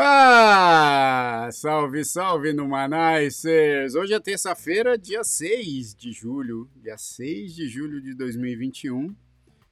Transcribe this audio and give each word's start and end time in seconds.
Ah, 0.00 1.48
salve, 1.50 2.04
salve 2.04 2.52
no 2.52 2.68
Manaicers! 2.68 3.96
Hoje 3.96 4.14
é 4.14 4.20
terça-feira, 4.20 4.96
dia 4.96 5.24
6 5.24 5.92
de 5.92 6.12
julho, 6.12 6.70
dia 6.76 6.96
6 6.96 7.52
de 7.52 7.66
julho 7.66 8.00
de 8.00 8.14
2021. 8.14 9.12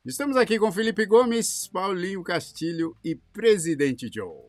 Estamos 0.05 0.37
aqui 0.37 0.59
com 0.59 0.73
Felipe 0.73 1.07
Gomes, 1.07 1.69
Paulinho 1.69 2.25
Castilho 2.25 2.97
e 3.05 3.15
Presidente 3.15 4.11
Joe. 4.13 4.43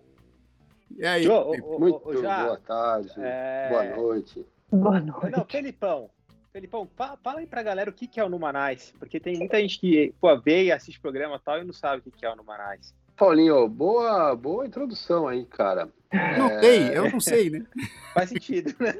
E 0.97 1.05
aí, 1.05 1.25
Joe, 1.25 1.61
Muito 1.61 2.23
já, 2.23 2.45
boa 2.45 2.57
tarde, 2.57 3.11
é... 3.17 3.69
boa 3.69 3.85
noite. 3.97 4.45
Boa 4.71 4.99
noite. 4.99 5.29
Não, 5.29 5.45
Felipão, 5.45 6.09
Felipão, 6.51 6.89
fala 7.21 7.37
aí 7.37 7.45
pra 7.45 7.61
galera 7.61 7.91
o 7.91 7.93
que, 7.93 8.07
que 8.07 8.19
é 8.19 8.23
o 8.23 8.29
Numanais, 8.29 8.95
porque 8.97 9.19
tem 9.19 9.37
muita 9.37 9.59
gente 9.59 9.79
que 9.79 10.11
pô, 10.19 10.35
vê 10.41 10.63
e 10.63 10.71
assiste 10.71 10.99
programa 10.99 11.35
e 11.35 11.39
tal 11.39 11.61
e 11.61 11.63
não 11.63 11.71
sabe 11.71 11.99
o 11.99 12.01
que, 12.01 12.09
que 12.17 12.25
é 12.25 12.33
o 12.33 12.35
Numanais. 12.35 12.95
Paulinho, 13.17 13.67
boa, 13.67 14.35
boa 14.35 14.67
introdução 14.67 15.27
aí, 15.27 15.43
cara. 15.45 15.89
Não 16.37 16.49
é... 16.51 16.59
sei, 16.59 16.97
eu 16.97 17.11
não 17.11 17.19
sei, 17.19 17.49
né? 17.49 17.65
Faz 18.13 18.29
sentido, 18.29 18.75
né? 18.79 18.93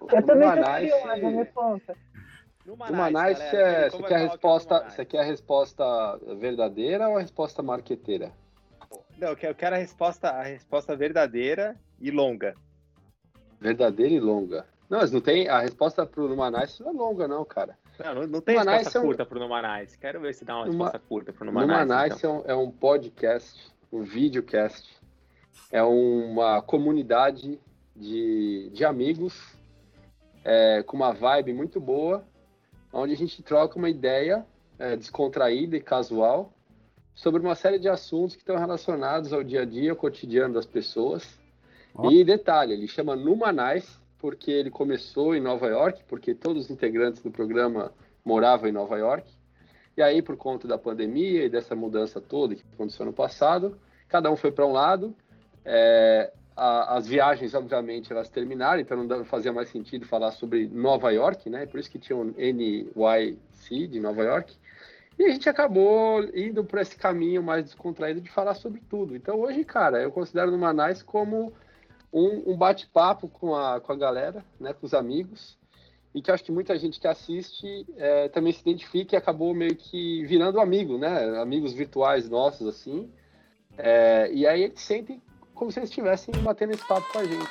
Eu 0.00 0.22
também 0.24 0.48
tô 0.48 0.64
curiosa, 0.64 1.30
me 1.30 1.44
conta. 1.46 1.96
No 2.64 2.76
Manais, 2.76 3.40
é, 3.40 3.88
você, 3.88 4.02
quer 4.02 4.14
a 4.14 4.18
resposta, 4.18 4.84
você 4.90 5.04
quer 5.04 5.20
a 5.20 5.24
resposta 5.24 5.84
verdadeira 6.38 7.08
ou 7.08 7.16
a 7.16 7.20
resposta 7.20 7.62
marqueteira? 7.62 8.32
Não, 9.18 9.28
eu 9.28 9.54
quero 9.54 9.74
a 9.74 9.78
resposta, 9.78 10.28
a 10.28 10.42
resposta 10.42 10.94
verdadeira 10.94 11.76
e 12.00 12.10
longa. 12.10 12.54
Verdadeira 13.60 14.12
e 14.12 14.20
longa. 14.20 14.66
Não, 14.88 14.98
mas 14.98 15.10
não 15.10 15.20
tem. 15.20 15.48
A 15.48 15.60
resposta 15.60 16.04
pro 16.06 16.28
Numanais 16.28 16.78
não 16.80 16.90
é 16.90 16.92
longa, 16.92 17.28
não, 17.28 17.44
cara. 17.44 17.76
Não, 17.98 18.26
não, 18.26 18.40
tem 18.40 18.54
Numanais 18.54 18.78
resposta 18.78 18.98
é 18.98 19.00
um... 19.00 19.04
curta 19.04 19.26
pro 19.26 19.40
Numanais. 19.40 19.96
Quero 19.96 20.20
ver 20.20 20.34
se 20.34 20.44
dá 20.44 20.56
uma 20.56 20.66
Numa... 20.66 20.84
resposta 20.84 20.98
curta 21.08 21.32
pro 21.32 21.44
Numanais. 21.44 21.82
Numanais 21.82 22.16
então. 22.16 22.44
é, 22.46 22.54
um, 22.54 22.60
é 22.60 22.66
um 22.66 22.70
podcast, 22.70 23.72
um 23.92 24.02
videocast. 24.02 24.88
É 25.72 25.82
uma 25.82 26.62
comunidade 26.62 27.60
de, 27.94 28.70
de 28.72 28.84
amigos 28.84 29.56
é, 30.44 30.82
com 30.82 30.96
uma 30.96 31.12
vibe 31.12 31.52
muito 31.52 31.80
boa 31.80 32.24
onde 32.92 33.12
a 33.12 33.16
gente 33.16 33.42
troca 33.42 33.78
uma 33.78 33.90
ideia 33.90 34.46
é, 34.78 34.96
descontraída 34.96 35.76
e 35.76 35.80
casual 35.80 36.52
sobre 37.14 37.40
uma 37.42 37.54
série 37.54 37.78
de 37.78 37.88
assuntos 37.88 38.36
que 38.36 38.42
estão 38.42 38.56
relacionados 38.56 39.32
ao 39.32 39.42
dia 39.42 39.62
a 39.62 39.64
dia, 39.64 39.90
ao 39.90 39.96
cotidiano 39.96 40.54
das 40.54 40.66
pessoas. 40.66 41.38
Oh. 41.94 42.10
E 42.10 42.22
detalhe, 42.22 42.72
ele 42.72 42.86
chama 42.86 43.16
Numanais 43.16 43.97
porque 44.18 44.50
ele 44.50 44.70
começou 44.70 45.34
em 45.34 45.40
Nova 45.40 45.66
York, 45.68 46.02
porque 46.08 46.34
todos 46.34 46.64
os 46.64 46.70
integrantes 46.70 47.22
do 47.22 47.30
programa 47.30 47.92
moravam 48.24 48.68
em 48.68 48.72
Nova 48.72 48.98
York. 48.98 49.30
E 49.96 50.02
aí, 50.02 50.22
por 50.22 50.36
conta 50.36 50.68
da 50.68 50.78
pandemia 50.78 51.44
e 51.44 51.48
dessa 51.48 51.74
mudança 51.74 52.20
toda 52.20 52.54
que 52.54 52.64
aconteceu 52.74 53.04
no 53.06 53.12
passado, 53.12 53.78
cada 54.08 54.30
um 54.30 54.36
foi 54.36 54.52
para 54.52 54.66
um 54.66 54.72
lado. 54.72 55.14
É, 55.64 56.32
a, 56.56 56.96
as 56.96 57.06
viagens, 57.06 57.54
obviamente, 57.54 58.12
elas 58.12 58.28
terminaram, 58.28 58.80
então 58.80 59.02
não 59.02 59.24
fazia 59.24 59.52
mais 59.52 59.68
sentido 59.68 60.06
falar 60.06 60.32
sobre 60.32 60.68
Nova 60.68 61.10
York, 61.10 61.48
né? 61.48 61.66
Por 61.66 61.78
isso 61.78 61.90
que 61.90 61.98
tinha 61.98 62.16
um 62.16 62.32
NYC 62.36 63.86
de 63.86 64.00
Nova 64.00 64.22
York. 64.22 64.56
E 65.18 65.24
a 65.24 65.30
gente 65.30 65.48
acabou 65.48 66.22
indo 66.32 66.62
por 66.64 66.78
esse 66.78 66.96
caminho 66.96 67.42
mais 67.42 67.64
descontraído 67.64 68.20
de 68.20 68.30
falar 68.30 68.54
sobre 68.54 68.80
tudo. 68.88 69.16
Então 69.16 69.40
hoje, 69.40 69.64
cara, 69.64 70.00
eu 70.00 70.12
considero 70.12 70.50
no 70.50 70.58
Manais 70.58 71.02
como 71.02 71.52
um, 72.12 72.52
um 72.52 72.56
bate-papo 72.56 73.28
com 73.28 73.54
a, 73.54 73.80
com 73.80 73.92
a 73.92 73.96
galera, 73.96 74.44
né, 74.58 74.72
com 74.72 74.86
os 74.86 74.94
amigos, 74.94 75.58
e 76.14 76.22
que 76.22 76.30
acho 76.30 76.42
que 76.42 76.52
muita 76.52 76.78
gente 76.78 76.98
que 76.98 77.06
assiste 77.06 77.86
é, 77.96 78.28
também 78.28 78.52
se 78.52 78.60
identifica 78.60 79.14
e 79.14 79.18
acabou 79.18 79.54
meio 79.54 79.76
que 79.76 80.24
virando 80.24 80.60
amigo, 80.60 80.98
né? 80.98 81.38
Amigos 81.40 81.72
virtuais 81.72 82.28
nossos, 82.28 82.66
assim. 82.66 83.10
É, 83.76 84.30
e 84.32 84.46
aí 84.46 84.64
eles 84.64 84.80
sentem 84.80 85.22
como 85.54 85.70
se 85.70 85.78
eles 85.78 85.90
estivessem 85.90 86.34
batendo 86.42 86.72
esse 86.72 86.86
papo 86.88 87.06
com 87.12 87.18
a 87.18 87.24
gente. 87.24 87.50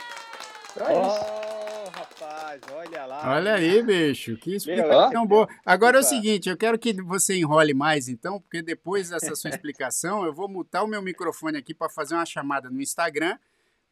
Então 0.72 0.88
é 0.88 0.98
oh, 0.98 1.90
rapaz, 1.90 2.62
olha 2.74 3.06
lá. 3.06 3.36
Olha 3.36 3.56
aí, 3.56 3.82
bicho, 3.84 4.36
que 4.38 4.56
explicação 4.56 5.26
boa. 5.26 5.48
Agora 5.66 5.98
é 5.98 6.00
o 6.00 6.04
seguinte, 6.04 6.50
eu 6.50 6.58
quero 6.58 6.78
que 6.80 6.94
você 7.02 7.38
enrole 7.38 7.74
mais, 7.74 8.10
então, 8.10 8.42
porque 8.42 8.62
depois 8.62 9.10
dessa 9.10 9.36
sua 9.36 9.50
explicação, 9.52 10.26
eu 10.26 10.34
vou 10.34 10.50
mutar 10.50 10.84
o 10.84 10.88
meu 10.88 11.02
microfone 11.02 11.58
aqui 11.58 11.74
para 11.74 11.90
fazer 11.90 12.16
uma 12.16 12.26
chamada 12.26 12.70
no 12.70 12.82
Instagram, 12.82 13.38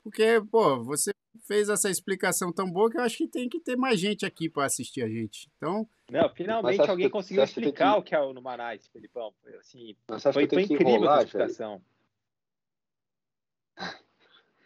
porque, 0.05 0.39
pô, 0.51 0.83
você 0.83 1.11
fez 1.47 1.67
essa 1.67 1.89
explicação 1.89 2.53
tão 2.53 2.69
boa 2.71 2.91
que 2.91 2.97
eu 2.99 3.01
acho 3.01 3.17
que 3.17 3.27
tem 3.27 3.49
que 3.49 3.59
ter 3.59 3.75
mais 3.75 3.99
gente 3.99 4.23
aqui 4.23 4.47
para 4.47 4.67
assistir 4.67 5.01
a 5.01 5.09
gente. 5.09 5.49
Então. 5.57 5.89
Não, 6.11 6.29
finalmente 6.29 6.87
alguém 6.87 7.09
conseguiu 7.09 7.43
explicar 7.43 7.93
que... 7.93 7.99
o 7.99 8.03
que 8.03 8.13
é 8.13 8.19
o 8.21 8.31
Numanais, 8.31 8.85
Felipão. 8.85 9.33
Assim, 9.59 9.95
foi, 10.31 10.47
foi 10.47 10.61
incrível 10.61 10.89
enrolar, 10.89 11.19
a 11.21 11.23
explicação. 11.23 11.81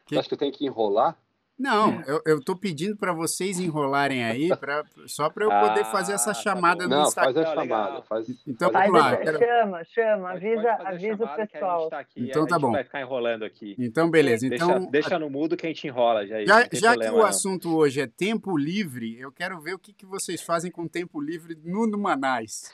Que... 0.05 0.15
Você 0.15 0.19
acha 0.19 0.27
que 0.27 0.33
eu 0.33 0.37
tenho 0.37 0.51
que 0.51 0.65
enrolar? 0.65 1.17
Não, 1.59 2.01
eu, 2.07 2.21
eu 2.25 2.41
tô 2.41 2.55
pedindo 2.55 2.95
para 2.95 3.11
vocês 3.11 3.59
enrolarem 3.59 4.23
aí, 4.23 4.47
pra, 4.57 4.81
só 5.05 5.29
para 5.29 5.43
eu 5.43 5.49
poder 5.49 5.81
ah, 5.81 5.91
fazer 5.91 6.13
essa 6.13 6.33
tá 6.33 6.33
chamada 6.33 6.87
tá 6.87 6.95
no 6.95 7.03
Instagram. 7.03 7.33
Não, 7.33 7.43
faz 7.43 7.57
a 7.57 7.61
chamada. 7.61 8.01
Faz, 8.03 8.29
então, 8.47 8.71
faz 8.71 8.89
vamos 8.89 9.01
lá. 9.01 9.17
Quero... 9.17 9.39
Chama, 9.39 9.83
chama, 9.83 10.31
avisa, 10.31 10.71
avisa 10.85 11.25
o 11.25 11.35
pessoal. 11.35 11.89
Tá 11.89 11.99
aqui, 11.99 12.29
então 12.29 12.47
tá 12.47 12.57
bom. 12.57 12.71
vai 12.71 12.85
ficar 12.85 13.01
enrolando 13.01 13.43
aqui. 13.43 13.75
Então, 13.77 14.09
beleza. 14.09 14.47
Então, 14.47 14.69
deixa, 14.69 14.91
deixa 14.91 15.19
no 15.19 15.29
mudo 15.29 15.57
que 15.57 15.65
a 15.65 15.69
gente 15.69 15.85
enrola. 15.85 16.25
Já, 16.25 16.45
já, 16.45 16.69
já 16.71 16.97
que 16.97 17.09
o 17.09 17.23
assunto 17.23 17.75
hoje 17.75 17.99
é 17.99 18.07
tempo 18.07 18.57
livre, 18.57 19.19
eu 19.19 19.29
quero 19.29 19.59
ver 19.59 19.73
o 19.73 19.79
que, 19.79 19.91
que 19.91 20.05
vocês 20.05 20.41
fazem 20.41 20.71
com 20.71 20.87
tempo 20.87 21.19
livre 21.19 21.57
no 21.61 21.85
Numanais. 21.85 22.71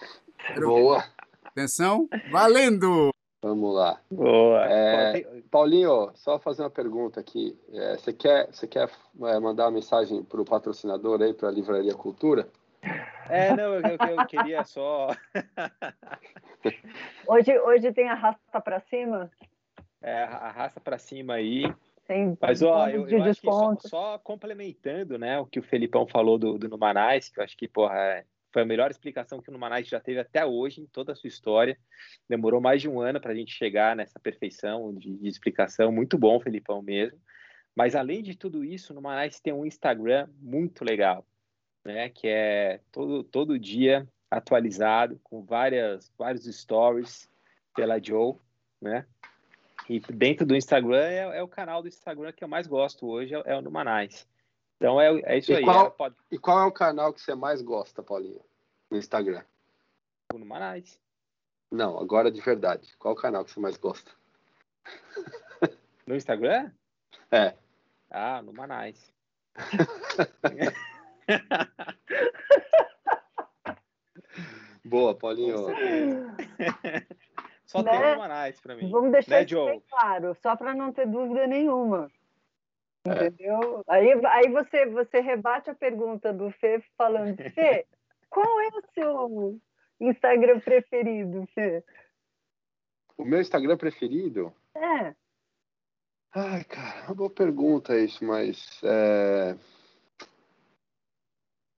Boa. 0.60 1.04
Atenção, 1.44 2.08
valendo! 2.32 3.15
Vamos 3.46 3.76
lá. 3.76 4.02
Boa. 4.10 4.66
É, 4.66 5.24
Paulinho, 5.52 6.10
só 6.16 6.40
fazer 6.40 6.64
uma 6.64 6.70
pergunta 6.72 7.20
aqui. 7.20 7.56
É, 7.72 7.96
você 7.96 8.12
quer, 8.12 8.48
você 8.48 8.66
quer 8.66 8.90
é, 9.22 9.40
mandar 9.40 9.66
uma 9.66 9.72
mensagem 9.72 10.24
para 10.24 10.42
o 10.42 10.46
patrocinador 10.46 11.22
aí, 11.22 11.32
para 11.32 11.50
a 11.50 11.52
Livraria 11.52 11.94
Cultura? 11.94 12.50
É, 13.30 13.56
não, 13.56 13.76
eu, 13.76 13.98
eu 14.18 14.26
queria 14.26 14.64
só. 14.64 15.10
hoje, 17.28 17.60
hoje 17.60 17.94
tem 17.94 18.10
arrasta 18.10 18.60
para 18.60 18.80
cima? 18.80 19.30
É, 20.02 20.24
arrasta 20.24 20.80
para 20.80 20.98
cima 20.98 21.36
aí. 21.36 21.72
Tem 22.08 22.36
Mas, 22.42 22.64
ó, 22.64 22.90
eu, 22.90 23.08
eu 23.08 23.24
acho 23.26 23.42
que 23.42 23.48
só, 23.48 23.76
só, 23.78 24.18
complementando, 24.18 25.20
né, 25.20 25.40
o 25.40 25.46
que 25.46 25.60
o 25.60 25.64
Felipão 25.64 26.08
falou 26.08 26.40
do, 26.40 26.58
do 26.58 26.68
Numanais, 26.68 27.30
que 27.30 27.40
eu 27.40 27.44
acho 27.44 27.56
que, 27.56 27.68
porra, 27.68 27.96
é, 27.96 28.26
foi 28.56 28.62
a 28.62 28.66
melhor 28.66 28.90
explicação 28.90 29.42
que 29.42 29.50
o 29.50 29.52
Numanais 29.52 29.86
já 29.86 30.00
teve 30.00 30.18
até 30.18 30.46
hoje, 30.46 30.80
em 30.80 30.86
toda 30.86 31.12
a 31.12 31.16
sua 31.16 31.28
história. 31.28 31.78
Demorou 32.30 32.62
mais 32.62 32.82
de 32.82 32.88
um 32.88 33.02
ano 33.02 33.20
para 33.20 33.34
a 33.34 33.36
gente 33.36 33.52
chegar 33.54 33.98
nessa 33.98 34.18
perfeição 34.18 34.96
de, 34.96 35.14
de, 35.18 35.28
explicação. 35.28 35.92
Muito 35.92 36.18
bom, 36.18 36.40
Felipão, 36.40 36.82
mesmo. 36.82 37.20
Mas, 37.76 37.96
além 37.96 38.24
de 38.24 38.34
tudo 38.34 38.64
isso, 38.64 38.94
o 38.94 38.96
Numanais 38.96 39.42
tem 39.42 39.52
um 39.52 39.66
Instagram 39.66 40.30
muito 40.40 40.86
legal, 40.86 41.28
né? 41.84 42.08
Que 42.08 42.30
é 42.30 42.80
todo, 42.94 43.26
todo 43.26 43.60
dia 43.60 44.08
atualizado, 44.32 45.20
com 45.22 45.44
várias, 45.44 46.10
vários 46.18 46.46
stories 46.46 47.30
pela 47.76 48.02
Joe, 48.02 48.36
né? 48.82 49.06
E 49.90 50.00
dentro 50.00 50.46
do 50.46 50.56
Instagram 50.56 51.04
é, 51.04 51.40
é, 51.40 51.44
o 51.44 51.48
canal 51.50 51.82
do 51.82 51.90
Instagram 51.90 52.32
que 52.32 52.42
eu 52.42 52.48
mais 52.48 52.68
gosto 52.68 53.06
hoje, 53.06 53.36
é, 53.36 53.42
é 53.48 53.58
o 53.58 53.62
Numanais. 53.62 54.26
Então 54.78 55.00
é, 55.00 55.20
é 55.22 55.38
isso 55.38 55.52
e 55.52 55.56
aí. 55.56 55.64
Qual, 55.64 55.88
é, 55.88 55.90
pode... 55.90 56.16
E 56.32 56.38
qual 56.38 56.60
é 56.60 56.66
o 56.66 56.72
canal 56.72 57.14
que 57.14 57.22
você 57.22 57.36
mais 57.36 57.62
gosta, 57.62 58.04
Paulinho? 58.04 58.42
No 58.90 58.98
Instagram? 58.98 59.44
No 60.34 60.46
Manais. 60.46 61.00
Não, 61.72 61.98
agora 61.98 62.32
de 62.32 62.42
verdade. 62.42 62.96
Qual 62.98 63.14
é 63.14 63.18
o 63.18 63.20
canal 63.20 63.44
que 63.44 63.52
você 63.52 63.60
mais 63.60 63.78
gosta? 63.78 64.12
No 66.06 66.16
Instagram? 66.16 66.72
É. 67.32 67.56
Ah, 68.12 68.40
no 68.44 68.54
Manais. 68.54 69.12
Boa, 74.86 75.16
Paulinho. 75.16 75.66
Só 77.66 77.82
né? 77.82 77.92
tem 77.92 78.12
no 78.12 78.18
Manais 78.20 78.62
para 78.62 78.76
mim. 78.76 78.92
Vamos 78.92 79.12
deixar 79.12 79.32
né, 79.32 79.44
isso 79.44 79.66
bem 79.66 79.82
claro, 79.90 80.36
só 80.36 80.56
para 80.56 80.76
não 80.76 80.94
ter 80.94 81.08
dúvida 81.08 81.48
nenhuma. 81.48 82.12
É. 83.08 83.28
Entendeu? 83.28 83.84
Aí, 83.88 84.12
aí 84.26 84.50
você, 84.50 84.86
você 84.88 85.20
rebate 85.20 85.70
a 85.70 85.76
pergunta 85.76 86.34
do 86.34 86.50
Fê 86.52 86.84
falando, 86.98 87.38
Fê, 87.54 87.86
qual 88.30 88.60
é 88.62 88.68
o 88.70 88.82
seu 88.94 89.62
Instagram 90.00 90.60
preferido, 90.60 91.48
Fê? 91.54 91.84
O 93.18 93.24
meu 93.24 93.40
Instagram 93.40 93.78
preferido? 93.78 94.54
É. 94.76 95.16
Ai, 96.34 96.64
cara, 96.66 97.06
uma 97.06 97.16
boa 97.16 97.30
pergunta 97.30 97.98
isso, 97.98 98.26
mas. 98.26 98.82
É... 98.84 99.56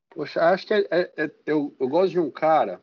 Poxa, 0.09 0.41
acho 0.49 0.65
que 0.65 0.73
é, 0.73 0.87
é, 0.89 1.25
é, 1.25 1.31
eu, 1.45 1.75
eu 1.79 1.87
gosto 1.87 2.09
de 2.09 2.19
um 2.19 2.31
cara 2.31 2.81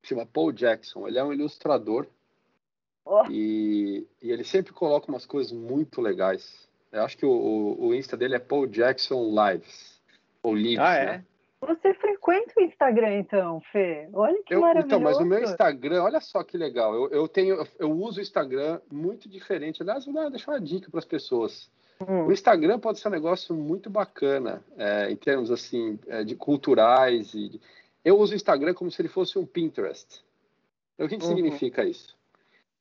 que 0.00 0.08
chama 0.08 0.24
Paul 0.24 0.52
Jackson. 0.52 1.08
Ele 1.08 1.18
é 1.18 1.24
um 1.24 1.32
ilustrador. 1.32 2.06
Oh. 3.04 3.24
E, 3.28 4.06
e 4.22 4.30
ele 4.30 4.44
sempre 4.44 4.72
coloca 4.72 5.10
umas 5.10 5.26
coisas 5.26 5.50
muito 5.50 6.00
legais. 6.00 6.69
Eu 6.92 7.02
acho 7.02 7.16
que 7.16 7.26
o, 7.26 7.76
o, 7.78 7.94
Insta 7.94 8.16
dele 8.16 8.34
é 8.34 8.38
Paul 8.38 8.66
Jackson 8.66 9.30
Lives. 9.30 10.00
Ou 10.42 10.54
Lives, 10.54 10.78
ah, 10.78 10.94
é? 10.94 11.06
né? 11.06 11.24
Você 11.60 11.92
frequenta 11.94 12.54
o 12.56 12.62
Instagram, 12.62 13.18
então, 13.18 13.60
Fê? 13.70 14.08
Olha 14.14 14.42
que 14.42 14.54
eu, 14.54 14.60
maravilhoso. 14.60 14.86
Então, 14.86 15.00
mas 15.00 15.18
no 15.18 15.26
meu 15.26 15.42
Instagram, 15.42 16.02
olha 16.02 16.20
só 16.20 16.42
que 16.42 16.56
legal. 16.56 16.94
Eu, 16.94 17.08
eu 17.10 17.28
tenho, 17.28 17.66
eu, 17.78 17.90
uso 17.92 18.18
o 18.18 18.22
Instagram 18.22 18.80
muito 18.90 19.28
diferente. 19.28 19.82
Aliás, 19.82 20.06
vou 20.06 20.30
deixar 20.30 20.52
uma 20.52 20.60
dica 20.60 20.90
para 20.90 20.98
as 20.98 21.04
pessoas. 21.04 21.70
Hum. 22.00 22.26
O 22.26 22.32
Instagram 22.32 22.78
pode 22.78 22.98
ser 22.98 23.08
um 23.08 23.12
negócio 23.12 23.54
muito 23.54 23.90
bacana 23.90 24.64
é, 24.78 25.10
em 25.10 25.16
termos 25.16 25.50
assim 25.50 25.98
é, 26.06 26.24
de 26.24 26.34
culturais. 26.34 27.34
E 27.34 27.60
eu 28.02 28.18
uso 28.18 28.32
o 28.32 28.36
Instagram 28.36 28.72
como 28.72 28.90
se 28.90 29.02
ele 29.02 29.08
fosse 29.08 29.38
um 29.38 29.44
Pinterest. 29.44 30.24
Então, 30.94 31.06
o 31.06 31.08
que, 31.10 31.18
que 31.18 31.24
uhum. 31.24 31.36
significa 31.36 31.84
isso? 31.84 32.16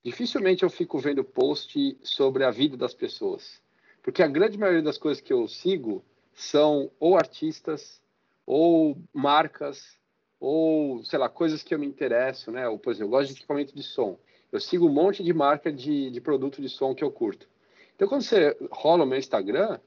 Dificilmente 0.04 0.64
eu 0.64 0.70
fico 0.70 0.98
vendo 1.00 1.24
post 1.24 1.98
sobre 2.02 2.46
a 2.46 2.52
vida 2.52 2.78
das 2.78 2.94
pessoas, 2.94 3.62
porque 4.01 4.24
a 4.24 4.28
grande 4.28 4.57
maioria 4.57 4.81
das 4.81 4.98
coisas 4.98 5.22
que 5.22 5.34
eu 5.34 5.48
sigo 5.48 6.04
são 6.34 6.90
ou 7.00 7.18
artistas, 7.18 8.01
ou 8.46 8.98
marcas, 9.13 10.00
ou 10.40 11.04
sei 11.04 11.19
lá 11.19 11.28
coisas 11.30 11.62
que 11.62 11.74
eu 11.74 11.80
me 11.80 11.86
interesso, 11.86 12.51
né? 12.51 12.68
Ou, 12.68 12.80
por 12.80 12.92
exemplo, 12.92 13.07
eu 13.07 13.19
gosto 13.19 13.34
de 13.34 13.40
equipamento 13.40 13.75
de 13.75 13.84
som. 13.84 14.18
Eu 14.51 14.60
sigo 14.60 14.88
um 14.88 14.94
monte 14.94 15.24
de 15.24 15.34
marca 15.34 15.72
de, 15.72 16.10
de 16.10 16.22
produto 16.22 16.62
de 16.62 16.69
som 16.69 16.96
que 16.96 17.04
eu 17.04 17.12
curto. 17.12 17.48
Então, 17.96 18.07
quando 18.07 18.22
você 18.22 18.56
rola 18.72 19.04
o 19.04 19.07
meu 19.07 19.19
Instagram, 19.19 19.78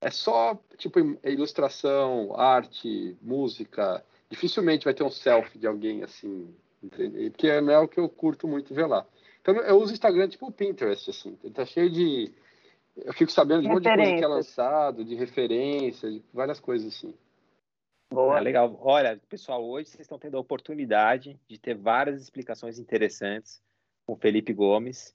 é 0.00 0.10
só, 0.10 0.58
tipo, 0.76 0.98
ilustração, 1.24 2.38
arte, 2.38 3.16
música. 3.22 4.04
Dificilmente 4.28 4.84
vai 4.84 4.94
ter 4.94 5.02
um 5.02 5.10
selfie 5.10 5.58
de 5.58 5.66
alguém 5.66 6.02
assim, 6.02 6.54
porque 7.30 7.60
não 7.60 7.72
é 7.72 7.78
o 7.78 7.88
que 7.88 7.98
eu 7.98 8.08
curto 8.08 8.46
muito 8.46 8.74
ver 8.74 8.86
lá. 8.86 9.06
Então, 9.40 9.56
eu 9.56 9.76
uso 9.78 9.92
o 9.92 9.94
Instagram 9.94 10.28
tipo 10.28 10.46
o 10.46 10.52
Pinterest, 10.52 11.10
assim. 11.10 11.38
Ele 11.42 11.54
tá 11.54 11.64
cheio 11.64 11.90
de... 11.90 12.32
Eu 12.96 13.12
fico 13.12 13.30
sabendo 13.30 13.62
de 13.62 13.68
um 13.68 13.72
monte 13.72 13.84
de 13.84 13.94
coisa 13.94 14.16
que 14.16 14.24
é 14.24 14.26
lançado, 14.26 15.04
de 15.04 15.14
referência, 15.14 16.10
de 16.10 16.22
várias 16.32 16.58
coisas 16.58 16.94
assim. 16.94 17.14
Boa. 18.10 18.38
É 18.38 18.40
legal. 18.40 18.78
Olha, 18.80 19.20
pessoal, 19.28 19.64
hoje 19.64 19.90
vocês 19.90 20.02
estão 20.02 20.18
tendo 20.18 20.36
a 20.36 20.40
oportunidade 20.40 21.38
de 21.48 21.58
ter 21.58 21.74
várias 21.74 22.22
explicações 22.22 22.78
interessantes 22.78 23.60
com 24.06 24.14
o 24.14 24.16
Felipe 24.16 24.52
Gomes 24.52 25.14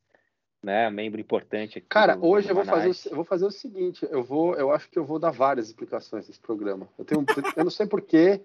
né, 0.61 0.89
membro 0.89 1.19
importante 1.19 1.79
aqui. 1.79 1.87
Cara, 1.89 2.15
do, 2.15 2.25
hoje 2.25 2.47
do 2.47 2.51
eu 2.51 2.55
vou 2.55 2.65
fazer, 2.65 3.09
eu 3.09 3.15
vou 3.15 3.25
fazer 3.25 3.45
o 3.45 3.51
seguinte, 3.51 4.07
eu 4.09 4.23
vou, 4.23 4.55
eu 4.55 4.71
acho 4.71 4.89
que 4.89 4.99
eu 4.99 5.05
vou 5.05 5.17
dar 5.17 5.31
várias 5.31 5.67
explicações 5.67 6.27
desse 6.27 6.39
programa. 6.39 6.87
Eu 6.97 7.05
tenho, 7.05 7.25
eu 7.57 7.63
não 7.63 7.71
sei 7.71 7.87
porquê. 7.87 8.41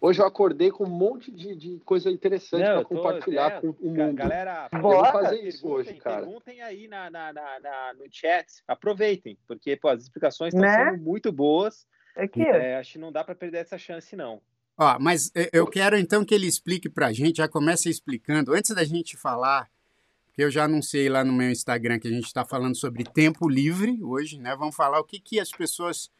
Hoje 0.00 0.20
eu 0.20 0.26
acordei 0.26 0.70
com 0.70 0.84
um 0.84 0.90
monte 0.90 1.30
de, 1.30 1.56
de 1.56 1.80
coisa 1.84 2.10
interessante 2.10 2.64
para 2.64 2.84
compartilhar 2.84 3.52
é, 3.52 3.60
com 3.60 3.68
o 3.68 3.90
mundo. 3.90 4.14
Galera, 4.14 4.68
eu 4.70 4.80
vou 4.80 5.04
fazer 5.06 5.40
isso 5.42 5.66
hoje, 5.66 5.94
cara. 5.94 6.26
Perguntem 6.26 6.60
aí 6.60 6.86
na, 6.86 7.08
na, 7.08 7.32
na, 7.32 7.60
na, 7.60 7.94
no 7.94 8.04
chat, 8.10 8.46
aproveitem, 8.68 9.38
porque 9.46 9.76
pô, 9.76 9.88
as 9.88 10.02
explicações 10.02 10.52
estão 10.52 10.68
né? 10.68 10.90
sendo 10.90 11.02
muito 11.02 11.32
boas. 11.32 11.86
Aqui. 12.14 12.42
É, 12.42 12.76
acho 12.76 12.92
que 12.92 12.98
não 12.98 13.10
dá 13.10 13.24
para 13.24 13.34
perder 13.34 13.58
essa 13.58 13.78
chance, 13.78 14.14
não. 14.14 14.42
Ó, 14.76 14.98
mas 14.98 15.30
eu 15.52 15.66
quero 15.66 15.96
então 15.96 16.24
que 16.24 16.34
ele 16.34 16.46
explique 16.46 16.88
para 16.88 17.06
a 17.06 17.12
gente, 17.12 17.36
já 17.36 17.48
comece 17.48 17.88
explicando, 17.88 18.52
antes 18.52 18.74
da 18.74 18.84
gente 18.84 19.16
falar 19.16 19.68
que 20.32 20.42
eu 20.42 20.50
já 20.50 20.64
anunciei 20.64 21.08
lá 21.08 21.24
no 21.24 21.32
meu 21.32 21.50
Instagram 21.50 21.98
que 21.98 22.08
a 22.08 22.10
gente 22.10 22.26
está 22.26 22.44
falando 22.44 22.76
sobre 22.76 23.04
tempo 23.04 23.48
livre 23.48 23.98
hoje, 24.02 24.38
né? 24.38 24.54
Vamos 24.56 24.76
falar 24.76 25.00
o 25.00 25.04
que, 25.04 25.20
que 25.20 25.40
as 25.40 25.50
pessoas 25.50 26.10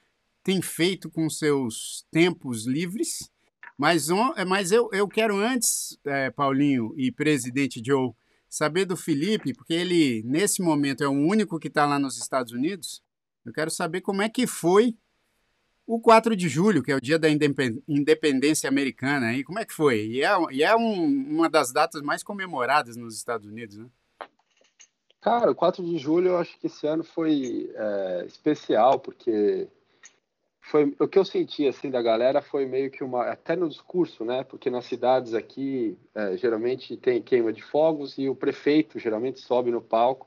têm 0.42 0.60
feito 0.60 1.10
com 1.10 1.28
seus 1.28 2.06
tempos 2.10 2.66
livres. 2.66 3.30
Mas, 3.78 4.08
mas 4.46 4.72
eu, 4.72 4.90
eu 4.92 5.08
quero 5.08 5.36
antes, 5.36 5.98
é, 6.04 6.30
Paulinho 6.30 6.92
e 6.96 7.10
presidente 7.10 7.80
Joe, 7.84 8.12
saber 8.48 8.84
do 8.84 8.96
Felipe, 8.96 9.54
porque 9.54 9.72
ele, 9.72 10.22
nesse 10.24 10.60
momento, 10.60 11.02
é 11.02 11.08
o 11.08 11.12
único 11.12 11.58
que 11.58 11.68
está 11.68 11.86
lá 11.86 11.98
nos 11.98 12.18
Estados 12.18 12.52
Unidos. 12.52 13.02
Eu 13.44 13.52
quero 13.52 13.70
saber 13.70 14.00
como 14.00 14.20
é 14.20 14.28
que 14.28 14.46
foi 14.46 14.96
o 15.86 16.00
4 16.00 16.36
de 16.36 16.48
julho, 16.48 16.82
que 16.82 16.92
é 16.92 16.96
o 16.96 17.00
dia 17.00 17.18
da 17.18 17.28
independência 17.30 18.68
americana. 18.68 19.32
E 19.34 19.42
como 19.42 19.58
é 19.58 19.64
que 19.64 19.72
foi? 19.72 20.06
E 20.06 20.22
é, 20.22 20.30
e 20.50 20.62
é 20.62 20.76
um, 20.76 21.04
uma 21.04 21.48
das 21.48 21.72
datas 21.72 22.02
mais 22.02 22.22
comemoradas 22.22 22.96
nos 22.96 23.16
Estados 23.16 23.46
Unidos, 23.46 23.78
né? 23.78 23.86
Cara, 25.20 25.50
o 25.50 25.54
4 25.54 25.84
de 25.84 25.98
julho 25.98 26.28
eu 26.28 26.38
acho 26.38 26.58
que 26.58 26.66
esse 26.66 26.86
ano 26.86 27.04
foi 27.04 27.70
é, 27.74 28.24
especial, 28.26 28.98
porque 28.98 29.68
foi 30.62 30.94
o 30.98 31.08
que 31.08 31.18
eu 31.18 31.24
senti 31.24 31.66
assim 31.66 31.90
da 31.90 32.00
galera 32.00 32.40
foi 32.40 32.64
meio 32.64 32.90
que 32.90 33.04
uma 33.04 33.24
até 33.24 33.54
no 33.54 33.68
discurso, 33.68 34.24
né? 34.24 34.44
Porque 34.44 34.70
nas 34.70 34.86
cidades 34.86 35.34
aqui 35.34 35.98
é, 36.14 36.36
geralmente 36.36 36.96
tem 36.96 37.20
queima 37.20 37.52
de 37.52 37.62
fogos 37.62 38.16
e 38.16 38.28
o 38.28 38.34
prefeito 38.34 38.98
geralmente 38.98 39.40
sobe 39.40 39.70
no 39.70 39.82
palco 39.82 40.26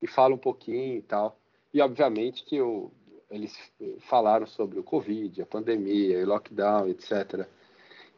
e 0.00 0.06
fala 0.06 0.34
um 0.34 0.38
pouquinho 0.38 0.96
e 0.96 1.02
tal. 1.02 1.38
E 1.72 1.80
obviamente 1.82 2.44
que 2.44 2.60
o, 2.62 2.90
eles 3.30 3.54
falaram 4.00 4.46
sobre 4.46 4.78
o 4.78 4.84
Covid, 4.84 5.42
a 5.42 5.46
pandemia, 5.46 6.22
o 6.22 6.26
lockdown, 6.26 6.88
etc. 6.88 7.46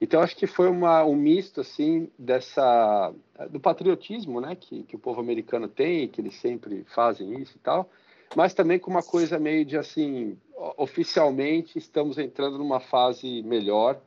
Então 0.01 0.21
acho 0.21 0.37
que 0.37 0.47
foi 0.47 0.69
uma, 0.69 1.05
um 1.05 1.17
misto 1.17 1.61
assim 1.61 2.11
dessa 2.19 3.13
do 3.51 3.59
patriotismo, 3.59 4.41
né, 4.41 4.55
que, 4.55 4.83
que 4.83 4.97
o 4.97 4.99
povo 4.99 5.21
americano 5.21 5.69
tem, 5.69 6.09
que 6.09 6.21
eles 6.21 6.35
sempre 6.35 6.85
fazem 6.95 7.41
isso 7.41 7.57
e 7.57 7.61
tal, 7.61 7.89
mas 8.35 8.53
também 8.53 8.79
com 8.79 8.91
uma 8.91 9.03
coisa 9.03 9.39
meio 9.39 9.65
de 9.65 9.77
assim, 9.77 10.37
oficialmente 10.77 11.79
estamos 11.79 12.19
entrando 12.19 12.59
numa 12.59 12.81
fase 12.81 13.43
melhor. 13.43 14.01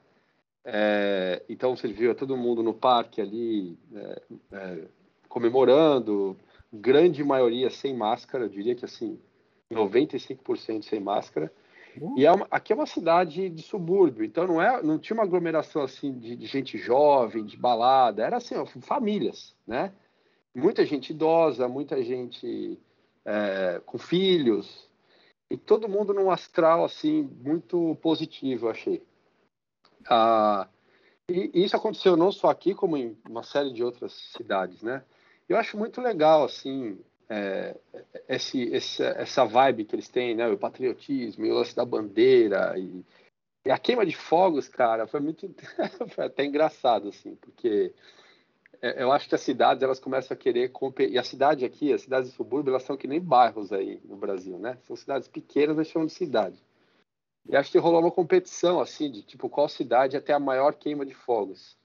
É, 0.64 1.42
então 1.50 1.76
você 1.76 1.88
viu 1.88 2.14
todo 2.14 2.38
mundo 2.38 2.62
no 2.62 2.74
parque 2.74 3.22
ali 3.22 3.78
é, 3.96 4.22
é, 4.52 4.84
comemorando, 5.28 6.38
grande 6.72 7.24
maioria 7.24 7.70
sem 7.70 7.96
máscara, 7.96 8.44
eu 8.44 8.50
diria 8.50 8.76
que 8.76 8.86
assim 8.86 9.18
95% 9.72 10.84
sem 10.84 11.00
máscara. 11.00 11.52
E 12.16 12.26
é 12.26 12.32
uma, 12.32 12.48
aqui 12.52 12.72
é 12.72 12.76
uma 12.76 12.86
cidade 12.86 13.50
de 13.50 13.62
subúrbio, 13.62 14.24
então 14.24 14.48
não, 14.48 14.62
é, 14.62 14.82
não 14.82 15.00
tinha 15.00 15.16
uma 15.16 15.24
aglomeração 15.24 15.82
assim 15.82 16.14
de, 16.14 16.36
de 16.36 16.46
gente 16.46 16.78
jovem, 16.78 17.46
de 17.46 17.58
balada, 17.58 18.24
era 18.24 18.38
assim, 18.38 18.56
ó, 18.56 18.66
famílias, 18.66 19.56
né? 19.66 19.94
Muita 20.56 20.86
gente 20.86 21.12
idosa, 21.12 21.68
muita 21.68 22.04
gente 22.04 22.80
é, 23.26 23.82
com 23.86 23.98
filhos, 23.98 24.90
e 25.50 25.58
todo 25.58 25.90
mundo 25.90 26.14
num 26.14 26.30
astral 26.30 26.86
assim 26.86 27.24
muito 27.44 27.98
positivo, 28.02 28.68
eu 28.68 28.72
achei. 28.72 29.04
Ah, 30.08 30.68
e, 31.30 31.52
e 31.54 31.64
isso 31.64 31.76
aconteceu 31.76 32.16
não 32.16 32.32
só 32.32 32.50
aqui, 32.50 32.74
como 32.76 32.98
em 32.98 33.18
uma 33.28 33.44
série 33.44 33.74
de 33.74 33.84
outras 33.84 34.14
cidades, 34.14 34.82
né? 34.82 35.04
Eu 35.48 35.58
acho 35.58 35.78
muito 35.78 36.00
legal 36.02 36.44
assim 36.44 37.00
é, 37.30 37.76
esse, 38.28 38.64
esse, 38.64 39.04
essa 39.04 39.46
vibe 39.46 39.86
que 39.86 39.96
eles 39.96 40.10
têm, 40.10 40.36
né? 40.36 40.48
O 40.48 40.58
patriotismo, 40.58 41.46
o 41.46 41.54
lance 41.54 41.76
da 41.76 41.86
bandeira 41.86 42.74
e, 42.78 43.06
e, 43.66 43.72
a 43.72 43.78
queima 43.78 44.06
de 44.06 44.16
fogos, 44.16 44.68
cara, 44.68 45.06
foi 45.06 45.20
muito 45.20 45.48
foi 46.10 46.26
até 46.26 46.44
engraçado 46.44 47.10
assim, 47.10 47.36
porque 47.36 47.94
é, 48.82 49.04
eu 49.04 49.12
acho 49.12 49.30
que 49.30 49.36
as 49.36 49.42
cidades 49.42 49.84
elas 49.84 50.00
começam 50.00 50.34
a 50.34 50.38
querer 50.38 50.70
competir. 50.70 51.14
E 51.14 51.20
a 51.20 51.24
cidade 51.24 51.64
aqui, 51.64 51.94
as 51.94 52.02
cidades 52.02 52.32
de 52.32 52.36
subúrbio, 52.36 52.72
elas 52.72 52.84
são 52.84 52.98
que 52.98 53.08
nem 53.08 53.22
bairros 53.22 53.72
aí 53.72 54.02
no 54.06 54.18
Brasil, 54.18 54.58
né? 54.58 54.78
São 54.88 54.96
cidades 54.96 55.28
pequenas, 55.28 55.76
mas 55.76 55.88
chamam 55.88 56.08
de 56.08 56.14
cidade. 56.14 56.58
E 57.48 57.56
acho 57.56 57.72
que 57.72 57.78
rolou 57.78 58.02
uma 58.02 58.12
competição 58.12 58.80
assim 58.80 59.12
de 59.12 59.22
tipo 59.22 59.50
qual 59.50 59.70
cidade 59.70 60.18
até 60.18 60.34
a 60.34 60.40
maior 60.40 60.74
queima 60.74 61.06
de 61.06 61.14
fogos. 61.14 61.78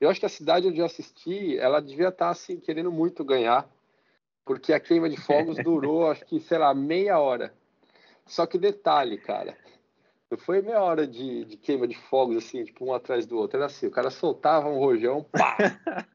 Eu 0.00 0.08
acho 0.08 0.20
que 0.20 0.26
a 0.26 0.30
cidade 0.30 0.68
onde 0.68 0.78
eu 0.78 0.86
assisti, 0.86 1.58
ela 1.58 1.80
devia 1.80 2.08
estar 2.08 2.30
assim 2.30 2.58
querendo 2.58 2.92
muito 2.92 3.24
ganhar 3.24 3.68
porque 4.46 4.72
a 4.72 4.80
queima 4.80 5.10
de 5.10 5.20
fogos 5.20 5.56
durou, 5.62 6.08
acho 6.08 6.24
que, 6.24 6.40
sei 6.40 6.56
lá, 6.56 6.72
meia 6.72 7.18
hora. 7.18 7.52
Só 8.24 8.46
que 8.46 8.56
detalhe, 8.56 9.18
cara, 9.18 9.58
não 10.30 10.38
foi 10.38 10.62
meia 10.62 10.80
hora 10.80 11.06
de, 11.06 11.44
de 11.44 11.56
queima 11.56 11.86
de 11.86 11.96
fogos, 11.96 12.36
assim, 12.36 12.64
tipo, 12.64 12.86
um 12.86 12.94
atrás 12.94 13.26
do 13.26 13.36
outro. 13.36 13.58
Era 13.58 13.66
assim, 13.66 13.88
o 13.88 13.90
cara 13.90 14.10
soltava 14.10 14.68
um 14.68 14.78
rojão, 14.78 15.24
pá! 15.24 15.56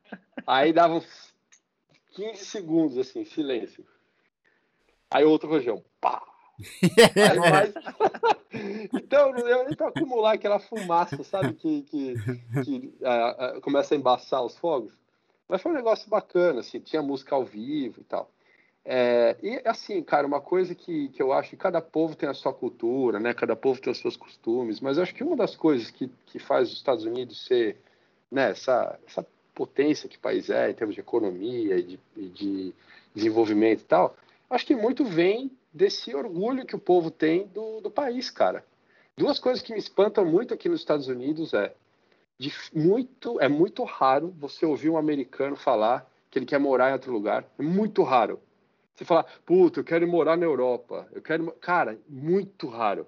Aí 0.47 0.73
dava 0.73 0.95
uns 0.95 1.33
15 2.13 2.45
segundos, 2.45 2.97
assim, 2.97 3.25
silêncio. 3.25 3.85
Aí 5.09 5.25
outro 5.25 5.49
rojão, 5.49 5.83
pá! 5.99 6.23
Aí 7.15 7.39
mais... 7.39 7.73
então, 8.93 9.33
não 9.33 9.43
deu 9.43 9.65
nem 9.65 9.75
para 9.75 9.87
acumular 9.87 10.33
aquela 10.33 10.59
fumaça, 10.59 11.21
sabe? 11.23 11.53
Que, 11.53 11.81
que, 11.83 12.13
que 12.63 12.93
uh, 13.01 13.57
uh, 13.57 13.61
começa 13.61 13.93
a 13.93 13.97
embaçar 13.97 14.43
os 14.43 14.57
fogos. 14.57 15.00
Mas 15.51 15.61
foi 15.61 15.73
um 15.73 15.75
negócio 15.75 16.09
bacana, 16.09 16.61
assim, 16.61 16.79
tinha 16.79 17.01
música 17.01 17.35
ao 17.35 17.43
vivo 17.43 17.99
e 17.99 18.03
tal. 18.05 18.31
É, 18.85 19.35
e 19.43 19.61
assim, 19.65 20.01
cara, 20.01 20.25
uma 20.25 20.39
coisa 20.39 20.73
que, 20.73 21.09
que 21.09 21.21
eu 21.21 21.33
acho 21.33 21.49
que 21.49 21.57
cada 21.57 21.81
povo 21.81 22.15
tem 22.15 22.29
a 22.29 22.33
sua 22.33 22.53
cultura, 22.53 23.19
né? 23.19 23.33
Cada 23.33 23.53
povo 23.53 23.81
tem 23.81 23.91
os 23.91 23.99
seus 23.99 24.15
costumes, 24.15 24.79
mas 24.79 24.97
acho 24.97 25.13
que 25.13 25.25
uma 25.25 25.35
das 25.35 25.53
coisas 25.53 25.91
que, 25.91 26.09
que 26.27 26.39
faz 26.39 26.69
os 26.69 26.77
Estados 26.77 27.03
Unidos 27.03 27.45
ser 27.45 27.75
né, 28.31 28.51
essa, 28.51 28.97
essa 29.05 29.27
potência 29.53 30.07
que 30.07 30.15
o 30.15 30.21
país 30.21 30.49
é 30.49 30.71
em 30.71 30.73
termos 30.73 30.95
de 30.95 31.01
economia 31.01 31.75
e 31.75 31.83
de, 31.83 31.99
e 32.15 32.29
de 32.29 32.73
desenvolvimento 33.13 33.81
e 33.81 33.85
tal, 33.85 34.15
acho 34.49 34.65
que 34.65 34.73
muito 34.73 35.03
vem 35.03 35.51
desse 35.73 36.15
orgulho 36.15 36.65
que 36.65 36.77
o 36.77 36.79
povo 36.79 37.11
tem 37.11 37.45
do, 37.47 37.81
do 37.81 37.91
país, 37.91 38.29
cara. 38.29 38.63
Duas 39.17 39.37
coisas 39.37 39.61
que 39.61 39.73
me 39.73 39.79
espantam 39.79 40.23
muito 40.23 40.53
aqui 40.53 40.69
nos 40.69 40.79
Estados 40.79 41.09
Unidos 41.09 41.53
é 41.53 41.73
de 42.41 42.51
muito, 42.73 43.39
é 43.39 43.47
muito 43.47 43.83
raro 43.83 44.33
você 44.35 44.65
ouvir 44.65 44.89
um 44.89 44.97
americano 44.97 45.55
falar 45.55 46.09
que 46.27 46.39
ele 46.39 46.45
quer 46.47 46.59
morar 46.59 46.89
em 46.89 46.93
outro 46.93 47.11
lugar. 47.11 47.45
É 47.59 47.61
muito 47.61 48.01
raro. 48.01 48.39
Você 48.95 49.05
falar, 49.05 49.27
puta, 49.45 49.79
eu 49.79 49.83
quero 49.83 50.07
morar 50.07 50.35
na 50.35 50.45
Europa. 50.45 51.07
Eu 51.11 51.21
quero. 51.21 51.51
Cara, 51.61 51.99
muito 52.09 52.67
raro. 52.67 53.05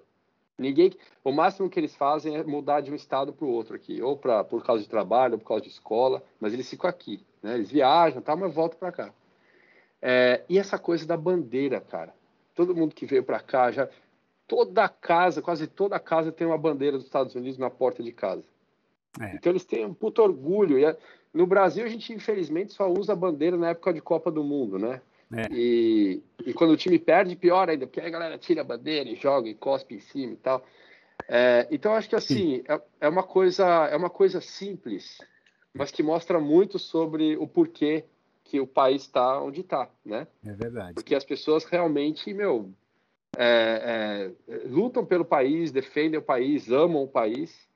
Ninguém, 0.56 0.92
o 1.24 1.32
máximo 1.32 1.68
que 1.68 1.80
eles 1.80 1.96
fazem 1.96 2.36
é 2.36 2.44
mudar 2.44 2.80
de 2.80 2.92
um 2.92 2.94
estado 2.94 3.32
para 3.32 3.44
o 3.44 3.50
outro 3.50 3.74
aqui, 3.74 4.00
ou 4.00 4.16
pra, 4.16 4.44
por 4.44 4.62
causa 4.62 4.84
de 4.84 4.88
trabalho, 4.88 5.32
ou 5.32 5.40
por 5.40 5.48
causa 5.48 5.64
de 5.64 5.70
escola, 5.70 6.22
mas 6.38 6.54
eles 6.54 6.70
ficam 6.70 6.88
aqui, 6.88 7.20
né? 7.42 7.56
Eles 7.56 7.72
viajam, 7.72 8.22
tá, 8.22 8.36
mas 8.36 8.54
voltam 8.54 8.78
para 8.78 8.92
cá. 8.92 9.12
É, 10.00 10.44
e 10.48 10.60
essa 10.60 10.78
coisa 10.78 11.04
da 11.04 11.16
bandeira, 11.16 11.80
cara. 11.80 12.14
Todo 12.54 12.76
mundo 12.76 12.94
que 12.94 13.04
veio 13.04 13.24
para 13.24 13.40
cá 13.40 13.72
já, 13.72 13.88
toda 14.46 14.88
casa, 14.88 15.42
quase 15.42 15.66
toda 15.66 15.98
casa 15.98 16.30
tem 16.30 16.46
uma 16.46 16.56
bandeira 16.56 16.96
dos 16.96 17.06
Estados 17.06 17.34
Unidos 17.34 17.58
na 17.58 17.68
porta 17.68 18.00
de 18.00 18.12
casa. 18.12 18.53
É. 19.20 19.36
Então 19.36 19.52
eles 19.52 19.64
têm 19.64 19.84
um 19.84 19.94
puto 19.94 20.22
orgulho. 20.22 20.78
E 20.78 20.96
no 21.32 21.46
Brasil 21.46 21.84
a 21.84 21.88
gente 21.88 22.12
infelizmente 22.12 22.72
só 22.72 22.90
usa 22.90 23.12
a 23.12 23.16
bandeira 23.16 23.56
na 23.56 23.70
época 23.70 23.92
de 23.92 24.00
Copa 24.00 24.30
do 24.30 24.42
Mundo, 24.42 24.78
né? 24.78 25.00
É. 25.32 25.46
E, 25.50 26.22
e 26.44 26.52
quando 26.52 26.72
o 26.72 26.76
time 26.76 26.98
perde, 26.98 27.34
pior 27.34 27.68
ainda, 27.68 27.86
porque 27.86 28.00
aí 28.00 28.06
a 28.06 28.10
galera 28.10 28.38
tira 28.38 28.60
a 28.60 28.64
bandeira 28.64 29.08
e 29.08 29.16
joga 29.16 29.48
e 29.48 29.54
cospe 29.54 29.94
em 29.94 30.00
cima 30.00 30.32
e 30.32 30.36
tal. 30.36 30.64
É, 31.28 31.66
então 31.70 31.94
acho 31.94 32.08
que 32.08 32.16
assim 32.16 32.62
é, 32.68 32.80
é, 33.00 33.08
uma 33.08 33.22
coisa 33.22 33.64
é 33.86 33.96
uma 33.96 34.10
coisa 34.10 34.40
simples, 34.40 35.18
mas 35.72 35.90
que 35.90 36.02
mostra 36.02 36.38
muito 36.40 36.78
sobre 36.78 37.36
o 37.36 37.46
porquê 37.46 38.04
que 38.42 38.60
o 38.60 38.66
país 38.66 39.02
está 39.02 39.40
onde 39.40 39.60
está, 39.60 39.88
né? 40.04 40.26
É 40.44 40.52
verdade. 40.52 40.94
Porque 40.94 41.14
as 41.14 41.24
pessoas 41.24 41.64
realmente, 41.64 42.32
meu, 42.34 42.70
é, 43.36 44.30
é, 44.48 44.56
lutam 44.66 45.04
pelo 45.04 45.24
país, 45.24 45.72
defendem 45.72 46.18
o 46.18 46.22
país, 46.22 46.70
amam 46.70 47.02
o 47.02 47.08
país 47.08 47.66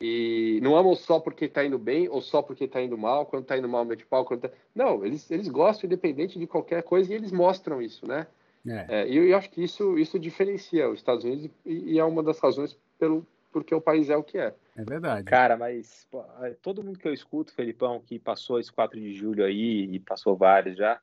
e 0.00 0.60
não 0.62 0.76
amam 0.76 0.94
só 0.94 1.18
porque 1.18 1.46
está 1.46 1.64
indo 1.64 1.78
bem 1.78 2.08
ou 2.08 2.20
só 2.20 2.42
porque 2.42 2.64
está 2.64 2.82
indo 2.82 2.98
mal, 2.98 3.24
quando 3.24 3.42
está 3.42 3.56
indo 3.56 3.68
mal, 3.68 3.84
mete 3.84 4.04
pau. 4.04 4.24
Quando 4.24 4.42
tá... 4.42 4.50
Não, 4.74 5.04
eles, 5.04 5.30
eles 5.30 5.48
gostam 5.48 5.86
independente 5.86 6.38
de 6.38 6.46
qualquer 6.46 6.82
coisa 6.82 7.12
e 7.12 7.16
eles 7.16 7.32
mostram 7.32 7.80
isso, 7.80 8.06
né? 8.06 8.26
É. 8.66 8.86
É, 8.88 9.08
e 9.08 9.16
eu, 9.16 9.26
eu, 9.28 9.36
acho 9.36 9.50
que 9.50 9.62
isso, 9.62 9.98
isso 9.98 10.18
diferencia 10.18 10.88
os 10.88 10.98
Estados 10.98 11.24
Unidos 11.24 11.48
e, 11.64 11.92
e, 11.92 11.98
é 11.98 12.04
uma 12.04 12.22
das 12.22 12.38
razões 12.38 12.76
pelo 12.98 13.26
porque 13.52 13.74
o 13.74 13.80
país 13.80 14.10
é 14.10 14.16
o 14.16 14.22
que 14.22 14.36
é. 14.36 14.52
É 14.76 14.84
verdade. 14.84 15.24
Cara, 15.24 15.56
mas 15.56 16.06
pô, 16.10 16.22
é, 16.42 16.50
todo 16.60 16.84
mundo 16.84 16.98
que 16.98 17.08
eu 17.08 17.14
escuto, 17.14 17.54
Felipão, 17.54 18.02
que 18.04 18.18
passou 18.18 18.60
esse 18.60 18.70
4 18.70 19.00
de 19.00 19.14
julho 19.14 19.44
aí 19.44 19.84
e 19.84 19.98
passou 19.98 20.36
vários 20.36 20.76
já, 20.76 21.00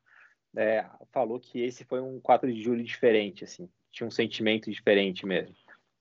é, 0.54 0.84
falou 1.10 1.40
que 1.40 1.60
esse 1.60 1.84
foi 1.84 2.00
um 2.00 2.20
4 2.20 2.52
de 2.52 2.62
julho 2.62 2.84
diferente, 2.84 3.42
assim. 3.42 3.68
Tinha 3.90 4.06
um 4.06 4.10
sentimento 4.10 4.70
diferente 4.70 5.26
mesmo 5.26 5.56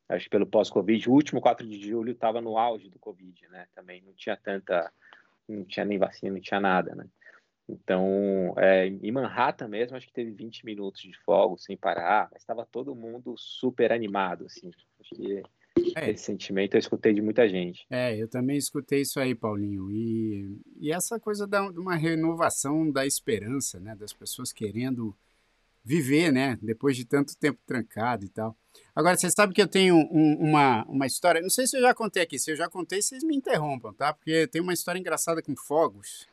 acho 0.10 0.26
que 0.26 0.30
pelo 0.30 0.46
pós-Covid. 0.46 1.10
O 1.10 1.14
último 1.14 1.42
4 1.42 1.68
de 1.68 1.80
julho 1.80 2.12
estava 2.12 2.42
no 2.42 2.58
auge 2.58 2.90
do 2.90 3.00
Covid, 3.00 3.48
né? 3.50 3.68
Também 3.76 4.02
não 4.02 4.14
tinha 4.14 4.38
tanta, 4.38 4.92
não 5.48 5.64
tinha 5.64 5.86
nem 5.86 5.98
vacina, 5.98 6.34
não 6.34 6.42
tinha 6.42 6.60
nada, 6.60 6.96
né? 6.96 7.06
Então, 7.68 8.54
é, 8.58 8.88
em 8.88 9.12
Manhattan 9.12 9.70
mesmo, 9.70 9.96
acho 9.96 10.08
que 10.08 10.14
teve 10.14 10.32
20 10.32 10.66
minutos 10.66 11.02
de 11.02 11.18
fogo 11.20 11.58
sem 11.58 11.78
parar, 11.78 12.28
mas 12.32 12.42
estava 12.42 12.66
todo 12.66 12.96
mundo 12.96 13.36
super 13.38 13.92
animado, 13.92 14.46
assim. 14.46 14.70
Acho 15.00 15.16
que 15.16 15.44
é. 15.96 16.12
esse 16.12 16.26
sentimento 16.26 16.76
eu 16.76 16.80
escutei 16.80 17.14
de 17.14 17.22
muita 17.22 17.48
gente. 17.48 17.86
É, 17.90 18.16
eu 18.16 18.28
também 18.28 18.58
escutei 18.58 19.02
isso 19.02 19.20
aí, 19.20 19.34
Paulinho. 19.34 19.90
E, 19.92 20.58
e 20.78 20.92
essa 20.92 21.20
coisa 21.20 21.48
da, 21.48 21.70
de 21.70 21.80
uma 21.80 21.96
renovação 21.96 22.92
da 22.92 23.06
esperança, 23.06 23.80
né? 23.80 23.96
Das 23.96 24.12
pessoas 24.12 24.52
querendo 24.52 25.16
viver, 25.84 26.32
né? 26.32 26.58
Depois 26.62 26.96
de 26.96 27.06
tanto 27.06 27.38
tempo 27.38 27.60
trancado 27.66 28.26
e 28.26 28.30
tal. 28.30 28.58
Agora, 28.96 29.18
você 29.18 29.30
sabe 29.30 29.54
que 29.54 29.62
eu 29.62 29.68
tenho 29.68 29.96
um, 29.96 30.38
uma, 30.40 30.84
uma 30.86 31.06
história, 31.06 31.42
não 31.42 31.50
sei 31.50 31.68
se 31.68 31.78
eu 31.78 31.82
já 31.82 31.94
contei 31.94 32.24
aqui, 32.24 32.40
se 32.40 32.52
eu 32.52 32.56
já 32.56 32.70
contei, 32.70 33.02
vocês 33.02 33.24
me 33.24 33.36
interrompam, 33.36 33.94
tá? 33.94 34.14
Porque 34.14 34.48
tem 34.48 34.62
uma 34.62 34.74
história 34.74 35.00
engraçada 35.00 35.42
com 35.42 35.56
fogos 35.56 36.28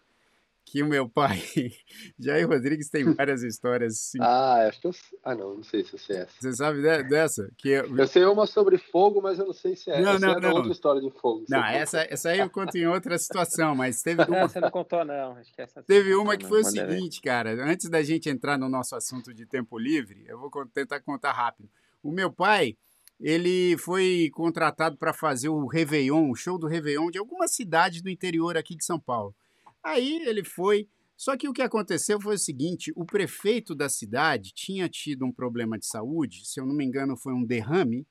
que 0.70 0.84
o 0.84 0.86
meu 0.86 1.08
pai, 1.08 1.42
Jair 2.16 2.48
Rodrigues, 2.48 2.88
tem 2.88 3.02
várias 3.14 3.42
histórias. 3.42 3.94
Assim. 3.94 4.18
Ah, 4.20 4.68
acho 4.68 4.80
que 4.80 4.86
eu. 4.86 4.92
Ah, 5.24 5.34
não, 5.34 5.56
não 5.56 5.62
sei 5.64 5.82
se 5.82 5.98
sei 5.98 6.18
essa. 6.18 6.32
Você 6.40 6.52
sabe 6.52 6.80
dessa? 6.80 7.50
Que 7.58 7.70
eu... 7.70 7.96
eu 7.96 8.06
sei 8.06 8.24
uma 8.24 8.46
sobre 8.46 8.78
fogo, 8.78 9.20
mas 9.20 9.38
eu 9.38 9.46
não 9.46 9.52
sei 9.52 9.74
se 9.74 9.90
é. 9.90 10.00
Não, 10.00 10.18
não, 10.18 10.32
é 10.34 10.40
não. 10.40 10.54
outra 10.54 10.70
história 10.70 11.00
de 11.00 11.10
fogo. 11.10 11.44
Não, 11.48 11.64
essa, 11.64 12.06
essa 12.08 12.28
aí 12.30 12.38
eu 12.38 12.48
conto 12.50 12.76
em 12.76 12.86
outra 12.86 13.18
situação, 13.18 13.74
mas 13.74 14.00
teve 14.00 14.22
uma. 14.22 14.48
Você 14.48 14.60
não 14.60 14.70
contou, 14.70 15.04
não. 15.04 15.32
Acho 15.32 15.52
que 15.52 15.60
essa 15.60 15.82
teve 15.82 16.14
uma 16.14 16.36
que 16.36 16.46
foi 16.46 16.60
o 16.60 16.64
seguinte, 16.64 17.20
cara. 17.20 17.50
Antes 17.64 17.90
da 17.90 18.02
gente 18.02 18.28
entrar 18.28 18.56
no 18.56 18.68
nosso 18.68 18.94
assunto 18.94 19.34
de 19.34 19.44
tempo 19.46 19.76
livre, 19.76 20.24
eu 20.28 20.38
vou 20.38 20.50
tentar 20.72 21.00
contar 21.00 21.32
rápido. 21.32 21.68
O 22.02 22.12
meu 22.12 22.30
pai 22.30 22.76
ele 23.20 23.76
foi 23.76 24.30
contratado 24.32 24.96
para 24.96 25.12
fazer 25.12 25.48
o 25.48 25.66
Réveillon, 25.66 26.30
o 26.30 26.34
show 26.34 26.56
do 26.56 26.66
Réveillon 26.66 27.10
de 27.10 27.18
alguma 27.18 27.46
cidade 27.46 28.02
do 28.02 28.08
interior 28.08 28.56
aqui 28.56 28.74
de 28.74 28.84
São 28.84 28.98
Paulo. 28.98 29.34
Aí 29.82 30.22
ele 30.26 30.44
foi. 30.44 30.88
Só 31.16 31.36
que 31.36 31.48
o 31.48 31.52
que 31.52 31.62
aconteceu 31.62 32.20
foi 32.20 32.36
o 32.36 32.38
seguinte: 32.38 32.92
o 32.96 33.04
prefeito 33.04 33.74
da 33.74 33.88
cidade 33.88 34.52
tinha 34.54 34.88
tido 34.88 35.24
um 35.24 35.32
problema 35.32 35.78
de 35.78 35.86
saúde, 35.86 36.46
se 36.46 36.60
eu 36.60 36.66
não 36.66 36.74
me 36.74 36.84
engano, 36.84 37.16
foi 37.16 37.32
um 37.32 37.44
derrame. 37.44 38.06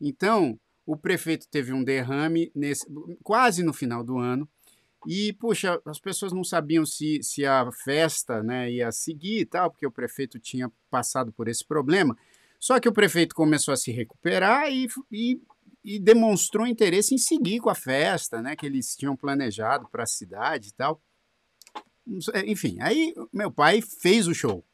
Então, 0.00 0.58
o 0.86 0.96
prefeito 0.96 1.46
teve 1.48 1.72
um 1.72 1.84
derrame 1.84 2.50
nesse, 2.54 2.86
quase 3.22 3.62
no 3.62 3.72
final 3.72 4.02
do 4.02 4.18
ano. 4.18 4.48
E, 5.06 5.32
puxa, 5.34 5.80
as 5.86 5.98
pessoas 5.98 6.32
não 6.32 6.44
sabiam 6.44 6.84
se, 6.84 7.22
se 7.22 7.46
a 7.46 7.70
festa 7.72 8.42
né, 8.42 8.70
ia 8.70 8.92
seguir 8.92 9.40
e 9.40 9.46
tal, 9.46 9.70
porque 9.70 9.86
o 9.86 9.90
prefeito 9.90 10.38
tinha 10.38 10.70
passado 10.90 11.32
por 11.32 11.48
esse 11.48 11.64
problema. 11.64 12.16
Só 12.58 12.78
que 12.78 12.88
o 12.88 12.92
prefeito 12.92 13.34
começou 13.34 13.72
a 13.72 13.76
se 13.76 13.90
recuperar 13.90 14.70
e, 14.70 14.86
e 15.10 15.40
e 15.84 15.98
demonstrou 15.98 16.66
interesse 16.66 17.14
em 17.14 17.18
seguir 17.18 17.60
com 17.60 17.70
a 17.70 17.74
festa, 17.74 18.42
né, 18.42 18.54
que 18.54 18.66
eles 18.66 18.94
tinham 18.94 19.16
planejado 19.16 19.88
para 19.88 20.02
a 20.02 20.06
cidade 20.06 20.68
e 20.68 20.72
tal. 20.72 21.00
Enfim, 22.46 22.78
aí 22.80 23.14
meu 23.32 23.50
pai 23.50 23.80
fez 23.80 24.26
o 24.26 24.34
show. 24.34 24.64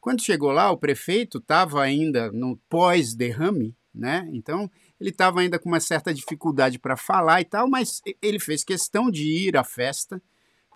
Quando 0.00 0.22
chegou 0.22 0.50
lá, 0.50 0.70
o 0.70 0.76
prefeito 0.76 1.38
estava 1.38 1.82
ainda 1.82 2.30
no 2.32 2.56
pós-derrame, 2.68 3.76
né? 3.94 4.28
Então 4.32 4.70
ele 5.00 5.10
estava 5.10 5.40
ainda 5.40 5.58
com 5.58 5.68
uma 5.68 5.80
certa 5.80 6.12
dificuldade 6.12 6.78
para 6.78 6.96
falar 6.96 7.40
e 7.40 7.44
tal, 7.44 7.68
mas 7.68 8.00
ele 8.20 8.38
fez 8.38 8.64
questão 8.64 9.10
de 9.10 9.22
ir 9.22 9.56
à 9.56 9.64
festa, 9.64 10.20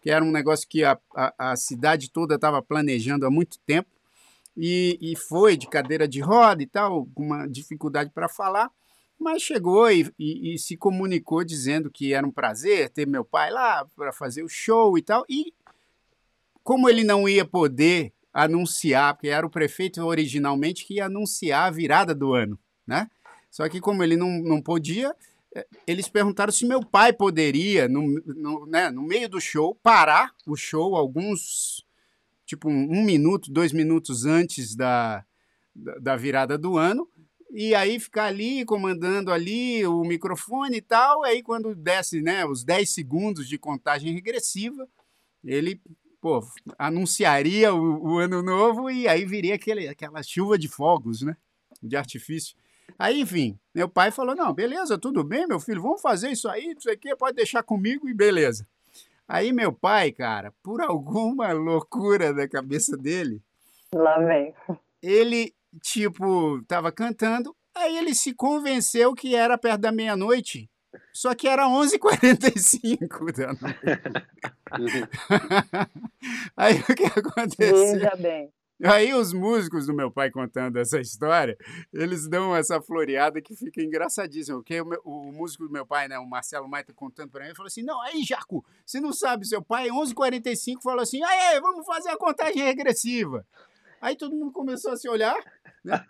que 0.03 0.11
era 0.11 0.25
um 0.25 0.31
negócio 0.31 0.69
que 0.69 0.85
a, 0.85 0.99
a, 1.15 1.53
a 1.53 1.57
cidade 1.57 2.11
toda 2.11 2.37
estava 2.37 2.63
planejando 2.63 3.27
há 3.27 3.31
muito 3.31 3.59
tempo, 3.67 3.91
e, 4.57 4.99
e 5.01 5.17
foi 5.17 5.57
de 5.57 5.69
cadeira 5.69 6.09
de 6.09 6.21
roda 6.21 6.63
e 6.63 6.67
tal, 6.67 7.07
com 7.15 7.25
uma 7.25 7.47
dificuldade 7.47 8.11
para 8.11 8.29
falar. 8.29 8.71
Mas 9.19 9.43
chegou 9.43 9.91
e, 9.91 10.13
e, 10.19 10.55
e, 10.55 10.59
se 10.59 10.77
comunicou 10.77 11.43
dizendo 11.43 11.91
que 11.91 12.13
era 12.13 12.27
um 12.27 12.31
prazer 12.31 12.91
ter 12.91 13.07
meu 13.07 13.25
pai 13.25 13.51
lá 13.51 13.87
para 13.97 14.13
fazer 14.13 14.43
o 14.43 14.49
show 14.49 14.97
e 14.99 15.03
tal. 15.03 15.25
E 15.29 15.55
como 16.63 16.89
ele 16.89 17.03
não 17.03 17.29
ia 17.29 17.45
poder 17.45 18.13
anunciar, 18.33 19.15
porque 19.15 19.29
era 19.29 19.47
o 19.47 19.51
prefeito 19.51 20.03
originalmente 20.05 20.85
que 20.85 20.95
ia 20.95 21.07
anunciar 21.07 21.69
a 21.69 21.71
virada 21.71 22.15
do 22.15 22.35
ano, 22.35 22.59
né? 22.87 23.09
Só 23.51 23.67
que 23.69 23.81
como 23.81 24.03
ele 24.03 24.17
não, 24.17 24.29
não 24.43 24.61
podia, 24.61 25.17
eh, 25.55 25.67
eles 25.87 26.07
perguntaram 26.09 26.53
se 26.53 26.67
meu 26.67 26.85
pai 26.85 27.15
poderia, 27.15 27.89
no, 27.89 28.03
no, 28.27 28.67
né, 28.67 28.91
no 28.91 29.03
meio 29.03 29.27
do 29.31 29.41
show, 29.41 29.75
parar 29.83 30.33
o 30.47 30.55
show 30.55 30.95
alguns, 30.95 31.87
tipo 32.45 32.69
um, 32.69 32.99
um 32.99 33.03
minuto, 33.03 33.51
dois 33.51 33.73
minutos 33.73 34.27
antes 34.27 34.77
da, 34.77 35.25
da, 35.75 35.95
da 35.95 36.17
virada 36.17 36.59
do 36.59 36.77
ano, 36.77 37.09
e 37.51 37.75
aí 37.75 37.99
ficar 37.99 38.27
ali 38.27 38.65
comandando 38.65 39.33
ali 39.33 39.87
o 39.87 40.03
microfone 40.03 40.79
e 40.79 40.83
tal, 40.83 41.25
aí 41.25 41.43
quando 41.43 41.75
desce, 41.75 42.21
né, 42.21 42.45
os 42.45 42.65
10 42.65 42.91
segundos 42.91 43.49
de 43.49 43.59
contagem 43.59 44.13
regressiva, 44.13 44.89
ele, 45.45 45.81
pô, 46.21 46.43
anunciaria 46.79 47.73
o, 47.75 48.15
o 48.15 48.19
ano 48.19 48.43
novo 48.43 48.91
e 48.91 49.07
aí 49.09 49.25
viria 49.25 49.55
aquele, 49.55 49.89
aquela 49.89 50.23
chuva 50.23 50.59
de 50.59 50.69
fogos, 50.69 51.23
né, 51.23 51.37
de 51.83 51.97
artifício. 51.97 52.57
Aí, 52.99 53.21
enfim, 53.21 53.59
meu 53.75 53.89
pai 53.89 54.11
falou: 54.11 54.35
"Não, 54.35 54.53
beleza, 54.53 54.97
tudo 54.97 55.23
bem, 55.23 55.47
meu 55.47 55.61
filho, 55.61 55.83
vamos 55.83 56.01
fazer 56.01 56.31
isso 56.31 56.49
aí, 56.49 56.75
isso 56.77 56.91
aqui, 56.91 57.15
pode 57.17 57.37
deixar 57.37 57.63
comigo 57.63 58.09
e 58.09 58.15
beleza". 58.15 58.67
Aí 59.29 59.53
meu 59.53 59.73
pai, 59.73 60.13
cara, 60.13 60.53
por 60.63 60.81
alguma 60.83 61.53
loucura 61.53 62.33
da 62.33 62.49
cabeça 62.49 62.97
dele, 62.97 63.43
lá 63.93 64.19
vem. 64.19 64.55
Ele 65.03 65.55
tipo, 65.83 66.63
tava 66.65 66.93
cantando, 66.93 67.55
aí 67.75 67.97
ele 67.97 68.15
se 68.15 68.35
convenceu 68.35 69.15
que 69.15 69.35
era 69.35 69.59
perto 69.59 69.81
da 69.81 69.93
meia-noite, 69.93 70.71
só 71.13 71.35
que 71.35 71.49
era 71.49 71.67
11h45 71.67 73.33
da 73.37 73.53
noite. 73.53 75.09
aí 76.57 76.81
o 76.81 76.95
que 76.95 77.05
aconteceu? 77.05 77.93
Veja 77.93 78.17
bem. 78.17 78.53
Aí 78.85 79.15
os 79.15 79.33
músicos 79.33 79.87
do 79.87 79.95
meu 79.95 80.11
pai 80.11 80.31
contando 80.31 80.77
essa 80.77 81.01
história, 81.01 81.57
eles 81.93 82.29
dão 82.29 82.55
essa 82.55 82.81
floreada 82.81 83.41
que 83.41 83.57
fica 83.57 83.81
engraçadíssima. 83.81 84.59
Porque 84.59 84.79
o, 84.79 84.85
meu, 84.85 85.01
o 85.03 85.33
músico 85.33 85.65
do 85.65 85.73
meu 85.73 85.87
pai, 85.87 86.09
né, 86.09 86.19
o 86.19 86.27
Marcelo 86.27 86.69
Maita, 86.69 86.93
contando 86.93 87.31
para 87.31 87.47
mim, 87.47 87.55
falou 87.55 87.69
assim: 87.69 87.83
Não, 87.83 88.01
aí, 88.03 88.23
Jaco, 88.23 88.63
você 88.85 89.01
não 89.01 89.15
sabe, 89.15 89.47
seu 89.47 89.63
pai, 89.63 89.89
11h45, 89.89 90.83
falou 90.83 91.01
assim: 91.01 91.23
Aí, 91.23 91.59
vamos 91.61 91.87
fazer 91.87 92.11
a 92.11 92.19
contagem 92.19 92.63
regressiva. 92.63 93.47
Aí 94.07 94.15
todo 94.15 94.37
mundo 94.37 94.53
começou 94.53 94.93
a 94.93 94.97
se 94.97 95.09
olhar, 95.09 95.35
né? 95.85 96.01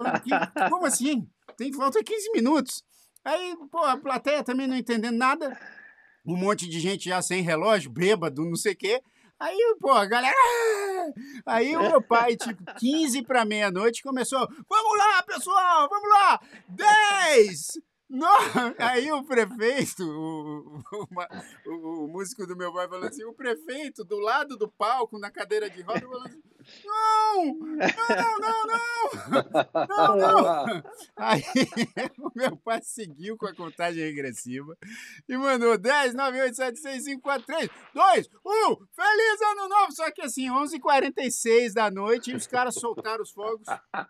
Como 0.68 0.84
assim? 0.84 1.26
Tem 1.56 1.72
falta 1.72 2.04
15 2.04 2.30
minutos. 2.30 2.84
Aí, 3.24 3.56
pô, 3.70 3.78
a 3.78 3.96
plateia 3.96 4.44
também 4.44 4.66
não 4.66 4.76
entendendo 4.76 5.16
nada. 5.16 5.58
Um 6.22 6.36
monte 6.36 6.68
de 6.68 6.78
gente 6.78 7.08
já 7.08 7.22
sem 7.22 7.40
relógio, 7.40 7.90
bêbado, 7.90 8.44
não 8.44 8.54
sei 8.54 8.74
o 8.74 8.76
quê. 8.76 9.02
Aí, 9.40 9.56
pô, 9.80 9.92
a 9.92 10.04
galera. 10.04 10.36
Aí 11.46 11.74
o 11.74 11.80
meu 11.80 12.02
pai, 12.02 12.36
tipo, 12.36 12.62
15 12.78 13.22
para 13.22 13.46
meia-noite, 13.46 14.02
começou: 14.02 14.46
Vamos 14.68 14.98
lá, 14.98 15.22
pessoal, 15.22 15.88
vamos 15.88 16.08
lá! 16.10 16.40
10! 16.68 17.80
Não, 18.10 18.36
aí 18.78 19.10
o 19.10 19.24
prefeito, 19.24 20.04
o, 20.04 20.82
o, 20.92 21.08
o, 21.66 22.04
o, 22.04 22.08
músico 22.08 22.46
do 22.46 22.56
meu 22.56 22.72
pai 22.72 22.86
falou 22.88 23.08
assim, 23.08 23.24
o 23.24 23.32
prefeito 23.32 24.04
do 24.04 24.18
lado 24.18 24.56
do 24.56 24.68
palco, 24.68 25.18
na 25.18 25.28
cadeira 25.28 25.68
de 25.68 25.82
roda, 25.82 26.02
falou 26.02 26.22
assim, 26.22 26.40
não, 26.84 27.44
não, 27.54 28.38
não, 28.40 28.66
não, 29.88 30.16
não, 30.16 30.66
não. 30.66 30.82
Aí 31.16 31.42
o 32.18 32.30
meu 32.34 32.56
pai 32.56 32.80
seguiu 32.82 33.36
com 33.36 33.46
a 33.46 33.54
contagem 33.54 34.02
regressiva 34.02 34.76
e 35.28 35.36
mandou 35.36 35.76
10, 35.78 36.14
9, 36.14 36.40
8, 36.40 36.56
7, 36.56 36.78
6, 36.78 37.04
5, 37.04 37.22
4, 37.22 37.46
3, 37.46 37.70
2, 37.94 38.28
1, 38.28 38.76
feliz 38.94 39.42
ano 39.42 39.68
novo! 39.68 39.92
Só 39.92 40.10
que 40.10 40.22
assim, 40.22 40.48
11h46 40.48 41.72
da 41.72 41.90
noite 41.90 42.30
e 42.30 42.34
os 42.34 42.46
caras 42.46 42.74
soltaram 42.74 43.22
os 43.22 43.30
fogos, 43.30 43.66
pá, 43.66 44.08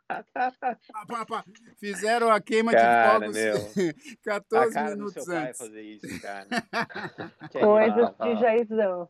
pá, 1.09 1.27
pá, 1.27 1.45
fizeram 1.79 2.31
a 2.31 2.41
queima 2.41 2.73
cara, 2.73 3.19
de 3.19 3.33
fogos 3.33 3.37
meu. 3.37 3.95
14 4.25 4.81
minutos 4.83 5.29
antes. 5.29 5.59
fazer 5.59 5.83
isso, 5.83 6.21
cara. 6.21 6.49
Coisas 7.53 8.15
de 8.19 8.41
Jaizão. 8.41 9.09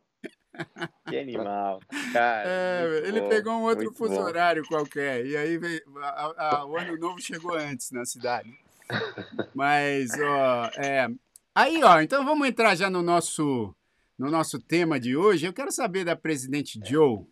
Que 1.09 1.19
animal. 1.19 1.81
Cara, 2.13 2.45
é, 2.47 3.03
ele 3.05 3.21
bom, 3.21 3.29
pegou 3.29 3.53
um 3.55 3.63
outro 3.63 3.93
fuso 3.93 4.15
bom. 4.15 4.23
horário 4.23 4.67
qualquer. 4.67 5.25
E 5.25 5.37
aí 5.37 5.59
veio, 5.59 5.83
a, 5.99 6.57
a, 6.57 6.67
o 6.67 6.77
ano 6.77 6.97
novo 6.97 7.21
chegou 7.21 7.55
antes 7.55 7.91
na 7.91 8.05
cidade. 8.05 8.53
Mas, 9.55 10.11
ó, 10.21 10.71
é, 10.77 11.09
aí, 11.55 11.83
ó, 11.83 12.01
então 12.01 12.25
vamos 12.25 12.47
entrar 12.49 12.75
já 12.75 12.89
no 12.89 13.03
nosso, 13.03 13.75
no 14.19 14.31
nosso 14.31 14.59
tema 14.59 14.99
de 14.99 15.17
hoje. 15.17 15.47
Eu 15.47 15.53
quero 15.53 15.73
saber 15.73 16.05
da 16.05 16.17
presidente 16.17 16.81
Joe. 16.85 17.25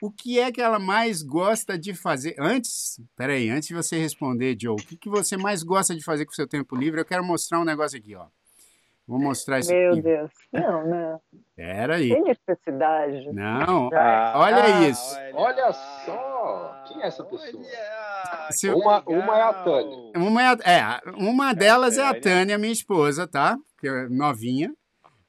O 0.00 0.10
que 0.10 0.38
é 0.38 0.50
que 0.50 0.60
ela 0.60 0.78
mais 0.78 1.22
gosta 1.22 1.78
de 1.78 1.94
fazer? 1.94 2.34
Antes, 2.38 3.00
peraí, 3.16 3.48
antes 3.50 3.68
de 3.68 3.74
você 3.74 3.98
responder, 3.98 4.56
Joe, 4.60 4.74
o 4.74 4.84
que, 4.84 4.96
que 4.96 5.08
você 5.08 5.36
mais 5.36 5.62
gosta 5.62 5.94
de 5.94 6.02
fazer 6.02 6.24
com 6.24 6.32
o 6.32 6.34
seu 6.34 6.46
tempo 6.46 6.76
livre? 6.76 7.00
Eu 7.00 7.04
quero 7.04 7.24
mostrar 7.24 7.60
um 7.60 7.64
negócio 7.64 7.98
aqui, 7.98 8.14
ó. 8.14 8.26
Vou 9.12 9.20
mostrar 9.20 9.58
isso 9.58 9.70
Meu 9.70 9.92
aqui. 9.92 10.00
Deus. 10.02 10.30
Não, 10.52 10.86
não. 10.88 11.20
Pera 11.54 11.96
aí. 11.96 12.08
Tem 12.08 12.22
necessidade. 12.22 13.30
Não, 13.32 13.90
Ah, 13.92 14.32
olha 14.36 14.88
isso. 14.88 15.14
Olha 15.34 15.70
só! 15.72 16.84
Quem 16.88 17.02
é 17.02 17.06
essa 17.08 17.22
pessoa? 17.24 17.52
Olha, 17.62 18.52
Se- 18.52 18.70
Uma- 18.70 19.02
uma 19.06 19.36
é 19.38 19.42
a 19.42 19.52
Tânia. 19.52 20.12
Uma, 20.16 20.42
é, 20.42 20.46
a- 20.46 21.00
é, 21.04 21.10
uma 21.10 21.52
delas 21.52 21.98
é 21.98 22.02
a 22.02 22.06
Tânia. 22.08 22.20
Tânia, 22.22 22.58
minha 22.58 22.72
esposa, 22.72 23.26
tá? 23.28 23.58
Que 23.78 23.86
é 23.88 24.08
novinha. 24.08 24.72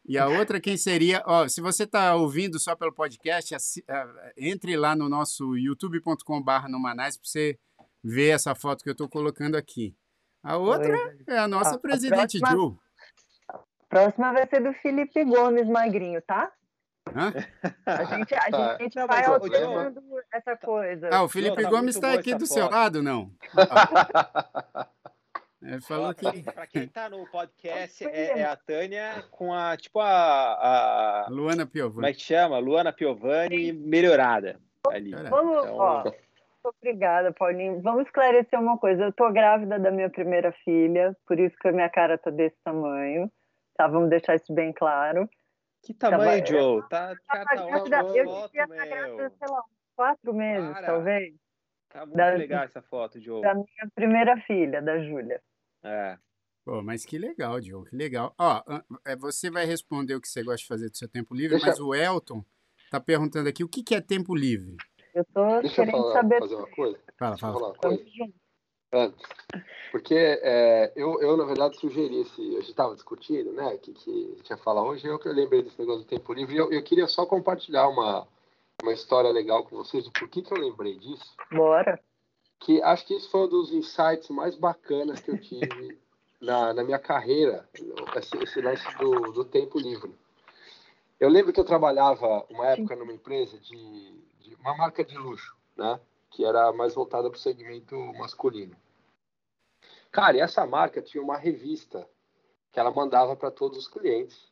E 0.06 0.18
a 0.18 0.28
outra, 0.28 0.60
quem 0.62 0.78
seria? 0.78 1.22
Ó, 1.25 1.48
se 1.48 1.60
você 1.62 1.84
está 1.84 2.16
ouvindo 2.16 2.60
só 2.60 2.75
pelo 2.75 2.94
podcast, 2.94 3.54
assi- 3.56 3.84
ah, 3.90 4.08
entre 4.38 4.75
lá 4.78 4.96
no 4.96 5.10
nosso 5.10 5.58
youtube.com.br 5.58 6.68
no 6.70 6.80
Manais 6.80 7.18
para 7.18 7.25
você 7.28 7.58
ver 8.04 8.30
essa 8.30 8.56
foto 8.56 8.82
que 8.84 8.90
eu 8.90 8.94
estou 8.94 9.08
colocando 9.10 9.56
aqui. 9.56 9.94
A 10.44 10.58
outra 10.58 11.16
é 11.28 11.38
a 11.38 11.48
nossa 11.48 11.72
A- 11.72 11.75
a 11.75 11.80
presidente 11.80 12.38
próxima- 12.40 12.52
Ju. 12.52 12.78
Próxima 13.93 14.33
vai 14.33 14.47
ser 14.47 14.62
do 14.62 14.73
Felipe 14.73 15.23
Gomes 15.23 15.67
Magrinho, 15.67 16.21
tá? 16.21 16.51
Hã? 17.15 17.33
A 17.85 18.03
gente, 18.05 18.33
a 18.33 18.39
Tá. 18.51 18.77
gente 18.79 18.95
Não, 18.95 19.07
vai 19.07 19.25
alternando 19.25 20.01
essa 20.33 20.55
coisa. 20.57 21.09
Ah, 21.12 21.23
o 21.23 21.29
Felipe 21.29 21.62
tá 21.62 21.69
Gomes 21.69 21.95
está 21.95 22.13
aqui 22.13 22.33
do 22.33 22.45
seu 22.45 22.63
foto. 22.63 22.71
lado, 22.73 23.03
não? 23.03 23.29
Ele 25.62 25.81
falou 25.88 26.07
Ó, 26.09 26.13
que. 26.13 26.21
pra, 26.21 26.31
quem, 26.31 26.43
pra 26.43 26.67
quem 26.67 26.88
tá 26.88 27.09
no 27.09 27.25
podcast, 27.29 28.03
é, 28.07 28.39
é 28.39 28.45
a 28.45 28.55
Tânia 28.55 29.23
com 29.31 29.53
a, 29.53 29.75
tipo, 29.77 30.00
a, 30.00 31.25
a. 31.25 31.27
Luana 31.29 31.63
Como 31.65 31.71
Piovani. 31.71 32.09
é 32.09 32.13
que 32.13 32.21
chama? 32.21 32.57
Luana 32.57 32.91
Piovani 32.93 33.71
melhorada. 33.73 34.59
Ali. 34.89 35.12
Vamos, 35.29 35.63
Então- 35.63 35.77
ó. 35.77 36.12
Obrigada, 36.65 37.33
Paulinho. 37.33 37.81
Vamos 37.81 38.05
esclarecer 38.05 38.57
uma 38.57 38.77
coisa. 38.77 39.03
Eu 39.03 39.12
tô 39.12 39.29
grávida 39.34 39.77
da 39.77 39.91
minha 39.91 40.10
primeira 40.10 40.53
filha, 40.63 41.13
por 41.27 41.38
isso 41.38 41.53
que 41.60 41.67
a 41.67 41.73
minha 41.73 41.89
cara 41.89 42.17
tá 42.17 42.29
desse 42.32 42.56
tamanho. 42.63 43.29
Tá, 43.75 43.88
vamos 43.88 44.09
deixar 44.09 44.36
isso 44.36 44.53
bem 44.53 44.71
claro. 44.73 45.27
Que 45.83 45.93
tamanho, 45.93 46.43
Tava- 46.43 46.57
Joe? 46.59 46.81
Tá, 46.89 47.15
tá 47.27 47.41
ótima 47.65 47.83
grávida- 47.83 48.17
eu 48.17 48.25
devia 48.47 48.63
estar 48.63 48.86
grávida, 48.86 49.29
sei 49.38 49.47
lá, 49.49 49.59
uns 49.59 49.95
quatro 49.95 50.33
meses, 50.33 50.71
Para. 50.73 50.86
talvez, 50.88 51.33
Tá 51.89 52.05
muito 52.07 52.17
Da- 52.17 52.31
legal 52.31 52.63
essa 52.63 52.81
foto, 52.81 53.19
Joe. 53.19 53.41
da 53.43 53.53
minha 53.53 53.67
primeira 53.93 54.36
filha, 54.47 54.81
da 54.81 54.97
Júlia. 55.03 55.39
É. 55.83 56.17
Pô, 56.65 56.81
mas 56.81 57.05
que 57.05 57.19
legal, 57.19 57.62
Joe, 57.62 57.88
que 57.88 57.95
legal. 57.95 58.33
Ó, 58.39 58.63
é, 59.05 59.15
você 59.15 59.51
vai 59.51 59.65
responder 59.65 60.15
o 60.15 60.21
que 60.21 60.27
você 60.27 60.41
gosta 60.41 60.57
de 60.62 60.67
fazer 60.67 60.89
do 60.89 60.97
seu 60.97 61.07
tempo 61.07 61.36
livre, 61.36 61.51
Deixa- 61.51 61.67
mas 61.67 61.79
o 61.79 61.93
Elton 61.93 62.43
tá 62.89 62.99
perguntando 62.99 63.47
aqui 63.47 63.63
o 63.63 63.69
que, 63.69 63.83
que 63.83 63.93
é 63.93 64.01
tempo 64.01 64.33
livre. 64.33 64.75
Eu 65.13 65.23
tô 65.25 65.62
Deixa 65.62 65.81
eu 65.81 65.86
querendo 65.86 66.01
falar, 66.01 66.13
saber. 66.13 66.39
fazer 66.39 66.55
uma 66.55 66.69
coisa. 66.71 66.99
Fala, 67.19 67.31
Deixa 67.31 67.45
eu 67.45 67.53
fala. 67.53 67.59
falar 67.59 67.67
uma 67.67 67.77
coisa. 67.77 68.33
Antes. 68.93 69.27
Porque 69.91 70.15
é, 70.15 70.91
eu, 70.95 71.19
eu, 71.19 71.36
na 71.36 71.45
verdade, 71.45 71.77
sugeri 71.77 72.21
esse. 72.21 72.41
A 72.41 72.60
gente 72.60 72.69
estava 72.69 72.93
discutindo, 72.93 73.51
né? 73.51 73.73
O 73.73 73.79
que, 73.79 73.91
que 73.91 74.34
a 74.34 74.38
gente 74.38 74.49
ia 74.49 74.58
falar 74.58 74.84
hoje. 74.84 75.08
Eu 75.08 75.17
que 75.17 75.27
eu 75.27 75.34
lembrei 75.34 75.63
desse 75.63 75.79
negócio 75.79 76.03
do 76.03 76.08
tempo 76.08 76.32
livre. 76.32 76.56
E 76.56 76.58
eu, 76.58 76.71
eu 76.71 76.84
queria 76.84 77.08
só 77.08 77.25
compartilhar 77.25 77.88
uma, 77.88 78.27
uma 78.82 78.93
história 78.93 79.32
legal 79.32 79.63
com 79.63 79.75
vocês. 79.75 80.06
O 80.06 80.12
porquê 80.12 80.43
que 80.43 80.53
eu 80.53 80.58
lembrei 80.58 80.95
disso? 80.97 81.36
Bora. 81.51 81.99
Que 82.60 82.82
acho 82.84 83.06
que 83.06 83.15
isso 83.15 83.29
foi 83.29 83.41
um 83.41 83.49
dos 83.49 83.73
insights 83.73 84.29
mais 84.29 84.56
bacanas 84.56 85.19
que 85.19 85.32
eu 85.32 85.41
tive 85.41 85.97
na, 86.39 86.73
na 86.73 86.84
minha 86.84 86.99
carreira. 86.99 87.67
Esse, 88.15 88.38
esse 88.43 88.62
lance 88.62 88.97
do, 88.97 89.32
do 89.32 89.43
tempo 89.43 89.79
livre. 89.79 90.13
Eu 91.19 91.29
lembro 91.29 91.51
que 91.51 91.60
eu 91.60 91.65
trabalhava 91.65 92.45
uma 92.49 92.67
época 92.67 92.95
numa 92.95 93.13
empresa 93.13 93.58
de, 93.58 94.12
de 94.39 94.56
uma 94.56 94.75
marca 94.75 95.03
de 95.03 95.17
luxo, 95.17 95.56
né? 95.75 95.99
Que 96.34 96.43
era 96.43 96.74
mais 96.74 96.93
voltada 96.93 97.30
para 97.30 97.38
o 97.38 97.39
segmento 97.39 97.96
masculino. 98.17 98.76
Cara, 100.12 100.38
e 100.38 100.41
essa 100.41 100.65
marca 100.65 101.02
tinha 101.02 101.24
uma 101.24 101.38
revista 101.38 102.08
que 102.72 102.80
ela 102.80 102.91
mandava 102.91 103.36
para 103.36 103.52
todos 103.52 103.78
os 103.78 103.88
clientes. 103.88 104.52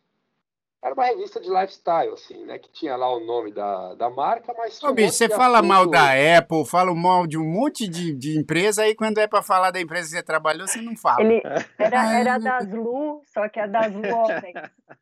Era 0.84 0.96
uma 0.96 1.06
revista 1.06 1.39
de 1.39 1.48
lifestyle, 1.48 2.12
assim, 2.13 2.44
né? 2.44 2.58
Que 2.58 2.67
tinha 2.72 2.96
lá 2.96 3.08
o 3.15 3.20
nome 3.20 3.52
da, 3.52 3.94
da 3.94 4.10
marca, 4.10 4.52
mas. 4.58 4.82
Ô, 4.82 4.89
um 4.89 4.94
bicho, 4.94 5.13
você 5.13 5.30
fala 5.30 5.62
mal 5.62 5.86
da 5.88 6.10
Apple, 6.39 6.65
fala 6.65 6.94
mal 6.96 7.28
de 7.28 7.38
um 7.38 7.46
monte 7.46 7.88
de, 7.88 8.15
de 8.15 8.39
empresa, 8.39 8.82
aí 8.82 8.96
quando 8.96 9.20
é 9.20 9.28
pra 9.28 9.44
falar 9.44 9.70
da 9.70 9.80
empresa 9.80 10.10
que 10.10 10.15
você 10.15 10.24
trabalhou, 10.24 10.67
você 10.67 10.82
não 10.82 10.98
fala. 10.98 11.22
Ele 11.22 11.39
era, 11.78 12.20
era 12.20 12.38
das 12.39 12.67
Lu, 12.67 13.22
só 13.28 13.48
que 13.48 13.60
é 13.60 13.67
das 13.67 13.94
Lu 13.94 14.02
homens. 14.08 14.56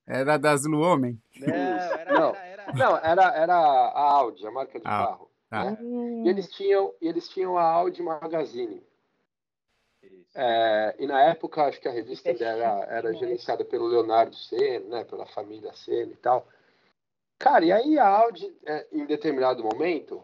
Era 0.05 0.37
das 0.37 0.65
Luomen. 0.65 1.17
Não, 1.39 1.55
era, 1.55 2.13
Não. 2.13 2.35
era, 2.35 2.63
era. 2.63 2.73
Não, 2.73 2.97
era, 2.97 3.23
era 3.37 3.55
a 3.55 4.01
Audi, 4.01 4.45
a 4.45 4.51
marca 4.51 4.77
de 4.77 4.85
Ah, 4.85 5.05
carro. 5.05 5.28
Tá. 5.49 5.77
Hum, 5.81 6.25
E 6.25 6.29
eles 6.29 6.49
tinham, 6.51 6.93
e 7.01 7.07
eles 7.07 7.27
tinham 7.29 7.57
a 7.57 7.63
Audi 7.63 8.01
Magazine. 8.01 8.83
É, 10.35 10.95
e 10.99 11.07
na 11.07 11.21
época, 11.23 11.63
acho 11.63 11.81
que 11.81 11.87
a 11.87 11.91
revista 11.91 12.31
Fechado, 12.31 12.61
era, 12.61 12.85
era 12.85 13.13
gerenciada 13.13 13.65
pelo 13.65 13.87
Leonardo 13.87 14.35
Senna, 14.35 14.97
né, 14.97 15.03
pela 15.03 15.25
família 15.25 15.73
Senna 15.73 16.11
e 16.11 16.17
tal. 16.17 16.47
Cara, 17.37 17.65
e 17.65 17.71
aí 17.71 17.97
a 17.97 18.07
Audi, 18.07 18.53
é, 18.65 18.87
em 18.91 19.05
determinado 19.05 19.63
momento, 19.63 20.23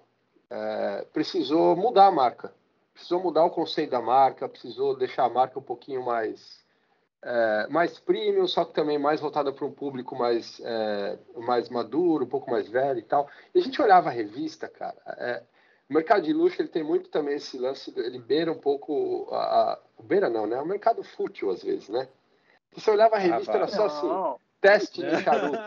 é, 0.49 1.05
precisou 1.11 1.75
mudar 1.75 2.07
a 2.07 2.11
marca. 2.11 2.53
Precisou 2.93 3.19
mudar 3.21 3.43
o 3.43 3.49
conceito 3.49 3.91
da 3.91 4.01
marca, 4.01 4.47
precisou 4.47 4.95
deixar 4.95 5.25
a 5.25 5.29
marca 5.29 5.59
um 5.59 5.63
pouquinho 5.63 6.03
mais, 6.03 6.64
é, 7.25 7.67
mais 7.69 7.97
premium, 7.99 8.47
só 8.47 8.63
que 8.63 8.73
também 8.73 8.99
mais 8.99 9.19
voltada 9.19 9.51
para 9.51 9.65
um 9.65 9.71
público 9.71 10.15
mais, 10.15 10.61
é, 10.63 11.17
mais 11.37 11.69
maduro, 11.69 12.23
um 12.23 12.29
pouco 12.29 12.51
mais 12.51 12.69
velho 12.69 12.99
e 12.99 13.03
tal. 13.03 13.27
E 13.53 13.59
a 13.59 13.61
gente 13.63 13.81
olhava 13.81 14.09
a 14.09 14.11
revista, 14.11 14.67
cara, 14.67 14.95
é, 15.17 15.41
o 15.89 15.93
mercado 15.93 16.21
de 16.21 16.31
luxo 16.31 16.61
ele 16.61 16.69
tem 16.69 16.83
muito 16.83 17.09
também 17.09 17.35
esse 17.35 17.57
lance, 17.57 17.91
ele 17.97 18.19
beira 18.19 18.51
um 18.51 18.59
pouco 18.59 19.27
a, 19.31 19.73
a 19.73 19.79
beira 20.03 20.29
não, 20.29 20.45
né? 20.45 20.55
É 20.57 20.61
um 20.61 20.67
mercado 20.67 21.03
fútil 21.03 21.49
às 21.49 21.63
vezes, 21.63 21.89
né? 21.89 22.07
Você 22.73 22.91
olhava 22.91 23.15
a 23.15 23.19
revista 23.19 23.53
Ah, 23.53 23.55
era 23.55 23.67
só 23.67 23.85
assim, 23.85 24.07
não. 24.07 24.39
teste 24.61 25.01
de 25.01 25.17
charuto, 25.23 25.57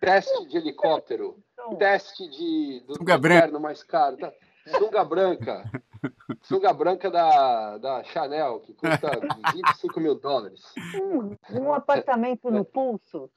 teste 0.00 0.46
de 0.48 0.56
helicóptero, 0.58 1.38
Não. 1.56 1.76
teste 1.76 2.28
de 2.28 2.84
do, 2.86 2.94
do 2.94 3.60
mais 3.60 3.82
caro, 3.82 4.18
tá? 4.18 4.30
sunga 4.78 5.04
branca, 5.04 5.64
sunga 6.42 6.72
branca 6.72 7.10
da, 7.10 7.78
da 7.78 8.04
Chanel 8.04 8.60
que 8.60 8.72
custa 8.74 9.08
25 9.52 10.00
mil 10.00 10.14
dólares. 10.14 10.62
Um, 10.94 11.36
um 11.60 11.72
apartamento 11.72 12.50
no 12.50 12.64
pulso. 12.64 13.30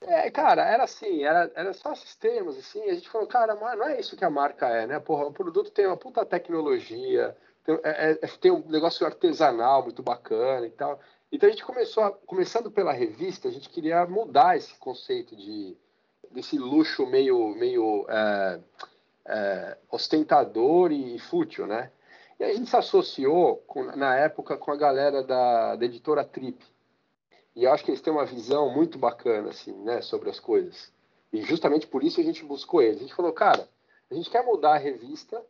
É, 0.00 0.30
cara, 0.30 0.64
era 0.64 0.84
assim, 0.84 1.22
era, 1.22 1.50
era 1.54 1.72
só 1.72 1.92
esses 1.92 2.14
termos, 2.16 2.58
assim, 2.58 2.82
a 2.88 2.94
gente 2.94 3.08
falou, 3.08 3.26
cara, 3.26 3.54
não 3.54 3.86
é 3.88 4.00
isso 4.00 4.16
que 4.16 4.24
a 4.24 4.30
marca 4.30 4.68
é, 4.68 4.86
né? 4.86 4.98
Porra, 4.98 5.26
o 5.26 5.32
produto 5.32 5.70
tem 5.70 5.86
uma 5.86 5.96
puta 5.96 6.24
tecnologia, 6.24 7.36
tem, 7.64 7.78
é- 7.82 8.12
é- 8.22 8.26
tem 8.40 8.50
um 8.50 8.66
negócio 8.68 9.06
artesanal 9.06 9.82
muito 9.82 10.02
bacana 10.02 10.66
e 10.66 10.70
tal. 10.70 10.98
Então 11.32 11.48
a 11.48 11.52
gente 11.52 11.64
começou, 11.64 12.02
a- 12.02 12.12
começando 12.12 12.70
pela 12.70 12.92
revista, 12.92 13.48
a 13.48 13.52
gente 13.52 13.68
queria 13.68 14.04
mudar 14.06 14.56
esse 14.56 14.74
conceito 14.78 15.36
de 15.36 15.76
desse 16.30 16.56
luxo 16.56 17.04
meio, 17.06 17.48
meio 17.56 18.06
é, 18.08 18.60
é, 19.26 19.78
ostentador 19.90 20.92
e 20.92 21.18
fútil, 21.18 21.66
né? 21.66 21.90
E 22.40 22.44
aí 22.44 22.56
gente 22.56 22.70
se 22.70 22.76
associou, 22.76 23.58
com- 23.66 23.94
na 23.94 24.16
época, 24.16 24.56
com 24.56 24.72
a 24.72 24.76
galera 24.76 25.22
da, 25.22 25.76
da 25.76 25.84
editora 25.84 26.24
Trip. 26.24 26.64
E 27.54 27.64
eu 27.64 27.70
acho 27.70 27.84
que 27.84 27.90
eles 27.90 28.00
têm 28.00 28.10
uma 28.10 28.24
visão 28.24 28.72
muito 28.72 28.98
bacana, 28.98 29.50
assim, 29.50 29.72
né, 29.82 30.00
sobre 30.00 30.30
as 30.30 30.40
coisas. 30.40 30.90
E 31.30 31.42
justamente 31.42 31.86
por 31.86 32.02
isso 32.02 32.18
a 32.18 32.24
gente 32.24 32.42
buscou 32.42 32.80
eles. 32.80 32.96
A 32.96 33.00
gente 33.00 33.14
falou, 33.14 33.30
cara, 33.34 33.68
a 34.10 34.14
gente 34.14 34.30
quer 34.30 34.42
mudar 34.42 34.72
a 34.76 34.78
revista 34.78 35.44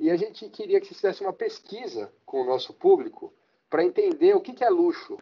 e 0.00 0.10
a 0.10 0.16
gente 0.16 0.48
queria 0.48 0.80
que 0.80 0.86
você 0.86 0.94
fizesse 0.94 1.20
uma 1.22 1.32
pesquisa 1.32 2.10
com 2.24 2.40
o 2.40 2.46
nosso 2.46 2.72
público 2.72 3.30
para 3.68 3.84
entender 3.84 4.34
o 4.34 4.40
que, 4.40 4.54
que 4.54 4.64
é 4.64 4.70
luxo. 4.70 5.18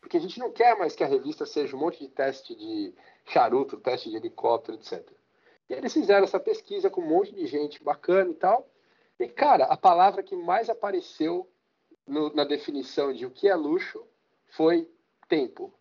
Porque 0.00 0.16
a 0.16 0.20
gente 0.20 0.40
não 0.40 0.50
quer 0.50 0.76
mais 0.76 0.96
que 0.96 1.04
a 1.04 1.06
revista 1.06 1.46
seja 1.46 1.76
um 1.76 1.78
monte 1.78 2.00
de 2.00 2.08
teste 2.08 2.56
de 2.56 2.92
charuto, 3.26 3.76
teste 3.76 4.10
de 4.10 4.16
helicóptero, 4.16 4.76
etc. 4.76 5.08
E 5.70 5.74
eles 5.74 5.92
fizeram 5.92 6.24
essa 6.24 6.40
pesquisa 6.40 6.90
com 6.90 7.02
um 7.02 7.08
monte 7.08 7.32
de 7.32 7.46
gente 7.46 7.80
bacana 7.84 8.32
e 8.32 8.34
tal. 8.34 8.68
E, 9.22 9.28
cara, 9.28 9.64
a 9.66 9.76
palavra 9.76 10.22
que 10.22 10.34
mais 10.34 10.68
apareceu 10.68 11.48
no, 12.06 12.34
na 12.34 12.44
definição 12.44 13.12
de 13.12 13.24
o 13.24 13.30
que 13.30 13.48
é 13.48 13.54
luxo 13.54 14.04
foi 14.50 14.90
tempo. 15.28 15.72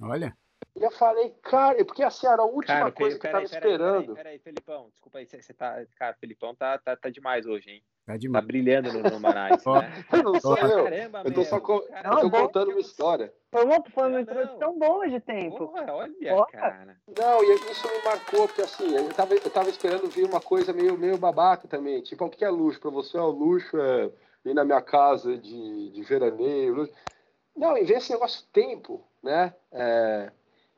Olha. 0.00 0.36
E 0.76 0.82
eu 0.82 0.90
falei, 0.90 1.30
cara, 1.42 1.84
porque 1.84 2.02
assim, 2.02 2.26
era 2.26 2.42
a 2.42 2.44
última 2.44 2.78
cara, 2.78 2.92
coisa 2.92 3.18
que 3.18 3.26
eu 3.26 3.32
tava 3.32 3.44
esperando. 3.44 4.14
Peraí, 4.14 4.38
peraí, 4.38 4.38
Felipão, 4.38 4.88
desculpa 4.90 5.18
aí, 5.18 5.26
você 5.26 5.54
tá. 5.54 5.84
Cara, 5.96 6.14
Felipão 6.14 6.54
tá, 6.54 6.78
tá, 6.78 6.96
tá 6.96 7.08
demais 7.08 7.46
hoje, 7.46 7.70
hein? 7.70 7.84
Tá 8.10 8.16
demais. 8.16 8.42
Tá 8.42 8.46
brilhando 8.46 8.92
no, 8.92 9.02
no 9.02 9.20
Manais, 9.20 9.62
né? 9.64 10.04
Eu 10.12 10.22
não 10.22 10.40
sou 10.40 10.56
eu. 10.56 10.84
Caramba, 10.84 11.22
eu 11.24 11.32
tô 11.32 11.44
só 11.44 11.60
co 11.60 11.84
eu 12.04 12.20
tô 12.20 12.30
contando 12.30 12.70
uma 12.70 12.80
história. 12.80 13.32
Foi 13.52 13.64
uma, 13.64 13.82
foi 13.90 14.08
uma 14.08 14.20
introdução 14.20 14.78
boa 14.78 15.08
de 15.08 15.20
tempo. 15.20 15.68
Porra, 15.68 15.92
olha, 15.92 16.34
Porra. 16.34 16.46
cara. 16.46 16.96
Não, 17.16 17.44
e 17.44 17.54
isso 17.70 17.88
me 17.88 18.04
marcou, 18.04 18.48
porque 18.48 18.62
assim, 18.62 18.96
eu 18.96 19.08
tava, 19.10 19.34
eu 19.34 19.50
tava 19.50 19.68
esperando 19.68 20.08
vir 20.08 20.24
uma 20.24 20.40
coisa 20.40 20.72
meio, 20.72 20.98
meio 20.98 21.18
babaca 21.18 21.68
também. 21.68 22.00
Tipo, 22.02 22.24
o 22.24 22.30
que 22.30 22.44
é 22.44 22.50
luxo? 22.50 22.80
Pra 22.80 22.90
você, 22.90 23.16
é 23.16 23.20
o 23.20 23.30
luxo 23.30 23.76
é 23.76 24.10
ir 24.44 24.54
na 24.54 24.64
minha 24.64 24.82
casa 24.82 25.36
de, 25.36 25.90
de 25.90 26.02
veraneio. 26.02 26.74
Luxo. 26.74 26.92
Não, 27.56 27.76
em 27.76 27.84
vez 27.84 28.00
desse 28.00 28.12
negócio 28.12 28.44
tempo, 28.52 29.04
né? 29.22 29.54
É... 29.70 30.32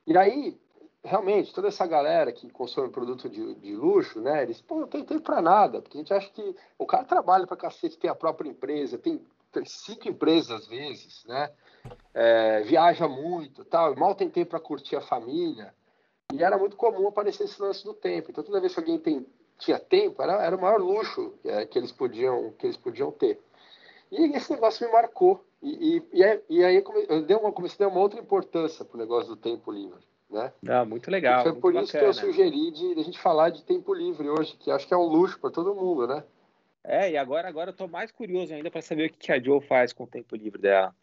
E 0.05 0.17
aí, 0.17 0.59
realmente, 1.03 1.53
toda 1.53 1.67
essa 1.67 1.85
galera 1.85 2.31
que 2.31 2.49
consome 2.49 2.89
produto 2.89 3.29
de, 3.29 3.55
de 3.55 3.75
luxo, 3.75 4.21
né? 4.21 4.43
Eles, 4.43 4.61
pô, 4.61 4.79
não 4.79 4.87
tem 4.87 5.03
tempo 5.03 5.21
para 5.21 5.41
nada, 5.41 5.81
porque 5.81 5.97
a 5.97 6.01
gente 6.01 6.13
acha 6.13 6.29
que 6.29 6.55
o 6.77 6.85
cara 6.85 7.03
trabalha 7.03 7.45
para 7.45 7.57
cacete, 7.57 7.97
tem 7.97 8.09
a 8.09 8.15
própria 8.15 8.49
empresa, 8.49 8.97
tem, 8.97 9.21
tem 9.51 9.65
cinco 9.65 10.07
empresas 10.07 10.61
às 10.61 10.67
vezes, 10.67 11.25
né? 11.25 11.51
É, 12.13 12.61
viaja 12.61 13.07
muito, 13.07 13.65
tal, 13.65 13.95
mal 13.95 14.15
tem 14.15 14.29
tempo 14.29 14.51
para 14.51 14.59
curtir 14.59 14.95
a 14.95 15.01
família. 15.01 15.73
E 16.33 16.41
era 16.41 16.57
muito 16.57 16.77
comum 16.77 17.07
aparecer 17.07 17.43
esse 17.43 17.61
lance 17.61 17.83
do 17.83 17.93
tempo. 17.93 18.31
Então, 18.31 18.43
toda 18.43 18.61
vez 18.61 18.73
que 18.73 18.79
alguém 18.79 18.97
tem, 18.97 19.25
tinha 19.59 19.77
tempo, 19.77 20.21
era, 20.21 20.41
era 20.41 20.55
o 20.55 20.61
maior 20.61 20.79
luxo 20.79 21.33
é, 21.43 21.65
que, 21.65 21.77
eles 21.77 21.91
podiam, 21.91 22.51
que 22.53 22.65
eles 22.65 22.77
podiam 22.77 23.11
ter. 23.11 23.39
E 24.09 24.35
esse 24.35 24.51
negócio 24.51 24.87
me 24.87 24.93
marcou. 24.93 25.43
E, 25.61 26.01
e, 26.13 26.41
e, 26.49 26.63
aí, 26.63 26.83
eu 27.09 27.21
dei 27.23 27.35
uma, 27.35 27.51
comecei 27.51 27.85
a 27.85 27.89
dar 27.89 27.93
uma 27.93 28.01
outra 28.01 28.19
importância 28.19 28.85
para 28.85 28.95
o 28.95 28.99
negócio 28.99 29.29
do 29.29 29.35
tempo 29.35 29.71
livre. 29.71 29.99
Né? 30.33 30.51
Ah, 30.67 30.83
muito 30.83 31.11
legal. 31.11 31.41
E 31.41 31.43
foi 31.43 31.51
muito 31.51 31.61
por 31.61 31.75
isso 31.75 31.91
que 31.91 32.03
eu 32.03 32.13
sugeri 32.13 32.71
de, 32.71 32.95
de, 32.95 32.99
a 32.99 33.03
gente 33.03 33.19
falar 33.19 33.51
de 33.51 33.63
tempo 33.63 33.93
livre 33.93 34.27
hoje, 34.27 34.57
que 34.57 34.71
acho 34.71 34.87
que 34.87 34.93
é 34.93 34.97
um 34.97 35.05
luxo 35.05 35.39
para 35.39 35.51
todo 35.51 35.75
mundo, 35.75 36.07
né? 36.07 36.23
É, 36.83 37.11
e 37.11 37.17
agora, 37.17 37.47
agora 37.47 37.69
eu 37.69 37.75
tô 37.75 37.87
mais 37.87 38.11
curioso 38.11 38.51
ainda 38.51 38.71
para 38.71 38.81
saber 38.81 39.09
o 39.09 39.13
que 39.13 39.31
a 39.31 39.39
Joe 39.39 39.61
faz 39.61 39.93
com 39.93 40.05
o 40.05 40.07
tempo 40.07 40.35
livre 40.35 40.59
dela. 40.59 40.93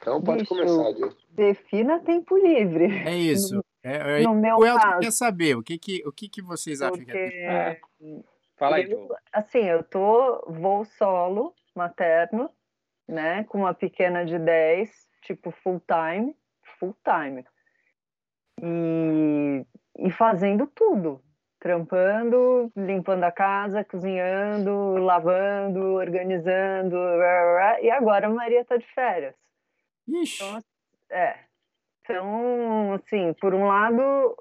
Então 0.00 0.20
pode 0.22 0.40
Bicho, 0.40 0.54
começar, 0.54 0.98
Joe. 0.98 1.14
Defina 1.30 2.00
tempo 2.00 2.36
livre. 2.38 2.86
É 3.06 3.14
isso. 3.14 3.56
No, 3.56 3.64
é, 3.84 4.22
é, 4.22 4.22
no 4.22 4.34
meu 4.34 4.56
o 4.56 4.66
Elton 4.66 4.98
quer 5.00 5.12
saber 5.12 5.56
o 5.56 5.62
que, 5.62 5.78
que, 5.78 6.02
o 6.06 6.10
que, 6.10 6.28
que 6.28 6.42
vocês 6.42 6.80
acham 6.80 6.96
Porque... 6.96 7.12
que 7.12 7.18
é 7.18 7.80
tempo 8.00 8.24
Fala 8.56 8.76
aí, 8.76 8.88
Joe. 8.88 9.08
Assim, 9.30 9.58
eu 9.58 9.84
tô 9.84 10.42
voo 10.48 10.84
solo, 10.84 11.54
materno, 11.76 12.50
né? 13.06 13.44
Com 13.44 13.58
uma 13.58 13.74
pequena 13.74 14.24
de 14.24 14.38
10, 14.38 14.90
tipo 15.22 15.50
full 15.50 15.80
time 15.80 16.34
full 16.82 16.96
time. 17.04 17.44
E, 18.60 19.64
e 19.98 20.10
fazendo 20.10 20.66
tudo, 20.66 21.22
trampando, 21.60 22.72
limpando 22.76 23.22
a 23.22 23.30
casa, 23.30 23.84
cozinhando, 23.84 24.96
lavando, 24.98 25.94
organizando, 25.94 26.96
e 27.80 27.90
agora 27.90 28.26
a 28.26 28.30
Maria 28.30 28.62
está 28.62 28.76
de 28.76 28.86
férias. 28.92 29.34
Ixi. 30.08 30.42
Então, 30.42 30.62
é. 31.10 31.38
Então, 32.00 32.94
assim, 32.94 33.32
por 33.34 33.54
um 33.54 33.66
lado, 33.66 34.36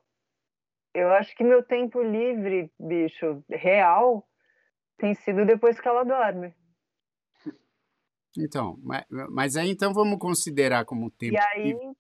eu 0.95 1.12
acho 1.13 1.36
que 1.36 1.43
meu 1.43 1.63
tempo 1.63 2.01
livre, 2.01 2.71
bicho, 2.80 3.43
real, 3.49 4.27
tem 4.97 5.13
sido 5.13 5.45
depois 5.45 5.80
que 5.80 5.88
ela 5.88 6.04
dorme. 6.04 6.56
Então, 8.38 8.80
mas, 8.82 9.06
mas 9.30 9.56
aí 9.58 9.69
então 9.69 9.93
vamos 9.93 10.17
considerar 10.17 10.86
como 10.86 11.12
tempo 11.12 11.36
e 11.36 11.38
aí, 11.38 11.63
livre. 11.65 11.91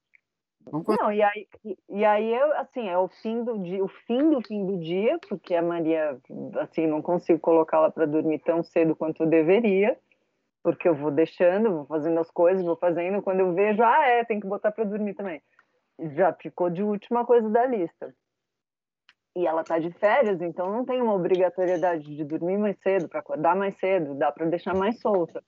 Não, 0.71 1.11
e 1.11 1.21
aí, 1.21 1.47
e 1.89 2.05
aí 2.05 2.33
eu, 2.33 2.53
assim, 2.57 2.87
é 2.87 2.97
o 2.97 3.07
fim 3.07 3.43
do 3.43 3.57
dia, 3.59 3.83
o 3.83 3.87
fim 3.87 4.29
do 4.29 4.41
fim 4.41 4.65
do 4.65 4.77
dia, 4.77 5.19
porque 5.27 5.55
a 5.55 5.61
Maria, 5.61 6.17
assim, 6.59 6.87
não 6.87 7.01
consigo 7.01 7.39
colocá-la 7.39 7.91
para 7.91 8.05
dormir 8.05 8.39
tão 8.39 8.63
cedo 8.63 8.95
quanto 8.95 9.23
eu 9.23 9.27
deveria, 9.27 9.97
porque 10.63 10.87
eu 10.87 10.95
vou 10.95 11.11
deixando, 11.11 11.71
vou 11.71 11.85
fazendo 11.85 12.19
as 12.19 12.29
coisas, 12.29 12.65
vou 12.65 12.77
fazendo, 12.77 13.21
quando 13.21 13.39
eu 13.39 13.53
vejo, 13.53 13.83
ah, 13.83 14.05
é, 14.05 14.23
tem 14.23 14.39
que 14.39 14.47
botar 14.47 14.71
para 14.71 14.83
dormir 14.83 15.13
também. 15.13 15.41
Já 16.13 16.33
ficou 16.33 16.69
de 16.69 16.83
última 16.83 17.25
coisa 17.25 17.49
da 17.49 17.65
lista. 17.65 18.13
E 19.35 19.47
ela 19.47 19.63
tá 19.63 19.79
de 19.79 19.91
férias, 19.91 20.41
então 20.41 20.71
não 20.71 20.85
tem 20.85 21.01
uma 21.01 21.13
obrigatoriedade 21.13 22.15
de 22.15 22.23
dormir 22.23 22.57
mais 22.57 22.77
cedo, 22.79 23.07
para 23.07 23.19
acordar 23.19 23.55
mais 23.55 23.77
cedo, 23.77 24.13
dá 24.15 24.31
para 24.31 24.45
deixar 24.45 24.75
mais 24.75 24.99
solta. 24.99 25.43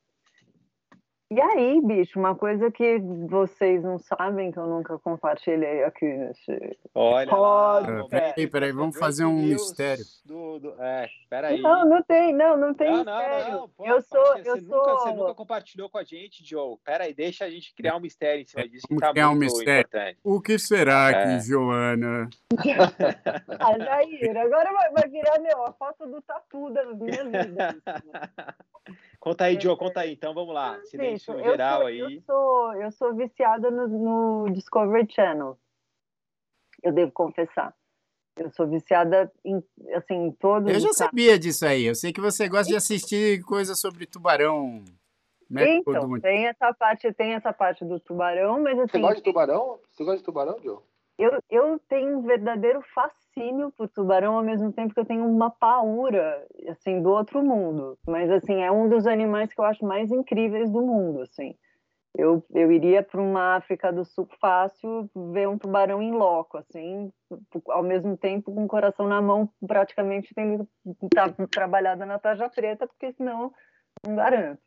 E 1.34 1.41
aí, 1.41 1.82
bicho, 1.82 2.19
uma 2.19 2.36
coisa 2.36 2.69
que 2.69 3.00
vocês 3.28 3.82
não 3.82 3.98
sabem, 3.98 4.52
que 4.52 4.60
eu 4.60 4.67
nunca 4.67 5.00
compartilhei 5.00 5.84
aqui 5.84 6.06
nesse. 6.06 6.78
Olha, 6.93 7.36
lá, 7.36 8.08
peraí, 8.08 8.48
peraí, 8.48 8.72
vamos 8.72 9.00
fazer 9.00 9.26
um 9.26 9.41
mistério. 9.41 10.04
Do, 10.24 10.60
do, 10.60 10.76
é, 10.80 11.10
peraí. 11.28 11.60
Não, 11.60 11.89
não 11.89 12.04
tem, 12.04 12.36
não, 12.36 12.56
não 12.56 12.72
tem 12.76 12.91
não, 12.91 12.98
mistério. 12.98 13.52
Não, 13.52 13.62
não, 13.62 13.69
pô, 13.69 13.88
eu 13.88 14.00
sou, 14.04 14.24
você, 14.24 14.48
eu 14.48 14.62
sou. 14.62 14.78
Nunca, 14.78 14.91
você 14.91 15.13
nunca 15.13 15.34
compartilhou 15.34 15.89
com 15.89 15.98
a 15.98 16.04
gente, 16.04 16.48
Joe. 16.48 16.78
Peraí, 16.86 17.15
deixa 17.15 17.46
a 17.46 17.50
gente 17.50 17.74
criar 17.74 17.96
um 17.96 18.02
mistério 18.02 18.43
em 18.43 18.46
cima 18.46 18.69
disso. 18.69 18.86
Que 18.88 18.96
tá 18.98 19.10
criar 19.10 19.32
um 19.32 19.36
mistério. 19.36 19.88
Importante. 19.88 20.19
O 20.24 20.39
que 20.39 20.60
será 20.60 21.10
é. 21.10 21.24
que 21.24 21.48
Joana? 21.48 22.30
ah, 23.60 23.80
Jair, 23.80 24.38
agora 24.38 24.72
vai, 24.72 24.91
vai 24.91 25.10
virar 25.10 25.39
meu, 25.39 25.65
a 25.65 25.74
foto 25.74 26.06
do 26.06 26.22
tatu 26.22 26.69
das 26.69 26.96
minhas 26.96 27.26
vidas. 27.26 27.82
Conta 29.23 29.45
aí, 29.45 29.57
Joe, 29.57 29.77
conta 29.77 30.01
aí. 30.01 30.12
Então 30.12 30.33
vamos 30.33 30.53
lá. 30.53 30.77
Silêncio 30.83 31.33
geral 31.39 31.83
eu 31.83 31.88
aí. 31.88 31.99
Eu 31.99 32.21
sou, 32.23 32.73
eu 32.73 32.91
sou 32.91 33.15
viciada 33.15 33.71
no, 33.71 33.88
no 33.88 34.51
Discovery 34.51 35.07
Channel. 35.09 35.57
Eu 36.83 36.91
devo 36.91 37.09
confessar. 37.13 37.73
Eu 38.36 38.51
sou 38.51 38.67
viciada 38.67 39.31
em, 39.45 39.63
assim, 39.95 40.15
em 40.15 40.31
todos 40.33 40.69
Eu 40.69 40.77
já 40.77 40.91
sabia 40.91 41.39
disso 41.39 41.65
aí. 41.65 41.86
Eu 41.86 41.95
sei 41.95 42.12
que 42.12 42.19
você 42.19 42.49
gosta 42.49 42.67
de 42.67 42.75
assistir 42.75 43.41
coisas 43.43 43.79
sobre 43.79 44.05
tubarão. 44.05 44.83
Né? 45.49 45.75
Então, 45.77 46.19
tem 46.19 46.47
essa 46.47 46.73
parte, 46.73 47.13
tem 47.13 47.31
essa 47.31 47.53
parte 47.53 47.86
do 47.86 48.01
tubarão, 48.01 48.62
mas 48.62 48.77
assim. 48.77 48.91
Você 48.91 48.99
gosta 48.99 49.15
de 49.15 49.23
tubarão? 49.23 49.79
Você 49.89 50.03
gosta 50.03 50.17
de 50.17 50.23
tubarão, 50.25 50.59
Joe? 50.62 50.79
Eu, 51.17 51.39
eu 51.49 51.80
tenho 51.88 52.17
um 52.17 52.21
verdadeiro 52.23 52.82
fascínio 52.93 53.71
por 53.71 53.88
tubarão, 53.88 54.36
ao 54.36 54.43
mesmo 54.43 54.71
tempo 54.71 54.93
que 54.93 54.99
eu 54.99 55.06
tenho 55.06 55.26
uma 55.26 55.52
paura, 55.52 56.45
assim, 56.69 57.02
do 57.02 57.10
outro 57.10 57.43
mundo. 57.43 57.97
Mas, 58.08 58.32
assim, 58.32 58.62
é 58.62 58.71
um 58.71 58.89
dos 58.89 59.06
animais 59.06 59.54
que 59.54 59.60
eu 59.60 59.65
acho 59.65 59.86
mais 59.86 60.12
incríveis 60.12 60.71
do 60.71 60.82
mundo, 60.82 61.21
assim. 61.21 61.56
Eu, 62.15 62.45
eu 62.54 62.71
iria 62.71 63.02
para 63.02 63.21
uma 63.21 63.56
África 63.56 63.91
do 63.91 64.06
Sul 64.06 64.28
fácil 64.39 65.10
ver 65.34 65.47
um 65.47 65.58
tubarão 65.58 66.02
em 66.02 66.12
loco, 66.12 66.58
assim, 66.58 67.12
ao 67.69 67.82
mesmo 67.82 68.15
tempo 68.15 68.54
com 68.54 68.65
o 68.65 68.67
coração 68.67 69.08
na 69.08 69.19
mão, 69.19 69.49
praticamente 69.67 70.34
tendo 70.34 70.67
tá, 71.13 71.28
trabalhado 71.49 72.06
na 72.06 72.19
tarja 72.19 72.47
preta, 72.49 72.88
porque 72.88 73.13
senão 73.13 73.52
não 74.06 74.15
garanto. 74.15 74.62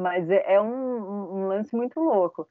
Mas 0.00 0.30
é, 0.30 0.54
é 0.54 0.60
um, 0.60 1.36
um 1.36 1.48
lance 1.48 1.74
muito 1.74 1.98
louco. 1.98 2.48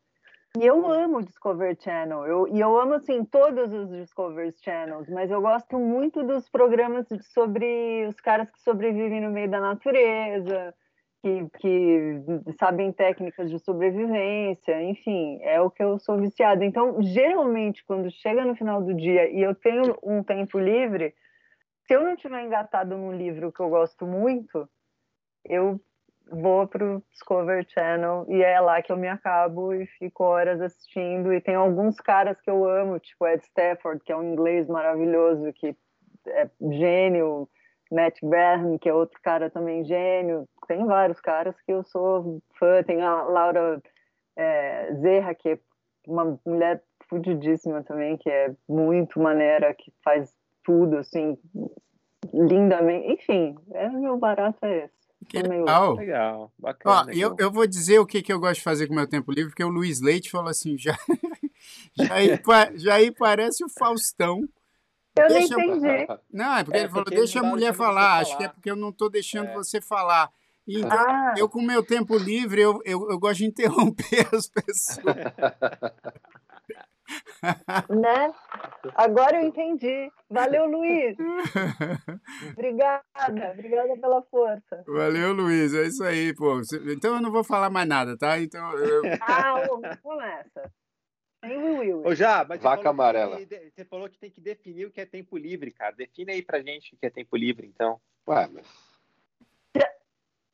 E 0.58 0.66
eu 0.66 0.90
amo 0.90 1.18
o 1.18 1.22
Discovery 1.22 1.78
Channel, 1.82 2.26
eu, 2.26 2.48
e 2.48 2.62
eu 2.62 2.80
amo, 2.80 2.94
assim, 2.94 3.26
todos 3.26 3.74
os 3.74 3.90
Discovery 3.90 4.54
Channels, 4.54 5.10
mas 5.10 5.30
eu 5.30 5.42
gosto 5.42 5.78
muito 5.78 6.24
dos 6.24 6.50
programas 6.50 7.06
sobre 7.34 8.06
os 8.08 8.16
caras 8.22 8.50
que 8.50 8.62
sobrevivem 8.62 9.20
no 9.20 9.32
meio 9.32 9.50
da 9.50 9.60
natureza, 9.60 10.74
que, 11.22 11.50
que 11.60 12.22
sabem 12.58 12.94
técnicas 12.94 13.50
de 13.50 13.60
sobrevivência, 13.60 14.82
enfim, 14.82 15.40
é 15.42 15.60
o 15.60 15.70
que 15.70 15.84
eu 15.84 16.00
sou 16.00 16.18
viciada. 16.18 16.64
Então, 16.64 17.02
geralmente, 17.02 17.84
quando 17.84 18.10
chega 18.10 18.46
no 18.46 18.56
final 18.56 18.82
do 18.82 18.94
dia 18.94 19.30
e 19.30 19.42
eu 19.42 19.54
tenho 19.54 19.98
um 20.02 20.24
tempo 20.24 20.58
livre, 20.58 21.14
se 21.86 21.94
eu 21.94 22.02
não 22.02 22.16
tiver 22.16 22.46
engatado 22.46 22.98
num 22.98 23.12
livro 23.12 23.52
que 23.52 23.60
eu 23.60 23.68
gosto 23.68 24.08
muito, 24.08 24.70
eu 25.44 25.82
vou 26.32 26.68
pro 26.68 27.04
Discovery 27.12 27.66
Channel 27.70 28.26
e 28.28 28.42
é 28.42 28.60
lá 28.60 28.82
que 28.82 28.92
eu 28.92 28.98
me 28.98 29.08
acabo 29.08 29.74
e 29.74 29.86
fico 29.86 30.24
horas 30.24 30.62
assistindo. 30.62 31.34
E 31.34 31.42
tem 31.42 31.56
alguns 31.56 32.00
caras 32.00 32.40
que 32.42 32.50
eu 32.50 32.68
amo, 32.68 33.00
tipo 33.00 33.28
Ed 33.28 33.44
Stafford, 33.44 34.04
que 34.04 34.12
é 34.12 34.18
um 34.18 34.34
inglês 34.34 34.68
maravilhoso, 34.68 35.54
que 35.54 35.76
é 36.28 36.50
gênio, 36.72 37.48
Matt 37.92 38.18
Bern, 38.24 38.80
que 38.80 38.90
é 38.90 38.94
outro 38.94 39.20
cara 39.22 39.50
também 39.50 39.86
gênio. 39.86 40.48
Tem 40.68 40.86
vários 40.86 41.20
caras 41.20 41.56
que 41.62 41.72
eu 41.72 41.84
sou 41.84 42.42
fã. 42.58 42.84
Tem 42.84 43.02
a 43.02 43.24
Laura 43.24 43.82
é, 44.36 44.94
Zerra, 44.96 45.36
que 45.36 45.50
é 45.50 45.60
uma 46.08 46.40
mulher 46.46 46.84
fudidíssima 47.08 47.84
também, 47.84 48.18
que 48.18 48.30
é 48.30 48.54
muito 48.68 49.20
maneira, 49.20 49.74
que 49.74 49.94
faz 50.04 50.34
tudo, 50.64 50.98
assim, 50.98 51.38
lindamente. 52.34 53.14
Enfim, 53.14 53.56
é, 53.74 53.88
meu 53.90 54.18
barato 54.18 54.66
é 54.66 54.86
esse. 54.86 55.05
Que 55.28 55.42
legal. 55.42 55.96
Legal, 55.96 56.52
bacana. 56.58 57.08
Ó, 57.08 57.14
eu, 57.14 57.36
eu 57.38 57.52
vou 57.52 57.68
dizer 57.68 58.00
o 58.00 58.06
que, 58.06 58.22
que 58.22 58.32
eu 58.32 58.40
gosto 58.40 58.56
de 58.56 58.64
fazer 58.64 58.88
com 58.88 58.94
o 58.94 58.96
meu 58.96 59.08
tempo 59.08 59.32
livre, 59.32 59.50
porque 59.50 59.64
o 59.64 59.70
Luiz 59.70 60.02
Leite 60.02 60.30
falou 60.30 60.50
assim, 60.50 60.78
já, 60.78 60.98
já, 61.96 62.72
já 62.76 62.94
aí 62.96 63.12
parece 63.12 63.64
o 63.64 63.70
Faustão. 63.70 64.48
Eu 65.18 65.28
deixa, 65.28 65.56
não 65.56 65.64
entendi. 65.64 66.08
Não, 66.32 66.58
é 66.58 66.64
porque 66.64 66.78
é, 66.78 66.82
ele 66.82 66.90
falou, 66.90 67.06
deixa 67.06 67.40
a 67.40 67.44
mulher 67.44 67.74
falar. 67.74 68.20
Acho 68.20 68.38
que 68.38 68.44
é 68.44 68.50
porque 68.50 68.70
eu 68.70 68.76
não 68.76 68.90
estou 68.90 69.10
deixando 69.10 69.48
é. 69.48 69.54
você 69.54 69.80
falar. 69.80 70.30
Então, 70.68 70.90
ah. 70.92 71.34
eu 71.38 71.48
com 71.48 71.60
o 71.60 71.66
meu 71.66 71.84
tempo 71.84 72.18
livre, 72.18 72.60
eu, 72.60 72.82
eu, 72.84 73.10
eu 73.10 73.20
gosto 73.20 73.38
de 73.38 73.46
interromper 73.46 74.28
as 74.34 74.48
pessoas. 74.48 75.04
né? 77.90 78.34
Agora 78.96 79.42
eu 79.42 79.48
entendi. 79.48 80.12
Valeu, 80.30 80.66
Luiz. 80.66 81.16
Obrigada, 82.54 83.52
obrigada 83.54 83.98
pela 83.98 84.22
força. 84.24 84.84
Valeu, 84.88 85.34
Luiz. 85.34 85.74
É 85.74 85.84
isso 85.84 86.04
aí, 86.04 86.34
pô. 86.36 86.62
Então 86.88 87.16
eu 87.16 87.22
não 87.22 87.32
vou 87.32 87.44
falar 87.44 87.70
mais 87.70 87.88
nada, 87.88 88.18
tá? 88.18 88.40
Então 88.40 88.72
eu... 88.78 89.02
Ah, 89.22 89.98
começa. 90.02 90.72
Ô, 92.04 92.16
já, 92.16 92.44
mas 92.44 92.60
Vaca 92.62 92.90
amarela. 92.90 93.38
Que, 93.38 93.72
você 93.76 93.86
falou 93.86 94.10
que 94.10 94.18
tem 94.18 94.32
que 94.32 94.42
definir 94.42 94.86
o 94.88 94.92
que 94.92 95.02
é 95.02 95.06
tempo 95.06 95.38
livre, 95.38 95.72
cara. 95.72 95.96
Define 95.96 96.32
aí 96.32 96.42
pra 96.42 96.62
gente 96.62 96.96
o 96.96 96.98
que 96.98 97.06
é 97.06 97.10
tempo 97.10 97.38
livre, 97.38 97.68
então. 97.68 98.00
Ué, 98.28 98.48
mas 98.52 98.66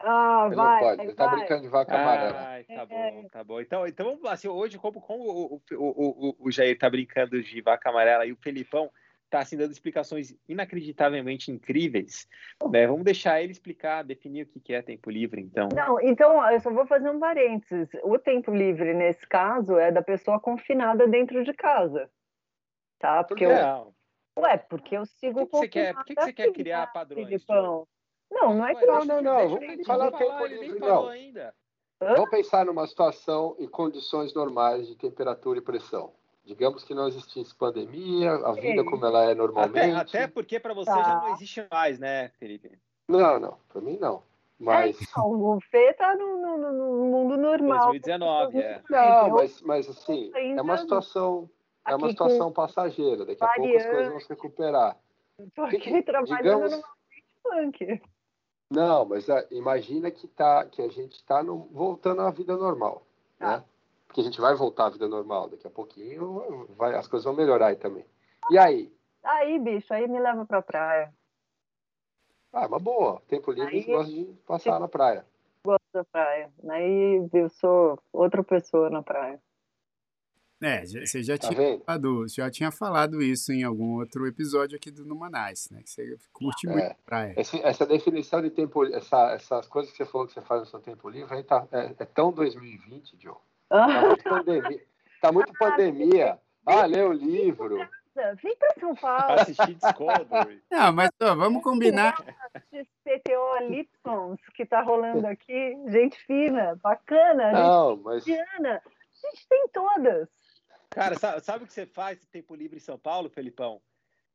ah, 0.03 0.43
ele 0.47 0.55
vai. 0.55 0.79
Pode, 0.81 1.01
ele 1.01 1.13
tá 1.13 1.27
brincando 1.27 1.61
de 1.61 1.67
vaca 1.67 1.95
amarela. 1.95 2.39
Ai, 2.39 2.63
tá 2.63 2.85
bom, 2.85 3.27
tá 3.31 3.43
bom. 3.43 3.61
Então, 3.61 3.87
então 3.87 4.19
assim, 4.27 4.47
hoje, 4.47 4.77
como, 4.77 5.01
como 5.01 5.23
o, 5.23 5.55
o, 5.55 5.61
o, 5.77 6.35
o 6.39 6.51
Jair 6.51 6.77
tá 6.77 6.89
brincando 6.89 7.41
de 7.41 7.61
vaca 7.61 7.89
amarela 7.89 8.25
e 8.25 8.31
o 8.31 8.37
Felipão 8.37 8.89
tá 9.31 9.39
assim, 9.39 9.55
dando 9.55 9.71
explicações 9.71 10.35
inacreditavelmente 10.47 11.49
incríveis, 11.49 12.27
né? 12.69 12.85
Vamos 12.85 13.05
deixar 13.05 13.41
ele 13.41 13.53
explicar, 13.53 14.03
definir 14.03 14.47
o 14.53 14.59
que 14.59 14.73
é 14.73 14.81
tempo 14.81 15.09
livre, 15.09 15.41
então. 15.41 15.69
Não, 15.73 15.99
então 16.01 16.51
eu 16.51 16.59
só 16.59 16.69
vou 16.69 16.85
fazer 16.85 17.09
um 17.09 17.19
parênteses. 17.19 17.89
O 18.03 18.19
tempo 18.19 18.53
livre, 18.53 18.93
nesse 18.93 19.25
caso, 19.25 19.79
é 19.79 19.89
da 19.89 20.01
pessoa 20.01 20.37
confinada 20.37 21.07
dentro 21.07 21.43
de 21.45 21.53
casa. 21.53 22.11
Tá? 22.99 23.23
Porque 23.23 23.45
Por 23.45 23.53
eu... 23.53 23.93
Ué, 24.37 24.57
porque 24.57 24.97
eu 24.97 25.05
sigo 25.05 25.47
Por 25.47 25.61
que, 25.61 25.69
que 25.69 25.79
você 25.79 25.85
quer, 25.85 25.93
por 25.93 26.05
que, 26.05 26.15
que 26.15 26.21
você 26.21 26.33
quer 26.33 26.51
criar 26.51 26.87
padrões? 26.87 27.25
Filipão? 27.25 27.87
Não, 28.31 28.53
não 28.53 28.65
é 28.65 28.73
que 28.73 28.85
Não, 28.85 29.05
não, 29.05 29.21
não. 29.21 29.49
Vamos 29.49 29.85
falar 29.85 30.11
tempo 30.11 30.45
livre, 30.45 30.79
não. 30.79 31.07
Ainda. 31.09 31.53
Vamos 31.99 32.29
pensar 32.31 32.65
numa 32.65 32.87
situação 32.87 33.55
em 33.59 33.67
condições 33.67 34.33
normais 34.33 34.87
de 34.87 34.95
temperatura 34.95 35.59
e 35.59 35.61
pressão. 35.61 36.11
Digamos 36.43 36.83
que 36.83 36.95
não 36.95 37.07
existisse 37.07 37.53
pandemia, 37.53 38.31
a 38.31 38.53
vida 38.53 38.83
como 38.83 39.05
ela 39.05 39.29
é 39.29 39.35
normalmente. 39.35 39.95
Até, 39.95 40.23
até 40.23 40.27
porque 40.27 40.59
para 40.59 40.73
você 40.73 40.89
tá. 40.89 41.03
já 41.03 41.21
não 41.21 41.33
existe 41.33 41.67
mais, 41.71 41.99
né, 41.99 42.29
Felipe? 42.39 42.79
Não, 43.07 43.39
não. 43.39 43.57
Para 43.69 43.81
mim 43.81 43.97
não. 43.99 44.23
Mas... 44.57 44.99
É, 44.99 45.03
então, 45.03 45.31
o 45.31 45.59
Fê 45.69 45.93
tá 45.93 46.15
no, 46.15 46.37
no, 46.37 46.57
no, 46.57 47.05
mundo 47.05 47.37
normal. 47.37 47.89
2019, 47.89 48.59
é. 48.59 48.81
Não, 48.89 49.29
mas, 49.29 49.61
mas 49.61 49.89
assim, 49.89 50.31
é 50.35 50.61
uma 50.61 50.77
situação, 50.77 51.49
é 51.87 51.95
uma 51.95 52.09
situação 52.09 52.51
passageira. 52.51 53.25
Daqui 53.25 53.43
a 53.43 53.47
pouco 53.47 53.77
as 53.77 53.85
coisas 53.85 54.09
vão 54.09 54.19
se 54.19 54.29
recuperar. 54.29 54.97
Porque 55.55 55.79
que, 55.79 56.01
trabalhando 56.03 56.37
digamos... 56.37 56.71
no 56.71 56.83
funk. 57.41 58.01
Não, 58.71 59.03
mas 59.03 59.29
a, 59.29 59.39
ah, 59.39 59.47
imagina 59.51 60.09
que, 60.09 60.27
tá, 60.29 60.65
que 60.65 60.81
a 60.81 60.87
gente 60.87 61.17
está 61.17 61.43
voltando 61.43 62.21
à 62.21 62.31
vida 62.31 62.55
normal, 62.55 63.03
né? 63.37 63.55
Ah. 63.55 63.63
Porque 64.07 64.21
a 64.21 64.23
gente 64.23 64.39
vai 64.39 64.55
voltar 64.55 64.85
à 64.85 64.89
vida 64.89 65.07
normal. 65.07 65.49
Daqui 65.49 65.67
a 65.67 65.69
pouquinho 65.69 66.67
vai, 66.77 66.95
as 66.95 67.07
coisas 67.07 67.25
vão 67.25 67.33
melhorar 67.33 67.67
aí 67.67 67.75
também. 67.75 68.05
E 68.49 68.57
aí? 68.57 68.93
Aí, 69.23 69.59
bicho, 69.59 69.93
aí 69.93 70.07
me 70.07 70.19
leva 70.19 70.45
pra 70.45 70.61
praia. 70.61 71.13
Ah, 72.53 72.67
uma 72.67 72.79
boa. 72.79 73.21
Tempo 73.27 73.51
livre 73.51 73.77
aí, 73.77 73.83
gosta 73.85 74.11
de 74.11 74.25
passar 74.45 74.79
na 74.79 74.87
praia. 74.87 75.25
Gosto 75.65 75.83
da 75.93 76.03
praia. 76.05 76.51
Aí 76.69 77.29
eu 77.33 77.49
sou 77.49 77.99
outra 78.11 78.43
pessoa 78.43 78.89
na 78.89 79.01
praia. 79.01 79.41
É, 80.61 80.85
você 80.85 81.23
já, 81.23 81.37
tá 81.37 81.49
tinha 81.49 81.79
falado, 81.79 82.27
já 82.27 82.51
tinha 82.51 82.71
falado 82.71 83.21
isso 83.21 83.51
em 83.51 83.63
algum 83.63 83.97
outro 83.97 84.27
episódio 84.27 84.75
aqui 84.75 84.91
do 84.91 85.03
Numanais, 85.03 85.67
né? 85.71 85.81
Que 85.81 85.89
você 85.89 86.17
curte 86.31 86.67
muito 86.67 86.83
é, 86.83 86.95
praia. 87.03 87.33
Esse, 87.35 87.59
essa 87.61 87.83
definição 87.83 88.41
de 88.41 88.51
tempo, 88.51 88.85
essa, 88.85 89.31
essas 89.31 89.67
coisas 89.67 89.91
que 89.91 89.97
você 89.97 90.05
falou 90.05 90.27
que 90.27 90.33
você 90.33 90.41
faz 90.41 90.61
no 90.61 90.67
seu 90.67 90.79
tempo 90.79 91.09
livre, 91.09 91.33
aí 91.33 91.43
tá, 91.43 91.67
é, 91.71 91.95
é 91.97 92.05
tão 92.05 92.31
2020, 92.31 93.17
Joe. 93.19 93.33
Tá 93.69 94.01
muito 94.01 94.23
pandemia. 94.23 94.81
Tá 95.19 95.31
muito 95.31 95.53
pandemia. 95.53 96.39
Ah, 96.65 96.85
lê 96.85 97.01
o 97.01 97.11
livro. 97.11 97.77
Vem 98.43 98.55
para 98.57 98.75
São 98.79 98.93
Paulo. 98.95 99.39
Assistir 99.39 99.73
Discovery. 99.75 100.61
Não, 100.69 100.93
mas 100.93 101.09
ó, 101.21 101.33
vamos 101.33 101.63
combinar. 101.63 102.15
XPTO 102.69 103.69
Lipsons, 103.69 104.39
que 104.53 104.65
tá 104.65 104.81
rolando 104.81 105.25
aqui. 105.25 105.77
Gente 105.87 106.17
fina, 106.25 106.77
bacana. 106.83 107.51
Não, 107.51 107.97
mas... 107.97 108.25
Mediana. 108.25 108.81
A 109.23 109.27
gente 109.29 109.47
tem 109.47 109.67
todas. 109.71 110.40
Cara, 110.91 111.17
sabe, 111.17 111.41
sabe, 111.41 111.63
o 111.63 111.67
que 111.67 111.73
você 111.73 111.85
faz 111.85 112.19
no 112.19 112.25
tempo 112.27 112.53
livre 112.53 112.77
em 112.77 112.81
São 112.81 112.99
Paulo, 112.99 113.29
Felipão? 113.29 113.81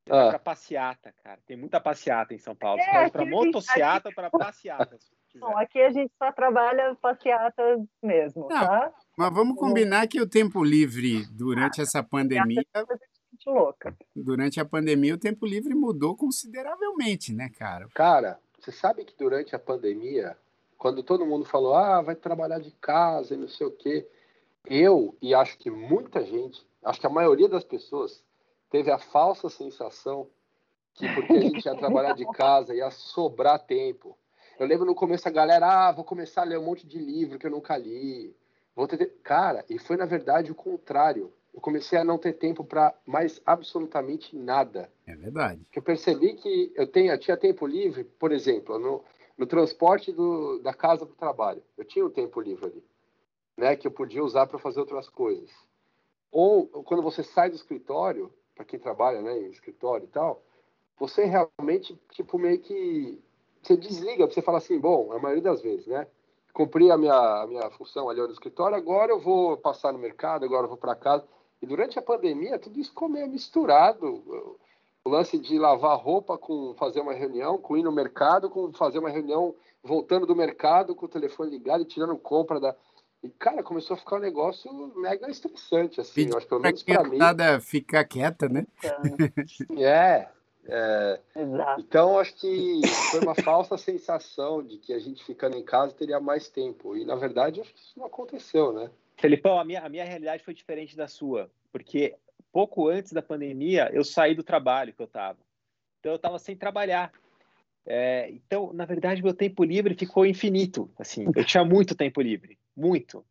Você 0.05 0.13
ah. 0.13 0.17
vai 0.17 0.31
pra 0.31 0.39
passeata, 0.39 1.15
cara. 1.23 1.39
Tem 1.47 1.57
muita 1.57 1.81
passeata 1.81 2.33
em 2.33 2.39
São 2.39 2.55
Paulo. 2.55 2.81
Você 2.81 2.89
é, 2.89 2.93
pode 2.93 3.09
ir 3.09 3.13
pra 3.13 3.27
motociata 3.27 4.09
ou 4.09 4.15
pra 4.15 4.31
passeata. 4.31 4.99
Não, 5.35 5.59
aqui 5.59 5.79
a 5.81 5.91
gente 5.91 6.11
só 6.17 6.33
trabalha 6.33 6.95
passeata 6.95 7.63
mesmo, 8.03 8.43
Não, 8.43 8.49
tá? 8.49 8.93
Mas 9.19 9.35
vamos 9.35 9.59
combinar 9.59 10.07
que 10.07 10.19
o 10.21 10.27
tempo 10.27 10.65
livre 10.65 11.27
durante 11.31 11.81
essa 11.81 12.03
pandemia. 12.03 12.65
Louca. 13.47 13.95
Durante 14.15 14.59
a 14.59 14.65
pandemia, 14.65 15.15
o 15.15 15.19
tempo 15.19 15.47
livre 15.47 15.75
mudou 15.75 16.17
consideravelmente, 16.17 17.35
né, 17.35 17.51
cara? 17.51 17.87
Cara, 17.95 18.41
você 18.59 18.73
sabe 18.73 19.05
que 19.05 19.15
durante 19.17 19.55
a 19.55 19.59
pandemia, 19.59 20.37
quando 20.79 21.03
todo 21.03 21.27
mundo 21.27 21.45
falou, 21.45 21.75
ah, 21.75 22.01
vai 22.01 22.17
trabalhar 22.17 22.59
de 22.59 22.71
casa 22.73 23.35
e 23.35 23.37
não 23.37 23.47
sei 23.47 23.67
o 23.67 23.71
quê, 23.71 24.09
eu, 24.69 25.17
e 25.21 25.35
acho 25.35 25.59
que 25.59 25.71
muita 25.71 26.25
gente, 26.25 26.67
acho 26.85 27.01
que 27.01 27.07
a 27.07 27.11
maioria 27.11 27.49
das 27.49 27.65
pessoas, 27.65 28.25
teve 28.71 28.91
a 28.91 28.99
falsa 28.99 29.49
sensação 29.49 30.29
que 30.95 31.09
porque 31.15 31.33
a 31.33 31.41
gente 31.41 31.65
ia 31.65 31.77
trabalhar 31.77 32.15
de 32.15 32.25
casa 32.33 32.75
ia 32.75 32.91
sobrar 32.91 33.59
tempo. 33.65 34.17
Eu 34.59 34.67
lembro 34.67 34.87
no 34.87 34.95
começo 34.95 35.29
a 35.29 35.31
galera, 35.31 35.67
ah, 35.67 35.93
vou 35.93 36.05
começar 36.05 36.43
a 36.43 36.45
ler 36.45 36.59
um 36.59 36.65
monte 36.65 36.87
de 36.87 36.99
livro 36.99 37.39
que 37.39 37.47
eu 37.47 37.51
nunca 37.51 37.77
li. 37.77 38.35
Vou 38.75 38.89
ter... 38.89 39.07
Cara, 39.23 39.65
e 39.69 39.79
foi 39.79 39.97
na 39.97 40.07
verdade 40.07 40.51
o 40.51 40.55
contrário. 40.55 41.33
Eu 41.53 41.61
comecei 41.61 41.99
a 41.99 42.05
não 42.05 42.19
ter 42.19 42.35
tempo 42.35 42.65
para 42.65 42.95
mais 43.07 43.41
absolutamente 43.45 44.37
nada. 44.37 44.91
É 45.07 45.15
verdade. 45.15 45.67
Eu 45.75 45.83
percebi 45.83 46.35
que 46.35 46.73
eu, 46.75 46.87
tenho, 46.87 47.13
eu 47.13 47.19
tinha 47.19 47.37
tempo 47.37 47.67
livre, 47.67 48.05
por 48.05 48.33
exemplo, 48.33 48.79
no, 48.79 49.03
no 49.39 49.47
transporte 49.47 50.13
do, 50.13 50.59
da 50.59 50.75
casa 50.75 51.07
para 51.07 51.15
o 51.15 51.17
trabalho. 51.17 51.63
Eu 51.77 51.85
tinha 51.85 52.05
um 52.05 52.11
tempo 52.11 52.41
livre 52.41 52.67
ali 52.67 52.85
né, 53.57 53.77
que 53.77 53.87
eu 53.87 53.91
podia 53.91 54.23
usar 54.23 54.47
para 54.47 54.59
fazer 54.59 54.81
outras 54.81 55.09
coisas. 55.09 55.51
Ou 56.31 56.67
quando 56.85 57.03
você 57.03 57.23
sai 57.23 57.49
do 57.49 57.57
escritório, 57.57 58.33
para 58.55 58.65
quem 58.65 58.79
trabalha 58.79 59.23
né, 59.23 59.39
em 59.39 59.51
escritório 59.51 60.05
e 60.05 60.09
tal, 60.09 60.43
você 60.99 61.25
realmente, 61.25 61.99
tipo, 62.11 62.39
meio 62.39 62.59
que. 62.59 63.23
Você 63.63 63.77
desliga, 63.77 64.27
você 64.27 64.41
fala 64.41 64.59
assim, 64.59 64.79
bom, 64.79 65.13
a 65.13 65.19
maioria 65.19 65.43
das 65.43 65.61
vezes, 65.61 65.87
né? 65.87 66.07
Cumpri 66.53 66.91
a 66.91 66.97
minha, 66.97 67.43
a 67.43 67.47
minha 67.47 67.69
função 67.71 68.09
ali 68.09 68.21
no 68.21 68.31
escritório, 68.31 68.77
agora 68.77 69.13
eu 69.13 69.21
vou 69.21 69.57
passar 69.57 69.93
no 69.93 69.99
mercado, 69.99 70.45
agora 70.45 70.65
eu 70.65 70.69
vou 70.69 70.79
para 70.79 70.95
casa. 70.95 71.27
E 71.61 71.67
durante 71.67 71.99
a 71.99 72.03
pandemia, 72.03 72.59
tudo 72.59 72.79
isso 72.79 72.91
ficou 72.91 73.09
meio 73.09 73.29
misturado. 73.29 74.59
O 75.05 75.09
lance 75.09 75.39
de 75.39 75.59
lavar 75.59 75.99
roupa 75.99 76.39
com 76.39 76.75
fazer 76.75 77.01
uma 77.01 77.13
reunião, 77.13 77.59
com 77.59 77.77
ir 77.77 77.83
no 77.83 77.93
mercado, 77.93 78.49
com 78.49 78.73
fazer 78.73 78.99
uma 78.99 79.11
reunião 79.11 79.55
voltando 79.83 80.27
do 80.27 80.35
mercado 80.35 80.95
com 80.95 81.07
o 81.07 81.09
telefone 81.09 81.51
ligado 81.51 81.83
e 81.83 81.87
tirando 81.87 82.17
compra 82.17 82.59
da. 82.59 82.75
E, 83.23 83.29
cara, 83.31 83.63
começou 83.63 83.95
a 83.95 83.99
ficar 83.99 84.17
um 84.17 84.21
negócio 84.21 84.73
mega 84.97 85.29
estressante, 85.29 86.01
assim, 86.01 86.29
eu 86.31 86.37
acho, 86.37 86.47
pelo 86.47 86.61
menos 86.61 86.83
pra 86.83 87.05
mim. 87.05 87.19
Nada 87.19 87.61
ficar 87.61 88.05
quieta, 88.05 88.49
né? 88.49 88.67
é, 89.79 90.29
é. 90.69 91.21
Então, 91.79 92.19
acho 92.19 92.35
que 92.37 92.81
foi 93.11 93.21
uma 93.21 93.35
falsa 93.35 93.77
sensação 93.79 94.63
de 94.63 94.79
que 94.79 94.93
a 94.93 94.99
gente 94.99 95.25
ficando 95.25 95.57
em 95.57 95.65
casa 95.65 95.95
teria 95.95 96.21
mais 96.21 96.49
tempo. 96.49 96.97
E, 96.97 97.05
na 97.05 97.15
verdade, 97.15 97.61
acho 97.61 97.73
que 97.73 97.81
isso 97.81 97.99
não 97.99 98.07
aconteceu, 98.07 98.73
né? 98.73 98.91
Felipão, 99.17 99.59
a 99.59 99.65
minha, 99.65 99.81
a 99.83 99.89
minha 99.89 100.05
realidade 100.05 100.45
foi 100.45 100.53
diferente 100.53 100.97
da 100.97 101.09
sua, 101.09 101.51
porque 101.73 102.15
pouco 102.53 102.89
antes 102.89 103.13
da 103.13 103.23
pandemia 103.23 103.91
eu 103.93 104.05
saí 104.05 104.35
do 104.35 104.43
trabalho 104.43 104.93
que 104.93 105.01
eu 105.01 105.07
estava. 105.07 105.39
Então, 106.01 106.13
eu 106.13 106.17
estava 106.17 106.39
sem 106.39 106.55
trabalhar. 106.55 107.13
É, 107.87 108.29
então, 108.31 108.73
na 108.73 108.85
verdade, 108.85 109.23
meu 109.23 109.33
tempo 109.33 109.63
livre 109.63 109.95
ficou 109.95 110.27
infinito. 110.27 110.91
Assim, 110.99 111.27
eu 111.35 111.45
tinha 111.45 111.65
muito 111.65 111.95
tempo 111.95 112.21
livre, 112.21 112.59
muito. 112.77 113.25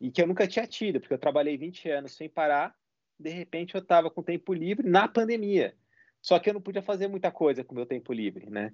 E 0.00 0.10
que 0.10 0.22
eu 0.22 0.26
nunca 0.26 0.46
tinha 0.46 0.66
tido, 0.66 1.00
porque 1.00 1.14
eu 1.14 1.18
trabalhei 1.18 1.56
20 1.56 1.88
anos 1.88 2.16
sem 2.16 2.28
parar. 2.28 2.74
De 3.18 3.30
repente, 3.30 3.74
eu 3.74 3.80
estava 3.80 4.10
com 4.10 4.22
tempo 4.22 4.52
livre 4.52 4.88
na 4.88 5.08
pandemia. 5.08 5.74
Só 6.20 6.38
que 6.38 6.48
eu 6.48 6.54
não 6.54 6.60
podia 6.60 6.82
fazer 6.82 7.06
muita 7.06 7.30
coisa 7.30 7.62
com 7.62 7.74
meu 7.74 7.86
tempo 7.86 8.12
livre, 8.12 8.48
né? 8.48 8.72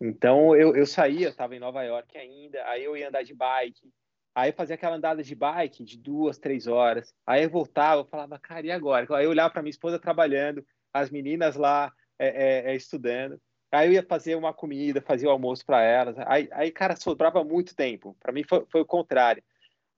Então, 0.00 0.54
eu, 0.54 0.76
eu 0.76 0.86
saía, 0.86 1.26
eu 1.26 1.30
estava 1.30 1.56
em 1.56 1.60
Nova 1.60 1.82
York 1.82 2.16
ainda, 2.16 2.64
aí 2.66 2.84
eu 2.84 2.96
ia 2.96 3.08
andar 3.08 3.22
de 3.22 3.34
bike, 3.34 3.92
aí 4.34 4.50
eu 4.50 4.54
fazia 4.54 4.74
aquela 4.74 4.96
andada 4.96 5.22
de 5.22 5.34
bike 5.34 5.84
de 5.84 5.98
duas, 5.98 6.38
três 6.38 6.68
horas, 6.68 7.12
aí 7.26 7.42
eu 7.42 7.50
voltava, 7.50 8.02
eu 8.02 8.04
falava, 8.04 8.38
cara, 8.38 8.66
e 8.66 8.70
agora? 8.70 9.06
Aí 9.16 9.24
eu 9.24 9.30
olhava 9.30 9.52
para 9.52 9.62
minha 9.62 9.70
esposa 9.70 9.98
trabalhando, 9.98 10.64
as 10.92 11.10
meninas 11.10 11.56
lá 11.56 11.92
é, 12.18 12.28
é, 12.28 12.72
é 12.72 12.76
estudando. 12.76 13.40
Aí 13.70 13.88
eu 13.88 13.92
ia 13.92 14.02
fazer 14.02 14.34
uma 14.34 14.52
comida, 14.52 15.00
fazia 15.00 15.28
o 15.28 15.32
almoço 15.32 15.64
para 15.64 15.82
elas. 15.82 16.16
Aí, 16.26 16.48
aí, 16.52 16.70
cara, 16.70 16.96
sobrava 16.96 17.44
muito 17.44 17.76
tempo. 17.76 18.16
Para 18.18 18.32
mim 18.32 18.42
foi, 18.42 18.64
foi, 18.70 18.80
o 18.80 18.86
contrário. 18.86 19.42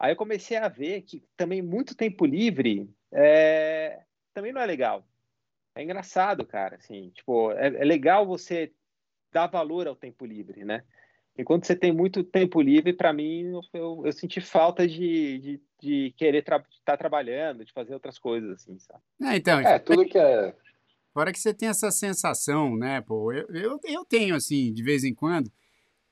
Aí 0.01 0.13
eu 0.13 0.17
comecei 0.17 0.57
a 0.57 0.67
ver 0.67 1.03
que 1.03 1.23
também 1.37 1.61
muito 1.61 1.95
tempo 1.95 2.25
livre 2.25 2.89
é, 3.13 4.01
também 4.33 4.51
não 4.51 4.63
é 4.63 4.65
legal. 4.65 5.07
É 5.75 5.83
engraçado, 5.83 6.47
cara. 6.47 6.77
Assim, 6.77 7.11
tipo, 7.11 7.53
é, 7.53 7.67
é 7.67 7.85
legal 7.85 8.27
você 8.27 8.73
dar 9.31 9.47
valor 9.47 9.87
ao 9.87 9.95
tempo 9.95 10.25
livre, 10.25 10.65
né? 10.65 10.83
Enquanto 11.37 11.67
você 11.67 11.77
tem 11.77 11.93
muito 11.93 12.25
tempo 12.25 12.63
livre, 12.63 12.95
para 12.95 13.13
mim, 13.13 13.53
eu, 13.73 14.03
eu, 14.05 14.13
senti 14.13 14.41
falta 14.41 14.89
de, 14.89 15.39
de, 15.39 15.63
de 15.81 16.15
querer 16.17 16.39
estar 16.39 16.65
tá 16.85 16.97
trabalhando, 16.97 17.65
de 17.65 17.73
fazer 17.73 17.93
outras 17.93 18.19
coisas, 18.19 18.51
assim, 18.51 18.79
sabe? 18.79 19.03
É, 19.23 19.37
então, 19.37 19.61
é, 19.61 19.79
tudo 19.79 20.07
que 20.07 20.19
é 20.19 20.55
Fora 21.13 21.33
que 21.33 21.39
você 21.41 21.53
tem 21.53 21.69
essa 21.69 21.91
sensação, 21.91 22.77
né, 22.77 23.01
pô, 23.01 23.33
eu, 23.33 23.47
eu, 23.49 23.81
eu 23.85 24.05
tenho, 24.05 24.35
assim, 24.35 24.73
de 24.73 24.83
vez 24.83 25.03
em 25.03 25.13
quando, 25.13 25.51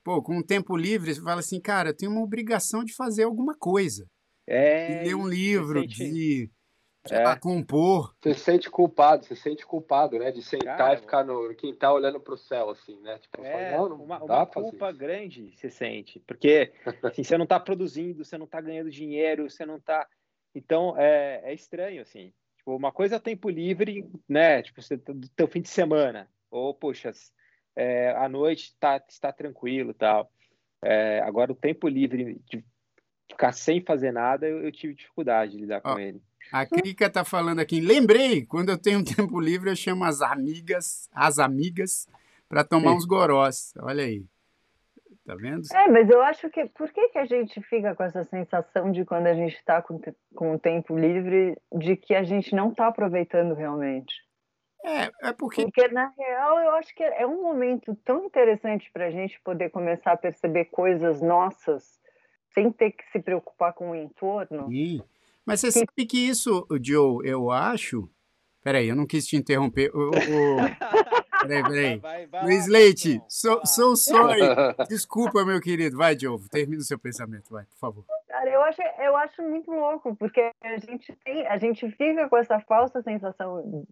pô, 0.09 0.23
com 0.23 0.39
o 0.39 0.43
tempo 0.43 0.75
livre, 0.75 1.13
você 1.13 1.21
fala 1.21 1.39
assim, 1.39 1.61
cara, 1.61 1.89
eu 1.89 1.95
tenho 1.95 2.11
uma 2.11 2.23
obrigação 2.23 2.83
de 2.83 2.95
fazer 2.95 3.25
alguma 3.25 3.55
coisa. 3.55 4.07
É. 4.47 4.87
De 4.87 5.05
ler 5.05 5.15
um 5.15 5.27
livro, 5.27 5.81
sente... 5.81 5.97
de 5.97 6.51
é. 7.11 7.23
lá, 7.23 7.37
compor. 7.37 8.15
Você 8.19 8.33
se 8.33 8.39
sente 8.39 8.71
culpado, 8.71 9.23
você 9.23 9.35
se 9.35 9.43
sente 9.43 9.63
culpado, 9.63 10.17
né? 10.17 10.31
De 10.31 10.41
sentar 10.41 10.77
cara, 10.79 10.93
e 10.95 10.97
ficar 10.97 11.23
no 11.23 11.53
quintal 11.53 11.93
olhando 11.93 12.19
para 12.19 12.33
o 12.33 12.37
céu, 12.37 12.71
assim, 12.71 12.99
né? 13.01 13.19
Tipo, 13.19 13.45
é, 13.45 13.69
fala, 13.69 13.89
não, 13.89 13.97
não 13.97 14.03
uma, 14.03 14.23
uma 14.23 14.45
culpa 14.47 14.91
grande 14.91 15.53
você 15.55 15.69
sente, 15.69 16.19
porque 16.21 16.73
assim, 17.03 17.23
você 17.23 17.37
não 17.37 17.43
está 17.43 17.59
produzindo, 17.59 18.25
você 18.25 18.35
não 18.35 18.45
está 18.45 18.59
ganhando 18.59 18.89
dinheiro, 18.89 19.47
você 19.47 19.63
não 19.63 19.77
está. 19.77 20.07
Então 20.55 20.95
é, 20.97 21.39
é 21.43 21.53
estranho, 21.53 22.01
assim. 22.01 22.33
Tipo, 22.57 22.75
uma 22.75 22.91
coisa 22.91 23.17
é 23.17 23.19
tempo 23.19 23.47
livre, 23.47 24.09
né? 24.27 24.63
Tipo, 24.63 24.81
você, 24.81 24.97
do 24.97 25.29
teu 25.35 25.47
fim 25.47 25.61
de 25.61 25.69
semana. 25.69 26.27
Ou, 26.49 26.73
poxa, 26.73 27.11
é, 27.75 28.11
à 28.11 28.27
noite 28.27 28.75
tá, 28.79 29.01
está 29.07 29.31
tranquilo 29.31 29.93
tal. 29.93 30.31
É, 30.81 31.21
agora, 31.21 31.51
o 31.51 31.55
tempo 31.55 31.87
livre 31.87 32.41
de 32.49 32.63
ficar 33.29 33.51
sem 33.51 33.81
fazer 33.81 34.11
nada, 34.11 34.47
eu, 34.47 34.63
eu 34.63 34.71
tive 34.71 34.93
dificuldade 34.93 35.51
de 35.51 35.57
lidar 35.59 35.81
com 35.81 35.99
ele. 35.99 36.21
A 36.51 36.65
Krika 36.65 37.09
tá 37.09 37.23
falando 37.23 37.59
aqui. 37.59 37.79
Lembrei, 37.79 38.45
quando 38.45 38.69
eu 38.69 38.77
tenho 38.77 38.99
um 38.99 39.03
tempo 39.03 39.39
livre, 39.39 39.69
eu 39.69 39.75
chamo 39.75 40.03
as 40.03 40.21
amigas, 40.21 41.09
as 41.13 41.37
amigas, 41.37 42.07
para 42.47 42.63
tomar 42.63 42.93
uns 42.93 43.05
gorós. 43.05 43.73
Olha 43.79 44.03
aí. 44.03 44.25
Tá 45.25 45.35
vendo? 45.35 45.61
É, 45.71 45.87
mas 45.87 46.09
eu 46.09 46.23
acho 46.23 46.49
que. 46.49 46.65
Por 46.69 46.91
que, 46.91 47.09
que 47.09 47.19
a 47.19 47.25
gente 47.25 47.61
fica 47.61 47.93
com 47.93 48.03
essa 48.03 48.23
sensação 48.23 48.91
de 48.91 49.05
quando 49.05 49.27
a 49.27 49.35
gente 49.35 49.55
está 49.55 49.79
com, 49.79 50.01
com 50.33 50.55
o 50.55 50.59
tempo 50.59 50.97
livre, 50.97 51.55
de 51.71 51.95
que 51.95 52.15
a 52.15 52.23
gente 52.23 52.55
não 52.55 52.71
está 52.71 52.87
aproveitando 52.87 53.53
realmente? 53.53 54.15
É, 54.83 55.29
é 55.29 55.33
porque. 55.33 55.63
Porque, 55.63 55.87
na 55.89 56.13
real, 56.17 56.59
eu 56.59 56.71
acho 56.71 56.93
que 56.95 57.03
é 57.03 57.25
um 57.25 57.41
momento 57.41 57.95
tão 58.05 58.25
interessante 58.25 58.89
para 58.91 59.07
a 59.07 59.11
gente 59.11 59.39
poder 59.41 59.69
começar 59.69 60.13
a 60.13 60.17
perceber 60.17 60.65
coisas 60.65 61.21
nossas, 61.21 61.99
sem 62.53 62.71
ter 62.71 62.91
que 62.91 63.03
se 63.11 63.19
preocupar 63.19 63.73
com 63.73 63.91
o 63.91 63.95
entorno. 63.95 64.67
Sim. 64.69 65.01
Mas 65.45 65.61
você 65.61 65.67
que... 65.67 65.79
sabe 65.79 66.05
que 66.05 66.29
isso, 66.29 66.65
Joe, 66.81 67.27
eu 67.27 67.51
acho. 67.51 68.09
Peraí, 68.63 68.89
eu 68.89 68.95
não 68.95 69.07
quis 69.07 69.25
te 69.25 69.35
interromper. 69.35 69.89
O, 69.95 70.09
o... 70.09 70.11
Peraí, 71.41 71.63
peraí. 71.63 71.97
Vai, 71.97 72.27
vai 72.27 72.43
Luiz 72.43 72.67
lá, 72.67 72.73
Leite, 72.73 73.21
sou, 73.27 73.65
sou 73.65 73.95
sorry. 73.95 74.41
Desculpa, 74.89 75.45
meu 75.45 75.61
querido. 75.61 75.97
Vai, 75.97 76.15
Diogo, 76.15 76.49
termina 76.49 76.81
o 76.81 76.85
seu 76.85 76.99
pensamento, 76.99 77.49
vai, 77.49 77.63
por 77.63 77.77
favor. 77.77 78.05
Cara, 78.27 78.49
eu 78.49 78.61
acho, 78.61 78.81
eu 78.81 79.15
acho 79.15 79.41
muito 79.41 79.71
louco, 79.71 80.15
porque 80.15 80.51
a 80.61 80.77
gente, 80.77 81.15
tem, 81.23 81.47
a 81.47 81.57
gente 81.57 81.89
fica 81.91 82.27
com 82.27 82.37
essa 82.37 82.59
falsa 82.59 83.01
sensação. 83.01 83.85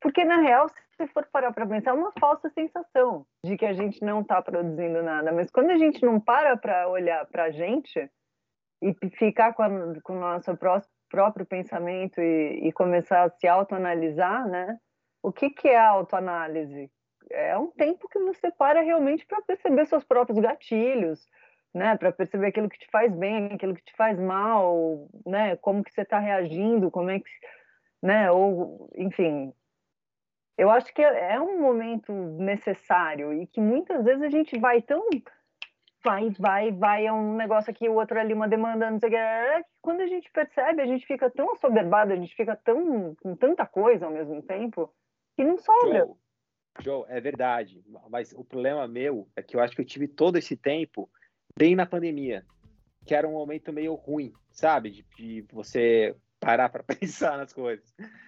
Porque, 0.00 0.24
na 0.24 0.40
real, 0.40 0.68
se 0.68 1.06
for 1.08 1.26
parar 1.26 1.52
para 1.52 1.66
pensar, 1.66 1.90
é 1.90 1.94
uma 1.94 2.12
falsa 2.18 2.48
sensação 2.50 3.26
de 3.44 3.56
que 3.56 3.66
a 3.66 3.72
gente 3.72 4.02
não 4.02 4.20
está 4.20 4.40
produzindo 4.40 5.02
nada. 5.02 5.32
Mas 5.32 5.50
quando 5.50 5.70
a 5.70 5.78
gente 5.78 6.04
não 6.04 6.20
para 6.20 6.56
para 6.56 6.88
olhar 6.88 7.26
para 7.26 7.44
a 7.44 7.50
gente 7.50 8.10
e 8.80 8.94
ficar 9.16 9.54
com, 9.54 9.62
a, 9.62 9.68
com 10.02 10.14
o 10.14 10.20
nosso 10.20 10.56
próprio 11.08 11.46
pensamento 11.46 12.20
e, 12.20 12.68
e 12.68 12.72
começar 12.72 13.24
a 13.24 13.30
se 13.30 13.46
autoanalisar, 13.48 14.46
né? 14.48 14.78
O 15.22 15.32
que, 15.32 15.50
que 15.50 15.68
é 15.68 15.78
autoanálise? 15.78 16.90
É 17.30 17.58
um 17.58 17.68
tempo 17.72 18.08
que 18.08 18.18
você 18.18 18.50
para 18.50 18.80
realmente 18.80 19.26
para 19.26 19.42
perceber 19.42 19.84
seus 19.86 20.04
próprios 20.04 20.38
gatilhos, 20.38 21.26
né? 21.74 21.96
Para 21.96 22.12
perceber 22.12 22.48
aquilo 22.48 22.68
que 22.68 22.78
te 22.78 22.88
faz 22.90 23.12
bem, 23.14 23.46
aquilo 23.46 23.74
que 23.74 23.84
te 23.84 23.94
faz 23.96 24.18
mal, 24.18 25.08
né? 25.26 25.56
Como 25.56 25.82
que 25.82 25.92
você 25.92 26.02
está 26.02 26.18
reagindo, 26.18 26.90
como 26.90 27.10
é 27.10 27.18
que, 27.18 27.30
né? 28.02 28.30
Ou, 28.30 28.88
enfim, 28.96 29.52
eu 30.58 30.70
acho 30.70 30.92
que 30.92 31.00
é 31.00 31.40
um 31.40 31.60
momento 31.60 32.12
necessário 32.12 33.32
e 33.32 33.46
que 33.46 33.60
muitas 33.60 34.04
vezes 34.04 34.22
a 34.22 34.28
gente 34.28 34.58
vai 34.58 34.82
tão 34.82 35.08
vai, 36.04 36.30
vai, 36.30 36.72
vai, 36.72 37.06
é 37.06 37.12
um 37.12 37.36
negócio 37.36 37.70
aqui, 37.70 37.88
o 37.88 37.94
outro 37.94 38.18
ali, 38.18 38.34
uma 38.34 38.48
demanda, 38.48 38.90
não 38.90 38.98
sei 38.98 39.08
o 39.08 39.12
que. 39.12 39.68
Quando 39.80 40.00
a 40.00 40.06
gente 40.06 40.30
percebe, 40.32 40.82
a 40.82 40.86
gente 40.86 41.06
fica 41.06 41.30
tão 41.30 41.52
assoberbado, 41.52 42.12
a 42.12 42.16
gente 42.16 42.34
fica 42.34 42.56
tão 42.56 43.14
com 43.22 43.36
tanta 43.36 43.64
coisa 43.66 44.06
ao 44.06 44.12
mesmo 44.12 44.42
tempo, 44.42 44.92
que 45.36 45.44
não 45.44 45.56
sobra. 45.58 46.06
Joe, 46.06 46.14
Joe, 46.80 47.04
é 47.08 47.20
verdade. 47.20 47.84
Mas 48.10 48.32
o 48.32 48.44
problema 48.44 48.88
meu 48.88 49.28
é 49.36 49.42
que 49.42 49.54
eu 49.54 49.60
acho 49.60 49.76
que 49.76 49.82
eu 49.82 49.86
tive 49.86 50.08
todo 50.08 50.38
esse 50.38 50.56
tempo 50.56 51.08
bem 51.56 51.76
na 51.76 51.86
pandemia, 51.86 52.44
que 53.04 53.14
era 53.14 53.28
um 53.28 53.32
momento 53.32 53.72
meio 53.72 53.94
ruim, 53.94 54.32
sabe? 54.50 54.90
De, 54.90 55.06
de 55.16 55.46
você 55.52 56.16
parar 56.38 56.68
para 56.68 56.82
pensar 56.96 57.36
nas 57.36 57.52
coisas. 57.52 57.84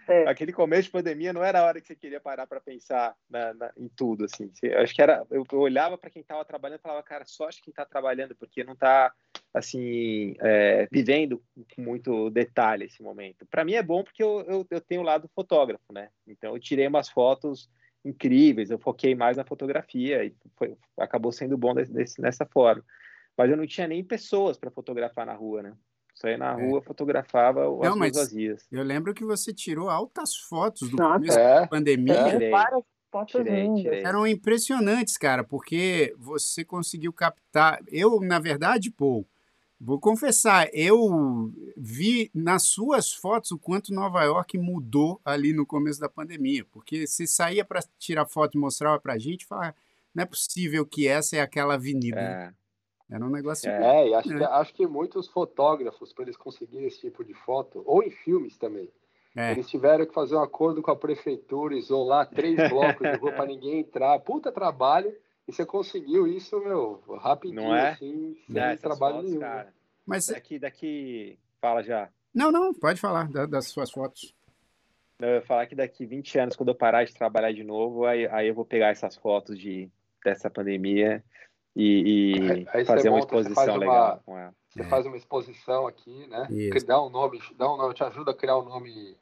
É. 0.08 0.28
Aquele 0.28 0.52
começo 0.52 0.84
de 0.84 0.90
pandemia 0.90 1.32
não 1.32 1.42
era 1.42 1.60
a 1.60 1.64
hora 1.64 1.80
que 1.80 1.86
você 1.86 1.94
queria 1.94 2.20
parar 2.20 2.46
para 2.46 2.60
pensar 2.60 3.14
na, 3.28 3.54
na, 3.54 3.72
em 3.76 3.88
tudo, 3.88 4.24
assim. 4.24 4.50
Eu 4.62 4.80
acho 4.80 4.94
que 4.94 5.02
era, 5.02 5.24
eu, 5.30 5.44
eu 5.50 5.58
olhava 5.58 5.96
para 5.96 6.10
quem 6.10 6.22
estava 6.22 6.44
trabalhando 6.44 6.80
e 6.80 6.82
falava, 6.82 7.02
cara, 7.02 7.24
só 7.26 7.48
acho 7.48 7.62
quem 7.62 7.72
está 7.72 7.84
trabalhando 7.84 8.34
porque 8.34 8.64
não 8.64 8.74
está 8.74 9.12
assim 9.52 10.34
é, 10.40 10.88
vivendo 10.90 11.42
com 11.74 11.82
muito 11.82 12.30
detalhe 12.30 12.84
esse 12.84 13.02
momento. 13.02 13.46
Para 13.46 13.64
mim 13.64 13.74
é 13.74 13.82
bom 13.82 14.04
porque 14.04 14.22
eu, 14.22 14.44
eu, 14.46 14.66
eu 14.70 14.80
tenho 14.80 15.00
o 15.00 15.04
lado 15.04 15.28
fotógrafo, 15.34 15.92
né? 15.92 16.08
Então 16.26 16.54
eu 16.54 16.60
tirei 16.60 16.86
umas 16.86 17.08
fotos 17.08 17.68
incríveis, 18.04 18.70
eu 18.70 18.78
foquei 18.78 19.14
mais 19.14 19.36
na 19.36 19.44
fotografia 19.44 20.24
e 20.24 20.34
foi, 20.56 20.76
acabou 20.98 21.32
sendo 21.32 21.58
bom 21.58 21.74
desse, 21.74 21.92
desse, 21.92 22.20
nessa 22.20 22.46
forma. 22.46 22.84
Mas 23.36 23.50
eu 23.50 23.56
não 23.56 23.66
tinha 23.66 23.86
nem 23.86 24.04
pessoas 24.04 24.58
para 24.58 24.70
fotografar 24.70 25.26
na 25.26 25.34
rua, 25.34 25.62
né? 25.62 25.74
Saía 26.20 26.36
na 26.36 26.50
é. 26.50 26.66
rua, 26.66 26.80
é. 26.80 26.82
fotografava 26.82 27.62
as 27.62 27.96
não, 27.96 27.98
vazias. 27.98 28.66
Eu 28.70 28.82
lembro 28.82 29.14
que 29.14 29.24
você 29.24 29.54
tirou 29.54 29.88
altas 29.88 30.36
fotos 30.36 30.90
do 30.90 30.96
Nossa, 30.98 31.14
começo 31.14 31.38
é, 31.38 31.60
da 31.60 31.66
pandemia. 31.66 32.14
É. 32.14 32.50
Várias 32.50 32.84
fotos 33.10 33.32
tirei, 33.32 33.74
tirei. 33.74 34.04
Eram 34.04 34.26
impressionantes, 34.26 35.16
cara, 35.16 35.42
porque 35.42 36.14
você 36.18 36.62
conseguiu 36.62 37.10
captar. 37.10 37.80
Eu, 37.88 38.20
na 38.20 38.38
verdade, 38.38 38.90
pô, 38.90 39.24
vou 39.80 39.98
confessar, 39.98 40.68
eu 40.74 41.50
vi 41.74 42.30
nas 42.34 42.64
suas 42.64 43.10
fotos 43.10 43.50
o 43.50 43.58
quanto 43.58 43.94
Nova 43.94 44.22
York 44.22 44.58
mudou 44.58 45.18
ali 45.24 45.54
no 45.54 45.64
começo 45.64 45.98
da 45.98 46.08
pandemia, 46.08 46.66
porque 46.70 47.06
se 47.06 47.26
saía 47.26 47.64
para 47.64 47.80
tirar 47.98 48.26
foto 48.26 48.58
e 48.58 48.60
mostrava 48.60 49.00
para 49.00 49.14
a 49.14 49.18
gente, 49.18 49.46
falava, 49.46 49.74
não 50.14 50.22
é 50.22 50.26
possível 50.26 50.84
que 50.84 51.08
essa 51.08 51.36
é 51.36 51.40
aquela 51.40 51.74
avenida. 51.74 52.20
É. 52.20 52.59
Era 53.10 53.24
um 53.24 53.30
negócio. 53.30 53.68
É, 53.68 54.08
e 54.08 54.14
acho, 54.14 54.28
que, 54.28 54.44
acho 54.44 54.74
que 54.74 54.86
muitos 54.86 55.26
fotógrafos, 55.26 56.12
para 56.12 56.24
eles 56.24 56.36
conseguirem 56.36 56.86
esse 56.86 57.00
tipo 57.00 57.24
de 57.24 57.34
foto, 57.34 57.82
ou 57.84 58.02
em 58.04 58.10
filmes 58.10 58.56
também, 58.56 58.88
é. 59.36 59.50
eles 59.50 59.68
tiveram 59.68 60.06
que 60.06 60.14
fazer 60.14 60.36
um 60.36 60.42
acordo 60.42 60.80
com 60.80 60.92
a 60.92 60.96
prefeitura, 60.96 61.74
isolar 61.74 62.28
três 62.28 62.56
blocos 62.70 63.10
de 63.10 63.16
rua 63.16 63.32
para 63.32 63.46
ninguém 63.46 63.80
entrar. 63.80 64.18
Puta 64.20 64.52
trabalho. 64.52 65.12
E 65.48 65.52
você 65.52 65.66
conseguiu 65.66 66.28
isso, 66.28 66.60
meu, 66.60 67.02
rapidinho, 67.18 67.62
não 67.62 67.74
é? 67.74 67.90
assim, 67.90 68.36
sem 68.46 68.62
é, 68.62 68.76
trabalho 68.76 69.16
fotos, 69.16 69.30
nenhum. 69.30 69.40
Cara. 69.40 69.74
Mas 70.06 70.26
daqui, 70.26 70.58
daqui. 70.60 71.38
Fala 71.60 71.82
já. 71.82 72.08
Não, 72.32 72.52
não, 72.52 72.72
pode 72.72 73.00
falar 73.00 73.28
das 73.48 73.66
suas 73.66 73.90
fotos. 73.90 74.32
Eu 75.18 75.34
ia 75.34 75.42
falar 75.42 75.66
que 75.66 75.74
daqui 75.74 76.06
20 76.06 76.38
anos, 76.38 76.56
quando 76.56 76.68
eu 76.68 76.74
parar 76.74 77.04
de 77.04 77.12
trabalhar 77.12 77.52
de 77.52 77.64
novo, 77.64 78.06
aí, 78.06 78.26
aí 78.28 78.48
eu 78.48 78.54
vou 78.54 78.64
pegar 78.64 78.88
essas 78.88 79.16
fotos 79.16 79.58
de, 79.58 79.90
dessa 80.24 80.48
pandemia 80.48 81.22
e, 81.74 82.64
e 82.66 82.84
fazer 82.84 83.08
uma 83.08 83.20
exposição 83.20 83.76
legal 83.76 84.12
uma, 84.12 84.18
com 84.18 84.38
ela. 84.38 84.54
Você 84.68 84.82
é. 84.82 84.84
faz 84.84 85.06
uma 85.06 85.16
exposição 85.16 85.86
aqui, 85.86 86.26
né? 86.28 86.46
Isso. 86.50 86.86
Dá 86.86 87.02
um 87.02 87.10
nome, 87.10 87.40
dá 87.56 87.72
um 87.72 87.76
nome, 87.76 87.94
te 87.94 88.04
ajuda 88.04 88.30
a 88.30 88.34
criar 88.34 88.58
um 88.58 88.64
nome 88.64 89.16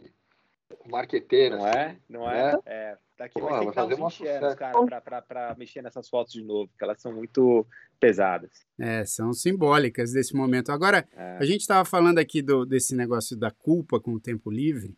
marqueteiro. 0.90 1.56
Não 1.56 1.66
é? 1.66 1.70
assim, 1.70 1.80
é? 1.80 1.98
Não 2.08 2.30
é? 2.30 2.52
Né? 2.52 2.58
É. 2.66 2.98
Daqui 3.18 3.40
Pô, 3.40 3.48
vai 3.48 3.60
ter 3.60 3.70
que 3.70 3.74
dar 3.74 3.84
uns 3.86 4.18
20 4.18 4.28
anos, 4.28 4.54
cara, 4.54 5.22
para 5.22 5.54
mexer 5.58 5.82
nessas 5.82 6.08
fotos 6.08 6.32
de 6.32 6.42
novo, 6.44 6.68
porque 6.68 6.84
elas 6.84 7.02
são 7.02 7.12
muito 7.12 7.66
pesadas. 7.98 8.64
É, 8.78 9.04
são 9.04 9.32
simbólicas 9.32 10.12
desse 10.12 10.36
momento. 10.36 10.70
Agora, 10.70 11.04
é. 11.16 11.36
a 11.36 11.44
gente 11.44 11.62
estava 11.62 11.84
falando 11.84 12.18
aqui 12.18 12.40
do, 12.40 12.64
desse 12.64 12.94
negócio 12.94 13.36
da 13.36 13.50
culpa 13.50 13.98
com 13.98 14.12
o 14.12 14.20
tempo 14.20 14.52
livre, 14.52 14.96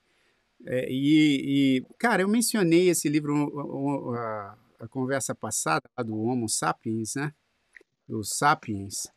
é, 0.67 0.87
e, 0.91 1.79
e, 1.79 1.87
cara, 1.99 2.21
eu 2.21 2.29
mencionei 2.29 2.91
esse 2.91 3.09
livro, 3.09 4.15
a, 4.15 4.55
a 4.81 4.89
conversa 4.89 5.35
passada 5.35 5.89
do 6.05 6.19
Homo 6.19 6.49
sapiens, 6.49 7.15
né? 7.15 7.33
dos 8.11 8.31
Sapiens. 8.31 9.09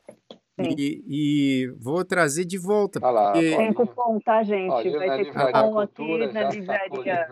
E, 0.59 1.03
e, 1.07 1.67
vou 1.79 2.05
trazer 2.05 2.45
de 2.45 2.59
volta. 2.59 2.99
Ah 3.01 3.09
lá, 3.09 3.31
porque... 3.31 3.57
Tem 3.57 3.73
cupom, 3.73 4.19
tá, 4.19 4.43
gente? 4.43 4.89
Vai 4.91 5.23
ter 5.23 5.33
cupom 5.33 5.79
aqui 5.79 6.27
na 6.31 6.43
livraria. 6.53 7.27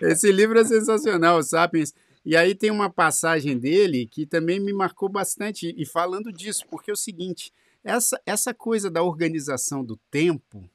Esse 0.00 0.32
livro 0.32 0.58
é 0.58 0.64
sensacional, 0.64 1.42
Sapiens. 1.42 1.92
E 2.24 2.34
aí 2.34 2.54
tem 2.54 2.70
uma 2.70 2.88
passagem 2.88 3.58
dele 3.58 4.06
que 4.06 4.24
também 4.26 4.58
me 4.58 4.72
marcou 4.72 5.08
bastante, 5.08 5.74
e 5.76 5.84
falando 5.84 6.32
disso, 6.32 6.64
porque 6.70 6.90
é 6.90 6.94
o 6.94 6.96
seguinte: 6.96 7.52
essa, 7.84 8.18
essa 8.24 8.54
coisa 8.54 8.90
da 8.90 9.02
organização 9.02 9.84
do 9.84 9.98
tempo 10.10 10.68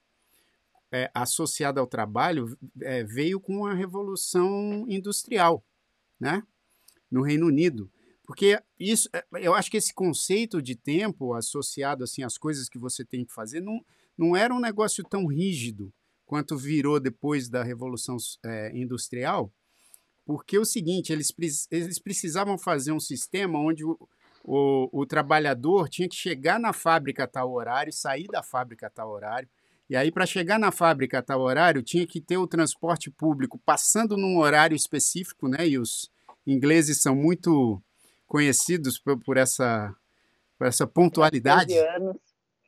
é, 0.91 1.09
associada 1.13 1.79
ao 1.79 1.87
trabalho 1.87 2.57
é, 2.81 3.03
veio 3.03 3.39
com 3.39 3.65
a 3.65 3.73
Revolução 3.73 4.85
Industrial, 4.87 5.63
né? 6.19 6.43
no 7.09 7.21
Reino 7.21 7.47
Unido. 7.47 7.91
Porque 8.25 8.61
isso, 8.79 9.09
é, 9.13 9.25
eu 9.41 9.53
acho 9.53 9.69
que 9.69 9.77
esse 9.77 9.93
conceito 9.93 10.61
de 10.61 10.75
tempo 10.75 11.33
associado 11.33 12.03
assim 12.03 12.23
às 12.23 12.37
coisas 12.37 12.69
que 12.69 12.79
você 12.79 13.03
tem 13.03 13.25
que 13.25 13.33
fazer 13.33 13.59
não, 13.59 13.83
não 14.17 14.35
era 14.35 14.53
um 14.53 14.59
negócio 14.59 15.03
tão 15.03 15.25
rígido 15.25 15.93
quanto 16.25 16.57
virou 16.57 16.97
depois 16.99 17.49
da 17.49 17.61
Revolução 17.61 18.15
é, 18.45 18.71
Industrial, 18.73 19.51
porque 20.25 20.55
é 20.55 20.59
o 20.59 20.65
seguinte, 20.65 21.11
eles, 21.11 21.33
eles 21.69 21.99
precisavam 21.99 22.57
fazer 22.57 22.93
um 22.93 23.01
sistema 23.01 23.59
onde 23.59 23.83
o, 23.83 23.97
o, 24.45 25.01
o, 25.01 25.05
trabalhador 25.05 25.89
tinha 25.89 26.07
que 26.07 26.15
chegar 26.15 26.57
na 26.57 26.71
fábrica 26.71 27.25
a 27.25 27.27
tal 27.27 27.51
horário, 27.51 27.91
sair 27.91 28.27
da 28.27 28.41
fábrica 28.41 28.87
a 28.87 28.89
tal 28.89 29.09
horário, 29.11 29.49
e 29.91 29.95
aí 29.97 30.09
para 30.09 30.25
chegar 30.25 30.57
na 30.57 30.71
fábrica 30.71 31.19
a 31.19 31.21
tal 31.21 31.41
horário 31.41 31.83
tinha 31.83 32.07
que 32.07 32.21
ter 32.21 32.37
o 32.37 32.47
transporte 32.47 33.11
público 33.11 33.59
passando 33.65 34.15
num 34.15 34.37
horário 34.37 34.73
específico, 34.73 35.49
né? 35.49 35.67
E 35.67 35.77
os 35.77 36.09
ingleses 36.47 37.01
são 37.01 37.13
muito 37.13 37.81
conhecidos 38.25 38.97
por, 38.97 39.19
por 39.19 39.35
essa, 39.35 39.93
por 40.57 40.65
essa 40.65 40.87
pontualidade. 40.87 41.73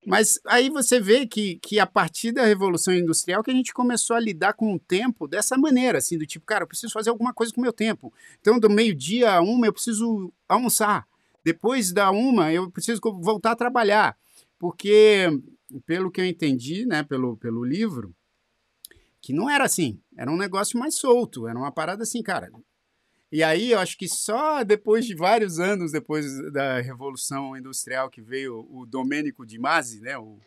Mas 0.06 0.38
aí 0.46 0.70
você 0.70 1.00
vê 1.00 1.26
que, 1.26 1.56
que 1.62 1.80
a 1.80 1.86
partir 1.88 2.34
da 2.34 2.44
Revolução 2.44 2.94
Industrial 2.94 3.42
que 3.42 3.52
a 3.52 3.54
gente 3.54 3.72
começou 3.72 4.18
a 4.18 4.20
lidar 4.20 4.52
com 4.52 4.74
o 4.74 4.80
tempo 4.80 5.26
dessa 5.26 5.58
maneira, 5.58 6.00
assim, 6.00 6.18
do 6.18 6.26
tipo, 6.26 6.46
cara, 6.46 6.66
eu 6.66 6.68
preciso 6.68 6.92
fazer 6.92 7.10
alguma 7.10 7.34
coisa 7.34 7.54
com 7.54 7.62
o 7.62 7.64
meu 7.64 7.72
tempo. 7.72 8.14
Então, 8.42 8.60
do 8.60 8.70
meio-dia 8.70 9.32
a 9.32 9.42
uma, 9.42 9.66
eu 9.66 9.72
preciso 9.72 10.30
almoçar. 10.46 11.08
Depois 11.42 11.94
da 11.94 12.12
uma, 12.12 12.52
eu 12.52 12.70
preciso 12.70 13.00
voltar 13.22 13.52
a 13.52 13.56
trabalhar. 13.56 14.18
Porque, 14.60 15.30
pelo 15.82 16.12
que 16.12 16.22
eu 16.22 16.26
entendi, 16.26 16.86
né, 16.86 17.04
pelo, 17.04 17.38
pelo 17.38 17.64
livro, 17.64 18.14
que 19.22 19.34
não 19.34 19.50
era 19.50 19.64
assim. 19.64 20.02
Era 20.18 20.32
um 20.32 20.38
negócio 20.38 20.78
mais 20.78 20.96
solto. 20.98 21.48
Era 21.48 21.58
uma 21.58 21.72
parada 21.72 22.04
assim, 22.04 22.22
cara, 22.22 22.50
e 23.32 23.42
aí 23.42 23.72
eu 23.72 23.80
acho 23.80 23.98
que 23.98 24.08
só 24.08 24.64
depois 24.64 25.08
de 25.08 25.16
vários 25.16 25.58
anos 25.58 25.92
depois 25.92 26.26
da 26.52 26.80
Revolução 26.80 27.58
Industrial 27.58 28.08
que 28.08 28.22
veio 28.22 28.68
o 28.70 28.86
Domenico 28.86 29.44
Di 29.44 29.58
Masi, 29.58 30.02
né, 30.02 30.16
o, 30.20 30.38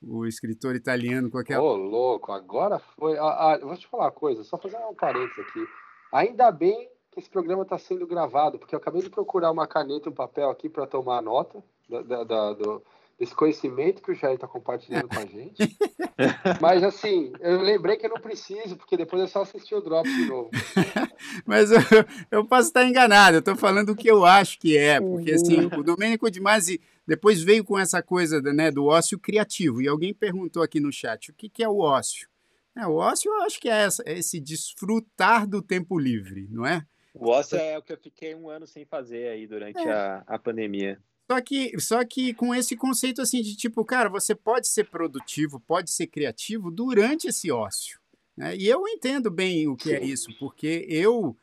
o 0.00 0.24
escritor 0.24 0.76
italiano 0.76 1.28
com 1.28 1.38
aquela... 1.38 1.60
Ô, 1.60 1.74
louco, 1.74 2.30
agora 2.30 2.78
foi... 2.78 3.18
Ah, 3.18 3.54
ah, 3.54 3.58
vou 3.58 3.76
te 3.76 3.88
falar 3.88 4.04
uma 4.04 4.12
coisa, 4.12 4.44
só 4.44 4.56
fazer 4.56 4.76
um 4.76 4.94
parênteses 4.94 5.36
aqui. 5.40 5.66
Ainda 6.12 6.52
bem 6.52 6.88
que 7.10 7.18
esse 7.18 7.28
programa 7.28 7.64
está 7.64 7.76
sendo 7.76 8.06
gravado, 8.06 8.56
porque 8.56 8.76
eu 8.76 8.78
acabei 8.78 9.02
de 9.02 9.10
procurar 9.10 9.50
uma 9.50 9.66
caneta 9.66 10.08
e 10.08 10.12
um 10.12 10.14
papel 10.14 10.48
aqui 10.48 10.68
para 10.68 10.86
tomar 10.86 11.20
nota 11.22 11.60
da, 11.88 12.02
da, 12.02 12.22
da, 12.22 12.52
do, 12.52 12.82
esse 13.18 13.34
conhecimento 13.34 14.02
que 14.02 14.10
o 14.10 14.14
Jair 14.14 14.34
está 14.34 14.48
compartilhando 14.48 15.08
com 15.08 15.18
a 15.18 15.26
gente. 15.26 15.76
Mas, 16.60 16.82
assim, 16.82 17.32
eu 17.40 17.60
lembrei 17.60 17.96
que 17.96 18.06
eu 18.06 18.10
não 18.10 18.20
preciso, 18.20 18.76
porque 18.76 18.96
depois 18.96 19.22
é 19.22 19.26
só 19.26 19.42
assistir 19.42 19.74
o 19.74 19.80
Drops 19.80 20.12
de 20.12 20.26
novo. 20.26 20.50
Mas 21.46 21.70
eu, 21.70 21.78
eu 22.30 22.44
posso 22.44 22.68
estar 22.68 22.84
enganado, 22.84 23.36
eu 23.36 23.40
estou 23.40 23.56
falando 23.56 23.90
o 23.90 23.96
que 23.96 24.10
eu 24.10 24.24
acho 24.24 24.58
que 24.58 24.76
é, 24.76 25.00
porque, 25.00 25.32
assim, 25.32 25.66
uhum. 25.66 25.80
o 25.80 25.82
Domênico 25.82 26.30
de 26.30 26.40
Masi 26.40 26.80
depois 27.06 27.42
veio 27.42 27.64
com 27.64 27.78
essa 27.78 28.02
coisa 28.02 28.40
né, 28.40 28.70
do 28.70 28.86
ócio 28.86 29.18
criativo, 29.18 29.80
e 29.80 29.88
alguém 29.88 30.14
perguntou 30.14 30.62
aqui 30.62 30.80
no 30.80 30.92
chat, 30.92 31.30
o 31.30 31.34
que, 31.34 31.48
que 31.48 31.62
é 31.62 31.68
o 31.68 31.78
ócio? 31.78 32.28
É, 32.76 32.86
o 32.86 32.94
ócio 32.94 33.30
eu 33.30 33.42
acho 33.42 33.60
que 33.60 33.68
é 33.68 33.84
essa, 33.84 34.02
esse 34.06 34.40
desfrutar 34.40 35.46
do 35.46 35.60
tempo 35.60 35.98
livre, 35.98 36.48
não 36.50 36.66
é? 36.66 36.84
O 37.14 37.28
ócio 37.28 37.58
é 37.58 37.76
o 37.76 37.82
que 37.82 37.92
eu 37.92 37.98
fiquei 37.98 38.34
um 38.34 38.48
ano 38.48 38.66
sem 38.66 38.86
fazer 38.86 39.28
aí 39.28 39.46
durante 39.46 39.78
é. 39.78 39.92
a, 39.92 40.24
a 40.26 40.38
pandemia. 40.38 40.98
Só 41.30 41.40
que, 41.40 41.80
só 41.80 42.04
que 42.04 42.34
com 42.34 42.54
esse 42.54 42.76
conceito 42.76 43.22
assim 43.22 43.40
de 43.40 43.56
tipo, 43.56 43.84
cara, 43.84 44.08
você 44.08 44.34
pode 44.34 44.68
ser 44.68 44.84
produtivo, 44.84 45.60
pode 45.60 45.90
ser 45.90 46.06
criativo 46.06 46.70
durante 46.70 47.28
esse 47.28 47.50
ócio. 47.50 48.00
Né? 48.36 48.56
E 48.56 48.68
eu 48.68 48.86
entendo 48.88 49.30
bem 49.30 49.68
o 49.68 49.76
que 49.76 49.92
é 49.92 50.02
isso, 50.02 50.28
porque 50.38 50.86
eu, 50.88 51.36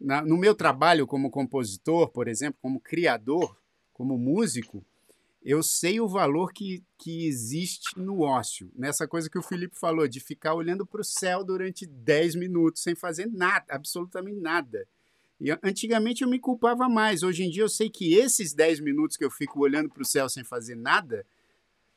na, 0.00 0.22
no 0.22 0.36
meu 0.36 0.54
trabalho 0.54 1.06
como 1.06 1.30
compositor, 1.30 2.08
por 2.08 2.28
exemplo, 2.28 2.58
como 2.60 2.80
criador, 2.80 3.56
como 3.92 4.18
músico, 4.18 4.84
eu 5.42 5.62
sei 5.62 6.00
o 6.00 6.08
valor 6.08 6.52
que, 6.52 6.82
que 6.98 7.24
existe 7.24 7.96
no 7.96 8.22
ócio. 8.22 8.68
Nessa 8.74 9.06
coisa 9.06 9.30
que 9.30 9.38
o 9.38 9.42
Felipe 9.42 9.78
falou, 9.78 10.08
de 10.08 10.18
ficar 10.18 10.54
olhando 10.54 10.84
para 10.84 11.00
o 11.00 11.04
céu 11.04 11.44
durante 11.44 11.86
10 11.86 12.34
minutos 12.34 12.82
sem 12.82 12.96
fazer 12.96 13.26
nada, 13.26 13.64
absolutamente 13.68 14.40
nada. 14.40 14.88
E 15.40 15.50
antigamente 15.62 16.22
eu 16.22 16.28
me 16.28 16.38
culpava 16.38 16.88
mais. 16.88 17.22
Hoje 17.22 17.44
em 17.44 17.50
dia 17.50 17.62
eu 17.62 17.68
sei 17.68 17.90
que 17.90 18.14
esses 18.14 18.54
10 18.54 18.80
minutos 18.80 19.16
que 19.16 19.24
eu 19.24 19.30
fico 19.30 19.60
olhando 19.60 19.88
para 19.88 20.02
o 20.02 20.06
céu 20.06 20.28
sem 20.28 20.42
fazer 20.42 20.74
nada, 20.74 21.26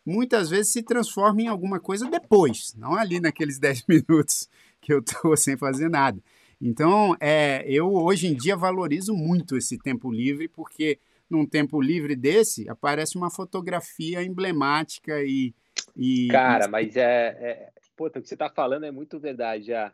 muitas 0.05 0.49
vezes 0.49 0.73
se 0.73 0.83
transformam 0.83 1.41
em 1.41 1.47
alguma 1.47 1.79
coisa 1.79 2.09
depois, 2.09 2.73
não 2.75 2.95
ali 2.95 3.19
naqueles 3.19 3.57
10 3.59 3.85
minutos 3.87 4.49
que 4.81 4.93
eu 4.93 4.99
estou 4.99 5.35
sem 5.37 5.57
fazer 5.57 5.89
nada. 5.89 6.21
Então, 6.61 7.15
é, 7.21 7.63
eu 7.67 7.93
hoje 7.93 8.27
em 8.27 8.35
dia 8.35 8.55
valorizo 8.55 9.13
muito 9.13 9.55
esse 9.55 9.77
tempo 9.77 10.11
livre, 10.11 10.49
porque 10.49 10.99
num 11.29 11.45
tempo 11.45 11.81
livre 11.81 12.15
desse 12.15 12.67
aparece 12.67 13.17
uma 13.17 13.29
fotografia 13.29 14.23
emblemática 14.23 15.23
e. 15.23 15.53
e 15.95 16.27
Cara, 16.29 16.67
mas 16.67 16.97
é. 16.97 17.37
é... 17.39 17.69
Puta, 17.95 18.19
o 18.19 18.21
que 18.21 18.27
você 18.27 18.35
está 18.35 18.49
falando 18.49 18.85
é 18.85 18.91
muito 18.91 19.19
verdade 19.19 19.65
já 19.65 19.93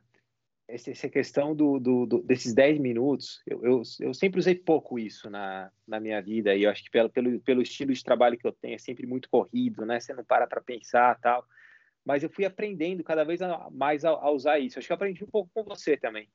essa 0.68 1.08
questão 1.08 1.56
do, 1.56 1.80
do, 1.80 2.06
do, 2.06 2.24
desses 2.24 2.54
10 2.54 2.80
minutos, 2.80 3.42
eu, 3.46 3.64
eu, 3.64 3.82
eu, 4.00 4.14
sempre 4.14 4.40
usei 4.40 4.56
pouco 4.56 4.98
isso 4.98 5.30
na, 5.30 5.72
na 5.88 6.00
minha 6.00 6.22
vida, 6.22 6.56
e 6.56 6.64
eu 6.64 6.72
acho 6.72 6.84
que 6.84 6.90
pelo, 6.90 7.10
pelo, 7.10 7.40
pelo 7.42 7.62
estilo 7.62 7.94
de 7.94 8.04
trabalho 8.04 8.38
que 8.38 8.48
eu 8.48 8.52
tenho, 8.52 8.76
é 8.76 8.80
sempre 8.80 9.06
muito 9.06 9.30
corrido, 9.30 9.86
né? 9.86 10.00
Você 10.00 10.14
não 10.14 10.24
para 10.24 10.48
para 10.48 10.62
pensar 10.62 11.20
tal. 11.20 11.46
Mas 12.04 12.24
eu 12.24 12.30
fui 12.30 12.46
aprendendo 12.46 13.04
cada 13.04 13.24
vez 13.24 13.40
mais 13.72 14.06
a, 14.06 14.10
a, 14.10 14.32
usar 14.32 14.60
isso. 14.60 14.78
Acho 14.78 14.88
que 14.88 14.92
eu 14.94 14.96
aprendi 14.96 15.24
um 15.24 15.28
pouco 15.28 15.50
com 15.54 15.64
você 15.64 15.98
também. 15.98 16.30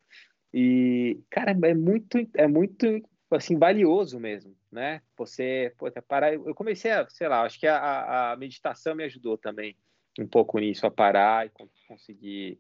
E, 0.53 1.21
cara, 1.31 1.53
é 1.53 1.75
muito, 1.75 2.19
é 2.35 2.47
muito, 2.47 2.87
assim, 3.31 3.57
valioso 3.57 4.19
mesmo, 4.19 4.57
né? 4.71 5.03
Você, 5.17 5.73
pô, 5.77 5.91
parar. 6.03 6.35
Eu 6.35 6.55
comecei 6.55 6.91
a, 6.91 7.09
sei 7.09 7.29
lá, 7.29 7.43
acho 7.43 7.59
que 7.59 7.67
a, 7.67 8.33
a 8.33 8.37
meditação 8.37 8.95
me 8.95 9.05
ajudou 9.05 9.39
também 9.39 9.77
um 10.19 10.27
pouco 10.27 10.59
nisso, 10.59 10.87
a 10.87 10.91
parar 10.91 11.47
e 11.47 11.53
conseguir 11.87 12.59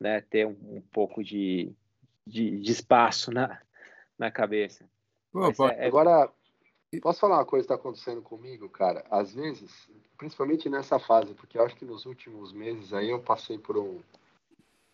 né, 0.00 0.22
ter 0.22 0.46
um, 0.46 0.56
um 0.76 0.82
pouco 0.92 1.22
de, 1.22 1.72
de, 2.26 2.58
de, 2.58 2.72
espaço 2.72 3.30
na, 3.30 3.60
na 4.18 4.30
cabeça. 4.30 4.88
Pô, 5.30 5.68
é, 5.68 5.84
é... 5.84 5.86
Agora, 5.86 6.32
posso 7.02 7.20
falar 7.20 7.38
uma 7.38 7.44
coisa 7.44 7.66
que 7.66 7.72
está 7.72 7.80
acontecendo 7.80 8.22
comigo, 8.22 8.68
cara? 8.68 9.04
Às 9.10 9.34
vezes, 9.34 9.88
principalmente 10.16 10.68
nessa 10.68 10.98
fase, 10.98 11.34
porque 11.34 11.58
eu 11.58 11.64
acho 11.64 11.76
que 11.76 11.84
nos 11.84 12.06
últimos 12.06 12.52
meses 12.52 12.92
aí 12.94 13.10
eu 13.10 13.20
passei 13.20 13.58
por 13.58 13.76
um. 13.76 14.00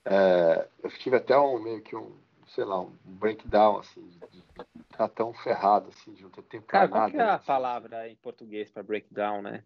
É, 0.04 0.68
eu 0.82 0.90
tive 0.90 1.16
até 1.16 1.38
um 1.38 1.58
meio 1.60 1.80
que 1.80 1.94
um, 1.94 2.12
sei 2.48 2.64
lá, 2.64 2.80
um 2.80 2.92
breakdown, 3.04 3.78
assim, 3.78 4.06
de, 4.08 4.18
de 4.18 4.44
estar 4.90 5.08
tão 5.08 5.32
ferrado, 5.32 5.88
assim, 5.88 6.12
de 6.12 6.22
não 6.22 6.30
ter 6.30 6.42
tempo 6.42 6.66
Cara, 6.66 6.88
qual 6.88 7.10
que 7.10 7.16
é 7.16 7.22
a 7.22 7.34
assim. 7.34 7.46
palavra 7.46 8.08
em 8.08 8.16
português 8.16 8.70
para 8.70 8.82
breakdown, 8.82 9.42
né? 9.42 9.64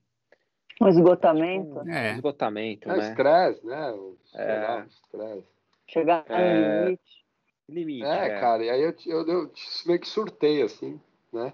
Um 0.80 0.88
esgotamento. 0.88 1.88
É. 1.88 2.14
Esgotamento, 2.14 2.90
é, 2.90 2.96
né? 2.96 3.08
Estresse, 3.08 3.66
né? 3.66 3.94
É. 4.34 4.84
Estresse. 4.88 5.48
Chegar 5.86 6.24
no 6.28 6.34
é... 6.34 6.84
limite. 6.84 7.20
Limite, 7.68 8.04
é, 8.04 8.26
é, 8.26 8.40
cara, 8.40 8.64
e 8.64 8.70
aí 8.70 8.82
eu, 8.82 8.94
eu, 9.06 9.28
eu 9.28 9.52
meio 9.86 10.00
que 10.00 10.08
surtei, 10.08 10.60
assim, 10.60 11.00
né? 11.32 11.52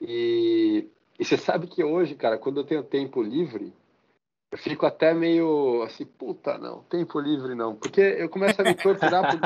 E, 0.00 0.88
e 1.18 1.24
você 1.24 1.36
sabe 1.36 1.66
que 1.66 1.82
hoje, 1.82 2.14
cara, 2.14 2.38
quando 2.38 2.60
eu 2.60 2.64
tenho 2.64 2.84
tempo 2.84 3.20
livre, 3.20 3.72
eu 4.52 4.58
fico 4.58 4.86
até 4.86 5.12
meio 5.12 5.82
assim, 5.82 6.04
puta, 6.04 6.56
não, 6.58 6.84
tempo 6.84 7.18
livre 7.18 7.56
não. 7.56 7.74
Porque 7.74 8.00
eu 8.00 8.28
começo 8.28 8.60
a 8.60 8.64
me 8.64 8.74
torturar 8.78 9.28
por, 9.28 9.40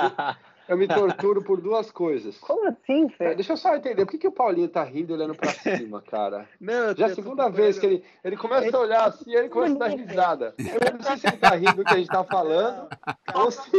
eu 0.69 0.77
me 0.77 0.87
torturo 0.87 1.43
por 1.43 1.61
duas 1.61 1.91
coisas. 1.91 2.37
Como 2.39 2.69
assim, 2.69 3.09
Fê? 3.09 3.25
É, 3.25 3.35
deixa 3.35 3.55
eu 3.55 3.57
só 3.57 3.75
entender, 3.75 4.05
por 4.05 4.13
que, 4.13 4.19
que 4.19 4.29
o 4.29 4.33
Paulinho 4.33 4.69
tá 4.69 4.85
rindo 4.85 5.15
olhando 5.15 5.35
pra 5.35 5.51
cima, 5.51 6.03
cara? 6.03 6.49
Não, 6.61 6.95
Já 6.95 7.09
é 7.09 7.11
a 7.11 7.15
segunda 7.15 7.49
vez 7.49 7.79
que 7.79 7.87
ele, 7.87 8.05
ele 8.23 8.37
começa 8.37 8.77
a 8.77 8.81
olhar 8.81 9.05
assim, 9.07 9.35
ele 9.35 9.49
começa 9.49 9.75
a 9.75 9.79
dar 9.79 9.89
risada. 9.89 10.55
Eu 10.59 10.93
não 10.93 11.03
sei 11.03 11.17
se 11.17 11.27
ele 11.27 11.37
tá 11.37 11.55
rindo 11.55 11.75
do 11.75 11.85
que 11.85 11.95
a 11.95 11.97
gente 11.97 12.09
tá 12.09 12.25
falando, 12.25 12.89
não, 13.35 13.45
ou 13.45 13.51
se... 13.51 13.71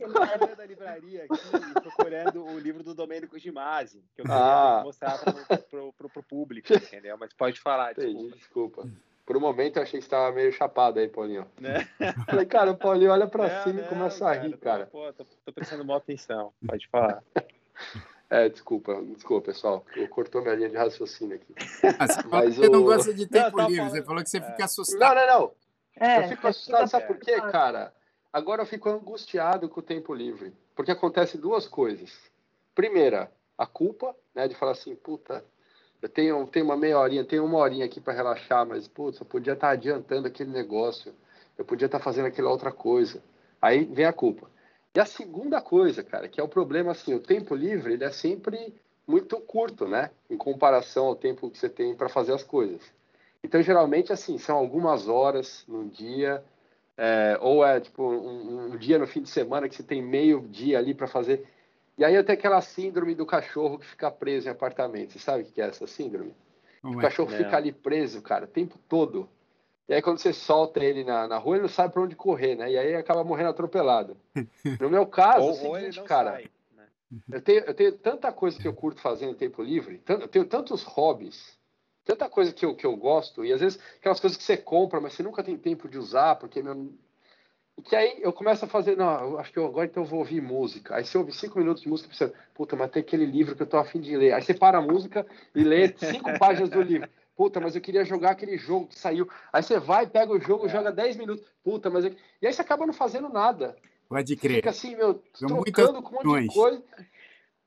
Eu 0.00 0.56
da 0.56 0.64
livraria 0.64 1.24
aqui, 1.24 1.80
procurando 1.82 2.44
o 2.44 2.58
livro 2.58 2.82
do 2.82 2.94
Domênico 2.94 3.38
Gimasi, 3.38 4.02
que 4.14 4.22
eu 4.22 4.24
queria 4.24 4.40
ah. 4.40 4.82
mostrar 4.84 5.18
pro, 5.18 5.34
pro, 5.58 5.92
pro, 5.92 6.08
pro, 6.08 6.22
público, 6.22 6.72
entendeu? 6.72 7.16
Mas 7.18 7.32
pode 7.34 7.60
falar, 7.60 7.92
desculpa. 7.92 8.20
Entendi, 8.20 8.38
desculpa. 8.38 8.88
Por 9.26 9.36
um 9.36 9.40
momento 9.40 9.76
eu 9.76 9.82
achei 9.82 9.98
que 9.98 10.04
você 10.04 10.06
estava 10.06 10.32
meio 10.32 10.52
chapado 10.52 11.00
aí, 11.00 11.08
Paulinho. 11.08 11.46
Né? 11.60 11.86
Falei, 12.30 12.46
cara, 12.46 12.70
o 12.70 12.76
Paulinho 12.76 13.10
olha 13.10 13.26
para 13.26 13.46
é, 13.46 13.62
cima 13.64 13.80
e 13.80 13.88
começa 13.88 14.28
a 14.28 14.32
rir, 14.32 14.56
cara. 14.56 14.86
Pô, 14.86 15.12
tô, 15.12 15.26
tô 15.44 15.52
prestando 15.52 15.84
maior 15.84 15.98
atenção, 15.98 16.52
pode 16.66 16.88
falar. 16.88 17.22
É, 18.28 18.48
desculpa, 18.48 19.00
desculpa, 19.14 19.46
pessoal. 19.46 19.86
Eu 19.94 20.08
cortou 20.08 20.42
minha 20.42 20.54
linha 20.56 20.68
de 20.68 20.76
raciocínio 20.76 21.36
aqui. 21.36 21.54
Mas, 21.96 22.24
Mas 22.24 22.56
você 22.56 22.66
o... 22.66 22.72
não 22.72 22.82
gosta 22.82 23.14
de 23.14 23.24
tempo 23.24 23.56
não, 23.56 23.68
livre, 23.68 23.76
falando... 23.76 23.92
você 23.92 24.02
falou 24.02 24.22
que 24.24 24.30
você 24.30 24.38
é. 24.38 24.42
fica 24.42 24.64
assustado. 24.64 25.14
Não, 25.14 25.26
não, 25.26 25.40
não. 25.40 25.52
É, 25.94 26.24
eu 26.24 26.28
fico 26.30 26.48
assustado, 26.48 26.88
sabe 26.88 27.06
por 27.06 27.18
quê, 27.18 27.40
cara? 27.40 27.94
Agora 28.32 28.62
eu 28.62 28.66
fico 28.66 28.88
angustiado 28.88 29.68
com 29.68 29.78
o 29.78 29.82
tempo 29.82 30.12
livre, 30.12 30.52
porque 30.74 30.90
acontece 30.90 31.38
duas 31.38 31.68
coisas. 31.68 32.12
Primeira, 32.74 33.30
a 33.56 33.64
culpa, 33.64 34.14
né, 34.34 34.48
de 34.48 34.54
falar 34.56 34.72
assim, 34.72 34.94
puta, 34.96 35.44
eu 36.06 36.08
tenho, 36.08 36.46
tenho 36.46 36.64
uma 36.64 36.76
meia 36.76 36.98
horinha, 36.98 37.24
tenho 37.24 37.44
uma 37.44 37.58
horinha 37.58 37.84
aqui 37.84 38.00
para 38.00 38.12
relaxar, 38.12 38.64
mas, 38.64 38.86
putz, 38.86 39.18
eu 39.18 39.26
podia 39.26 39.54
estar 39.54 39.68
tá 39.68 39.72
adiantando 39.72 40.28
aquele 40.28 40.50
negócio, 40.50 41.12
eu 41.58 41.64
podia 41.64 41.86
estar 41.86 41.98
tá 41.98 42.04
fazendo 42.04 42.26
aquela 42.26 42.48
outra 42.48 42.70
coisa. 42.70 43.20
Aí 43.60 43.84
vem 43.84 44.04
a 44.04 44.12
culpa. 44.12 44.48
E 44.94 45.00
a 45.00 45.04
segunda 45.04 45.60
coisa, 45.60 46.04
cara, 46.04 46.28
que 46.28 46.40
é 46.40 46.44
o 46.44 46.48
problema, 46.48 46.92
assim, 46.92 47.12
o 47.12 47.18
tempo 47.18 47.56
livre, 47.56 47.94
ele 47.94 48.04
é 48.04 48.10
sempre 48.10 48.72
muito 49.06 49.36
curto, 49.40 49.88
né, 49.88 50.10
em 50.30 50.36
comparação 50.36 51.06
ao 51.06 51.16
tempo 51.16 51.50
que 51.50 51.58
você 51.58 51.68
tem 51.68 51.94
para 51.94 52.08
fazer 52.08 52.32
as 52.32 52.44
coisas. 52.44 52.80
Então, 53.42 53.60
geralmente, 53.60 54.12
assim, 54.12 54.38
são 54.38 54.56
algumas 54.56 55.08
horas 55.08 55.64
no 55.66 55.88
dia, 55.88 56.42
é, 56.96 57.36
ou 57.40 57.66
é, 57.66 57.80
tipo, 57.80 58.02
um, 58.02 58.72
um 58.72 58.76
dia 58.76 58.98
no 58.98 59.08
fim 59.08 59.22
de 59.22 59.28
semana 59.28 59.68
que 59.68 59.74
você 59.74 59.82
tem 59.82 60.00
meio 60.00 60.40
dia 60.40 60.78
ali 60.78 60.94
para 60.94 61.08
fazer 61.08 61.44
e 61.98 62.04
aí 62.04 62.14
eu 62.14 62.24
tenho 62.24 62.38
aquela 62.38 62.60
síndrome 62.60 63.14
do 63.14 63.24
cachorro 63.24 63.78
que 63.78 63.86
fica 63.86 64.10
preso 64.10 64.48
em 64.48 64.50
apartamento. 64.50 65.12
Você 65.12 65.18
sabe 65.18 65.42
o 65.42 65.46
que 65.46 65.60
é 65.60 65.66
essa 65.66 65.86
síndrome? 65.86 66.34
o 66.82 66.98
cachorro 66.98 67.30
fica 67.30 67.56
ali 67.56 67.72
preso, 67.72 68.22
cara, 68.22 68.44
o 68.44 68.48
tempo 68.48 68.78
todo. 68.88 69.28
E 69.88 69.94
aí 69.94 70.02
quando 70.02 70.18
você 70.18 70.32
solta 70.32 70.84
ele 70.84 71.04
na, 71.04 71.26
na 71.26 71.38
rua, 71.38 71.56
ele 71.56 71.62
não 71.62 71.68
sabe 71.68 71.92
para 71.92 72.02
onde 72.02 72.14
correr, 72.14 72.54
né? 72.56 72.70
E 72.70 72.78
aí 72.78 72.94
acaba 72.94 73.24
morrendo 73.24 73.50
atropelado. 73.50 74.16
No 74.80 74.90
meu 74.90 75.06
caso, 75.06 75.44
ou, 75.44 75.50
é 75.50 75.52
o 75.52 75.82
seguinte, 75.92 76.02
cara, 76.06 76.32
sai, 76.32 76.50
né? 76.76 76.86
eu, 77.32 77.40
tenho, 77.40 77.60
eu 77.60 77.74
tenho 77.74 77.92
tanta 77.92 78.32
coisa 78.32 78.58
que 78.58 78.68
eu 78.68 78.74
curto 78.74 79.00
fazer 79.00 79.26
em 79.26 79.34
tempo 79.34 79.62
livre, 79.62 80.02
eu 80.06 80.28
tenho 80.28 80.44
tantos 80.44 80.82
hobbies, 80.82 81.56
tanta 82.04 82.28
coisa 82.28 82.52
que 82.52 82.64
eu, 82.64 82.74
que 82.74 82.84
eu 82.84 82.96
gosto, 82.96 83.44
e 83.44 83.52
às 83.52 83.60
vezes 83.60 83.80
aquelas 83.96 84.20
coisas 84.20 84.36
que 84.36 84.44
você 84.44 84.56
compra, 84.56 85.00
mas 85.00 85.14
você 85.14 85.22
nunca 85.22 85.42
tem 85.42 85.56
tempo 85.56 85.88
de 85.88 85.98
usar, 85.98 86.36
porque 86.36 86.62
meu, 86.62 86.92
que 87.82 87.94
aí 87.94 88.18
eu 88.20 88.32
começo 88.32 88.64
a 88.64 88.68
fazer, 88.68 88.96
não, 88.96 89.32
eu 89.32 89.38
acho 89.38 89.52
que 89.52 89.58
eu, 89.58 89.66
agora 89.66 89.86
então 89.86 90.02
eu 90.02 90.08
vou 90.08 90.20
ouvir 90.20 90.40
música. 90.40 90.96
Aí 90.96 91.04
você 91.04 91.18
ouve 91.18 91.32
cinco 91.32 91.58
minutos 91.58 91.82
de 91.82 91.88
música, 91.88 92.12
você, 92.12 92.32
puta, 92.54 92.74
mas 92.74 92.90
tem 92.90 93.00
aquele 93.00 93.26
livro 93.26 93.54
que 93.54 93.62
eu 93.62 93.66
tô 93.66 93.76
afim 93.76 94.00
de 94.00 94.16
ler. 94.16 94.32
Aí 94.32 94.42
você 94.42 94.54
para 94.54 94.78
a 94.78 94.82
música 94.82 95.26
e 95.54 95.62
lê 95.62 95.94
cinco 95.98 96.30
páginas 96.38 96.70
do 96.70 96.80
livro. 96.80 97.08
Puta, 97.36 97.60
mas 97.60 97.74
eu 97.74 97.82
queria 97.82 98.02
jogar 98.02 98.30
aquele 98.30 98.56
jogo 98.56 98.86
que 98.86 98.98
saiu. 98.98 99.28
Aí 99.52 99.62
você 99.62 99.78
vai, 99.78 100.06
pega 100.06 100.32
o 100.32 100.40
jogo, 100.40 100.66
é. 100.66 100.68
joga 100.70 100.90
dez 100.90 101.16
minutos. 101.16 101.44
Puta, 101.62 101.90
mas. 101.90 102.06
Eu... 102.06 102.16
E 102.40 102.46
aí 102.46 102.52
você 102.52 102.62
acaba 102.62 102.86
não 102.86 102.94
fazendo 102.94 103.28
nada. 103.28 103.76
Pode 104.08 104.36
crer. 104.36 104.56
Fica 104.56 104.70
assim, 104.70 104.96
meu, 104.96 105.22
trocando 105.38 106.00
com 106.00 106.16
um 106.16 106.24
monte 106.24 106.48
de 106.48 106.54
coisa. 106.54 106.82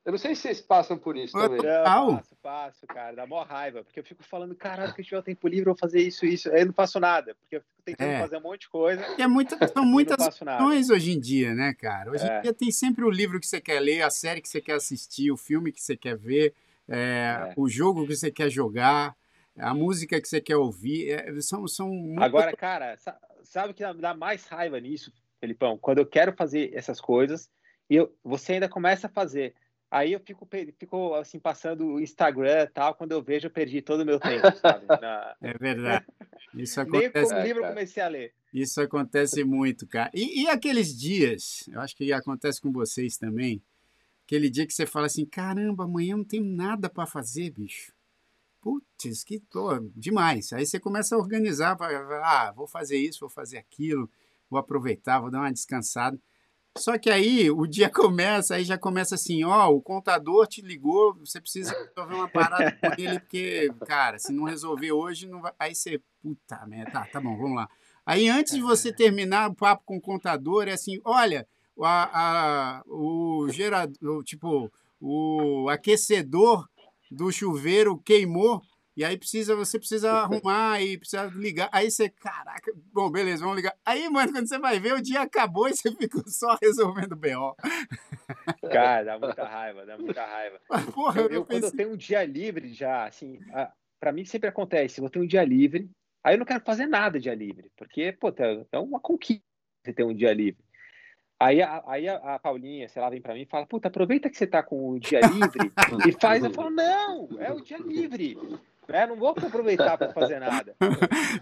Eu 0.06 0.14
não 0.14 0.18
sei 0.18 0.34
se 0.34 0.41
vocês 0.41 0.62
passam 0.62 0.97
por 0.97 1.18
isso 1.18 1.38
eu 1.38 1.50
também. 1.50 1.66
Eu 1.66 1.84
passo, 1.84 2.36
passo, 2.41 2.88
cara. 2.88 3.16
Dá 3.16 3.28
mó 3.28 3.43
raiva. 3.43 3.84
Porque 3.84 4.00
eu 4.00 4.04
fico 4.04 4.24
falando, 4.24 4.56
caralho, 4.56 4.93
que 4.93 5.02
eu 5.02 5.06
tiver 5.06 5.22
tempo 5.22 5.47
livre, 5.47 5.70
eu 5.70 5.74
vou 5.74 5.80
fazer 5.80 6.02
isso, 6.02 6.26
isso. 6.26 6.50
Aí 6.52 6.62
eu 6.62 6.68
não 6.68 6.74
faço 6.74 7.00
nada. 7.00 7.36
Porque 7.36 7.58
eu 7.58 7.62
fico 7.62 7.82
tentando 7.84 8.12
é. 8.12 8.20
fazer 8.20 8.38
um 8.38 8.41
monte 8.41 8.62
de 8.62 8.70
coisa. 8.70 9.06
E 9.18 9.22
é 9.22 9.28
muito, 9.28 9.56
são 9.74 9.86
muitas 9.86 10.26
opções 10.26 10.89
hoje 10.89 11.12
em 11.12 11.20
dia, 11.20 11.54
né, 11.54 11.74
cara? 11.74 12.12
Hoje 12.12 12.26
é. 12.26 12.39
em 12.39 12.41
dia 12.41 12.54
tem 12.54 12.72
sempre 12.72 13.04
o 13.04 13.10
livro 13.10 13.39
que 13.39 13.47
você 13.47 13.60
quer 13.60 13.80
ler, 13.80 14.02
a 14.02 14.10
série 14.10 14.41
que 14.41 14.50
você 14.50 14.62
quer 14.62 14.74
assistir, 14.74 15.32
o 15.32 15.38
filme 15.38 15.72
que 15.72 15.82
você 15.82 15.97
quer 15.97 16.18
ver, 16.18 16.54
é, 16.88 17.50
é. 17.50 17.54
o 17.58 17.68
jogo 17.68 18.08
que 18.08 18.16
você 18.16 18.32
quer 18.32 18.50
jogar, 18.50 19.16
a 19.58 19.74
música 19.74 20.20
que 20.20 20.28
você 20.28 20.39
quer 20.39 20.56
ouvir. 20.56 21.12
É, 21.12 21.41
são, 21.41 21.68
são 21.68 21.89
muito... 21.89 22.24
Agora, 22.24 22.56
cara, 22.56 22.97
sabe 23.43 23.72
o 23.72 23.74
que 23.76 23.84
dá 23.93 24.14
mais 24.14 24.47
raiva 24.47 24.80
nisso, 24.80 25.12
Felipão? 25.39 25.78
Quando 25.78 26.00
eu 26.00 26.06
quero 26.06 26.34
fazer 26.34 26.72
essas 26.74 27.02
coisas 27.02 27.50
e 27.89 27.95
eu, 27.95 28.12
você 28.24 28.54
ainda 28.54 28.70
começa 28.70 29.08
a 29.08 29.10
fazer 29.10 29.54
Aí 29.92 30.14
eu 30.14 30.20
fico, 30.20 30.48
fico 30.78 31.16
assim, 31.16 31.40
passando 31.40 31.94
o 31.94 32.00
Instagram 32.00 32.64
e 32.64 32.68
tal, 32.68 32.94
quando 32.94 33.12
eu 33.12 33.24
vejo, 33.24 33.48
eu 33.48 33.52
perdi 33.52 33.82
todo 33.82 34.02
o 34.02 34.06
meu 34.06 34.20
tempo, 34.20 34.56
sabe? 34.58 34.86
Na... 35.02 35.36
É 35.42 35.58
verdade. 35.58 36.06
Isso 36.54 36.80
acontece. 36.82 37.34
Nem 37.34 37.42
o 37.42 37.46
livro 37.46 37.64
eu 37.64 37.70
comecei 37.70 38.04
a 38.04 38.08
ler. 38.08 38.34
Isso 38.54 38.80
acontece 38.82 39.44
muito, 39.44 39.88
cara. 39.88 40.12
E, 40.14 40.44
e, 40.44 40.48
aqueles 40.48 40.96
dias, 40.96 41.68
eu 41.72 41.80
acho 41.80 41.96
que 41.96 42.14
acontece 42.14 42.62
com 42.62 42.72
vocês 42.72 43.18
também, 43.18 43.64
aquele 44.26 44.50
dia 44.50 44.68
que 44.68 44.74
você 44.74 44.86
fala 44.86 45.08
assim, 45.08 45.26
caramba, 45.26 45.86
amanhã 45.86 46.16
não 46.18 46.24
tem 46.24 46.42
nada 46.42 46.88
para 46.88 47.08
fazer, 47.08 47.50
bicho. 47.50 47.92
Putz, 48.62 49.24
que 49.24 49.40
tô, 49.40 49.80
demais. 49.96 50.54
Aí 50.54 50.66
você 50.66 50.80
começa 50.80 51.16
a 51.16 51.18
organizar, 51.18 51.76
ah, 51.80 52.52
vou 52.56 52.68
fazer 52.68 52.98
isso, 52.98 53.22
vou 53.22 53.30
fazer 53.30 53.58
aquilo, 53.58 54.10
vou 54.50 54.60
aproveitar, 54.60 55.20
vou 55.20 55.32
dar 55.32 55.40
uma 55.40 55.52
descansada. 55.52 56.20
Só 56.78 56.97
que 56.97 57.09
aí 57.09 57.49
o 57.49 57.65
dia 57.65 57.89
começa, 57.91 58.55
aí 58.55 58.63
já 58.63 58.78
começa 58.78 59.15
assim, 59.15 59.43
ó, 59.43 59.70
o 59.70 59.82
contador 59.82 60.47
te 60.47 60.61
ligou, 60.61 61.15
você 61.15 61.41
precisa 61.41 61.72
resolver 61.72 62.15
uma 62.15 62.30
parada 62.30 62.72
com 62.72 63.01
ele, 63.01 63.20
porque, 63.20 63.70
cara, 63.86 64.17
se 64.20 64.32
não 64.32 64.43
resolver 64.43 64.91
hoje, 64.91 65.28
não 65.28 65.41
vai. 65.41 65.53
Aí 65.59 65.76
você, 65.76 66.01
puta 66.22 66.65
merda, 66.65 66.91
tá, 66.91 67.05
tá 67.05 67.22
bom, 67.22 67.36
vamos 67.38 67.55
lá. 67.55 67.70
Aí 68.05 68.28
antes 68.28 68.53
de 68.53 68.61
você 68.61 68.91
terminar 68.91 69.49
o 69.49 69.55
papo 69.55 69.84
com 69.86 69.97
o 69.97 70.01
contador, 70.01 70.67
é 70.67 70.72
assim, 70.72 70.99
olha, 71.03 71.47
a, 71.82 72.80
a, 72.80 72.84
o 72.88 73.47
gerador, 73.49 74.24
tipo, 74.24 74.72
o 74.99 75.70
aquecedor 75.70 76.67
do 77.11 77.32
chuveiro 77.32 77.97
queimou, 77.97 78.61
e 78.96 79.04
aí 79.04 79.18
precisa, 79.18 79.56
você 79.56 79.80
precisa 79.80 80.12
arrumar 80.12 80.82
e 80.82 80.98
precisa 80.98 81.26
ligar. 81.36 81.70
Aí 81.72 81.90
você, 81.90 82.10
caraca, 82.10 82.72
bom, 82.92 83.10
beleza, 83.10 83.44
vamos 83.44 83.58
ligar. 83.58 83.76
Aí, 83.86 84.10
mano, 84.10 84.32
quando 84.32 84.48
você 84.48 84.60
vai 84.60 84.80
ver, 84.80 84.94
o 84.94 85.02
dia 85.02 85.22
acabou 85.22 85.68
e 85.68 85.76
você 85.76 85.92
ficou 85.96 86.24
só 86.28 86.58
resolvendo 86.62 87.14
o 87.14 87.16
BO. 87.16 87.56
Cara, 88.70 89.04
dá 89.04 89.20
muita 89.20 89.48
raiva, 89.48 89.86
dá 89.86 89.98
muita 89.98 90.26
raiva. 90.26 90.60
Porra, 90.94 91.22
eu, 91.22 91.30
eu, 91.30 91.46
pensei... 91.46 91.62
Quando 91.62 91.72
eu 91.72 91.78
tenho 91.78 91.94
um 91.94 91.98
dia 91.98 92.26
livre 92.26 92.74
já, 92.74 93.06
assim, 93.06 93.40
para 94.00 94.12
mim 94.12 94.26
sempre 94.26 94.50
acontece, 94.50 95.02
eu 95.02 95.10
tenho 95.10 95.26
um 95.26 95.28
dia 95.28 95.44
livre, 95.44 95.90
aí 96.24 96.36
eu 96.36 96.40
não 96.40 96.46
quero 96.46 96.64
fazer 96.64 96.86
nada 96.86 97.20
dia 97.20 97.36
livre, 97.36 97.72
porque, 97.78 98.12
pô, 98.12 98.32
tá, 98.32 98.46
é 98.72 98.80
uma 98.80 99.00
conquista 99.00 99.44
você 99.84 99.94
ter 99.94 100.04
um 100.04 100.14
dia 100.14 100.34
livre. 100.34 100.64
Aí, 101.40 101.62
a, 101.62 101.82
aí 101.88 102.08
a, 102.10 102.36
a, 102.36 102.40
Paulinha, 102.40 102.90
sei 102.90 103.02
lá, 103.02 103.10
vem 103.10 103.22
para 103.22 103.34
mim 103.34 103.44
e 103.44 103.46
fala: 103.46 103.66
Puta, 103.66 103.88
aproveita 103.88 104.30
que 104.30 104.38
você 104.38 104.46
tá 104.46 104.62
com 104.62 104.90
o 104.90 105.00
dia 105.00 105.22
livre 105.22 105.72
e 106.06 106.12
faz. 106.12 106.44
Eu 106.44 106.52
falo: 106.52 106.70
Não, 106.70 107.30
é 107.40 107.52
o 107.52 107.62
dia 107.62 107.78
livre. 107.78 108.38
Né? 108.90 109.06
Não 109.06 109.16
vou 109.16 109.30
aproveitar 109.30 109.98
para 109.98 110.12
fazer 110.12 110.40
nada. 110.40 110.76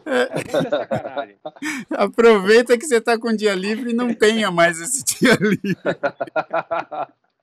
É 0.06 0.70
sacanagem. 0.70 1.38
Aproveita 1.90 2.78
que 2.78 2.86
você 2.86 2.98
está 2.98 3.18
com 3.18 3.34
dia 3.34 3.56
livre 3.56 3.92
e 3.92 3.94
não 3.94 4.14
tenha 4.14 4.52
mais 4.52 4.82
esse 4.82 5.04
dia 5.04 5.34
livre. 5.36 5.78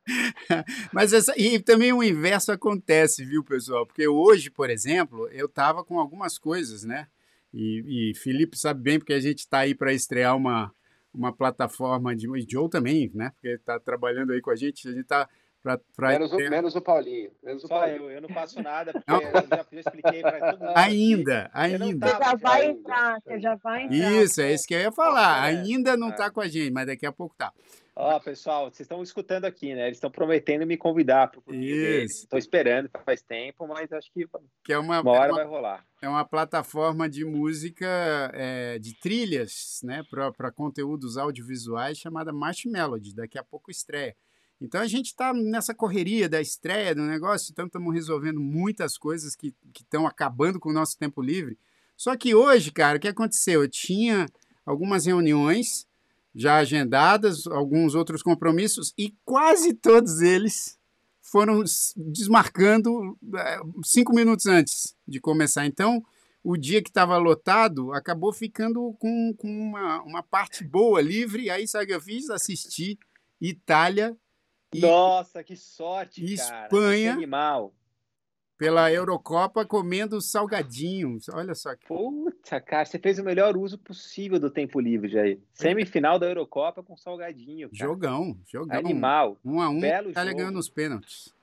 Mas 0.93 1.15
essa, 1.15 1.33
e 1.39 1.59
também 1.59 1.93
o 1.93 2.03
inverso 2.03 2.53
acontece, 2.53 3.25
viu, 3.25 3.43
pessoal? 3.43 3.87
Porque 3.87 4.07
hoje, 4.07 4.51
por 4.51 4.69
exemplo, 4.69 5.27
eu 5.29 5.47
estava 5.47 5.83
com 5.83 5.99
algumas 5.99 6.37
coisas, 6.37 6.85
né? 6.85 7.07
E, 7.53 8.11
e 8.11 8.15
Felipe 8.15 8.59
sabe 8.59 8.83
bem, 8.83 8.99
porque 8.99 9.15
a 9.15 9.21
gente 9.21 9.39
está 9.39 9.61
aí 9.61 9.75
para 9.75 9.95
estrear 9.95 10.37
uma, 10.37 10.71
uma 11.15 11.33
plataforma 11.33 12.15
de. 12.15 12.27
E 12.37 12.47
Joe 12.47 12.69
também, 12.69 13.11
né? 13.15 13.31
Porque 13.31 13.49
está 13.49 13.81
trabalhando 13.81 14.33
aí 14.33 14.43
com 14.43 14.51
a 14.51 14.57
gente. 14.57 14.87
A 14.87 14.91
gente 14.91 15.03
está 15.03 15.29
Pra, 15.65 15.81
pra 15.97 16.09
menos, 16.11 16.31
o, 16.31 16.37
menos 16.37 16.77
o 16.77 16.83
Paulinho. 16.83 17.31
Menos 17.43 17.65
o 17.65 17.67
Só 17.67 17.81
Paulinho. 17.81 18.03
eu, 18.03 18.11
eu 18.11 18.21
não 18.21 18.29
faço 18.29 18.63
nada, 18.63 18.93
porque 19.03 19.11
não. 19.11 19.23
eu 19.23 19.33
já, 19.33 19.67
já 19.73 19.81
expliquei 19.81 20.21
para 20.21 20.53
todo 20.53 20.61
mundo. 20.61 20.77
Ainda, 20.77 21.51
ainda. 21.55 22.07
Você 22.07 22.19
já 22.23 22.35
vai 22.35 22.67
entrar, 22.67 23.23
você 23.23 23.41
já 23.41 23.55
vai 23.55 23.85
entrar. 23.85 24.13
Isso, 24.13 24.43
é 24.43 24.53
isso 24.53 24.67
que 24.69 24.75
eu 24.75 24.81
ia 24.81 24.93
falar. 24.93 25.51
É. 25.51 25.57
Ainda 25.57 25.97
não 25.97 26.11
está 26.11 26.27
é. 26.27 26.31
com 26.31 26.43
a 26.43 26.47
gente, 26.47 26.71
mas 26.71 26.87
daqui 26.87 27.07
a 27.07 27.13
pouco 27.13 27.35
tá. 27.35 27.51
Ó, 27.97 28.15
oh, 28.15 28.21
pessoal, 28.21 28.65
vocês 28.65 28.81
estão 28.81 29.03
escutando 29.03 29.47
aqui, 29.47 29.75
né? 29.75 29.87
Eles 29.87 29.97
estão 29.97 30.11
prometendo 30.11 30.67
me 30.67 30.77
convidar 30.77 31.31
para 31.31 31.41
o 31.41 31.55
Estou 31.55 32.39
esperando 32.39 32.91
faz 33.03 33.23
tempo, 33.23 33.67
mas 33.67 33.91
acho 33.91 34.13
que, 34.13 34.29
que 34.65 34.73
é 34.73 34.79
uma, 34.79 35.01
uma 35.01 35.13
hora 35.13 35.29
é 35.29 35.33
uma, 35.33 35.37
vai 35.37 35.47
rolar. 35.47 35.87
É 36.03 36.09
uma 36.09 36.25
plataforma 36.27 37.09
de 37.09 37.25
música, 37.25 37.87
é, 38.35 38.79
de 38.79 38.99
trilhas, 38.99 39.81
né? 39.83 40.03
Para 40.11 40.53
conteúdos 40.53 41.17
audiovisuais 41.17 41.97
chamada 41.97 42.35
March 42.35 42.67
Melody. 42.67 43.15
Daqui 43.15 43.39
a 43.39 43.45
pouco 43.45 43.71
estreia. 43.71 44.15
Então 44.65 44.81
a 44.81 44.87
gente 44.87 45.07
está 45.07 45.33
nessa 45.33 45.75
correria 45.75 46.29
da 46.29 46.41
estreia 46.41 46.95
do 46.95 47.03
negócio, 47.03 47.51
então 47.53 47.67
estamos 47.67 47.93
resolvendo 47.93 48.41
muitas 48.41 48.97
coisas 48.97 49.37
que 49.37 49.55
estão 49.79 50.07
acabando 50.07 50.59
com 50.59 50.71
o 50.71 50.73
nosso 50.73 50.99
tempo 50.99 51.23
livre. 51.23 51.59
Só 51.97 52.17
que 52.17 52.35
hoje, 52.35 52.73
cara, 52.73 52.97
o 52.97 53.01
que 53.01 53.09
aconteceu? 53.09 53.63
Eu 53.63 53.69
tinha 53.69 54.27
algumas 54.65 55.07
reuniões 55.07 55.87
já 56.35 56.57
agendadas, 56.57 57.47
alguns 57.47 57.95
outros 57.95 58.23
compromissos, 58.23 58.93
e 58.99 59.15
quase 59.25 59.73
todos 59.73 60.21
eles 60.21 60.77
foram 61.21 61.63
desmarcando 61.97 63.17
é, 63.37 63.61
cinco 63.85 64.13
minutos 64.13 64.47
antes 64.47 64.97
de 65.07 65.21
começar. 65.21 65.67
Então, 65.67 66.05
o 66.43 66.57
dia 66.57 66.83
que 66.83 66.91
estava 66.91 67.17
lotado 67.17 67.93
acabou 67.93 68.33
ficando 68.33 68.95
com, 68.99 69.35
com 69.39 69.49
uma, 69.49 70.03
uma 70.03 70.23
parte 70.23 70.65
boa, 70.65 71.01
livre. 71.01 71.49
Aí, 71.51 71.69
sabe 71.69 71.85
o 71.85 71.87
que 71.89 71.95
eu 71.95 72.01
fiz? 72.01 72.29
Assisti 72.29 72.99
Itália 73.41 74.17
e 74.75 74.81
Nossa, 74.81 75.45
que 75.45 75.57
sorte, 75.57 76.25
Espanha, 76.25 77.11
cara. 77.11 77.17
animal. 77.17 77.73
Pela 78.59 78.91
Eurocopa 78.93 79.65
comendo 79.65 80.21
salgadinhos. 80.21 81.29
Olha 81.29 81.55
só. 81.55 81.75
Que... 81.77 81.87
Puta, 81.87 82.61
cara, 82.61 82.85
você 82.85 82.99
fez 82.99 83.19
o 83.19 83.25
melhor 83.25 83.57
uso 83.57 83.79
possível 83.79 84.39
do 84.39 84.51
tempo 84.51 84.81
livre, 84.81 85.09
Jair. 85.09 85.41
Semifinal 85.53 86.19
da 86.19 86.27
Eurocopa 86.27 86.83
com 86.83 86.97
salgadinho. 86.97 87.69
Cara. 87.69 87.89
Jogão, 87.89 88.39
jogão. 88.47 88.79
Animal. 88.79 89.39
Um 89.45 89.61
a 89.61 89.69
um, 89.69 89.81
Belo 89.81 90.11
Itália 90.11 90.31
jogo. 90.31 90.41
ganhando 90.41 90.59
os 90.59 90.69
pênaltis. 90.69 91.35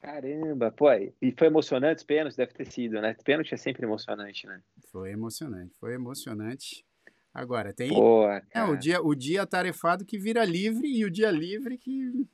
Caramba, 0.00 0.70
pô, 0.70 0.90
e 0.92 1.34
foi 1.36 1.48
emocionante 1.48 1.98
os 1.98 2.04
pênaltis, 2.04 2.36
deve 2.36 2.54
ter 2.54 2.64
sido, 2.64 3.00
né? 3.02 3.14
Pênalti 3.22 3.52
é 3.52 3.56
sempre 3.56 3.84
emocionante, 3.84 4.46
né? 4.46 4.62
Foi 4.90 5.10
emocionante, 5.10 5.74
foi 5.78 5.92
emocionante. 5.92 6.84
Agora, 7.32 7.72
tem 7.72 7.90
Boa, 7.90 8.42
é, 8.52 8.64
o, 8.64 8.76
dia, 8.76 9.00
o 9.00 9.14
dia 9.14 9.46
tarefado 9.46 10.04
que 10.04 10.18
vira 10.18 10.44
livre 10.44 10.88
e 10.88 11.04
o 11.04 11.10
dia 11.10 11.30
livre 11.30 11.78
que. 11.78 12.26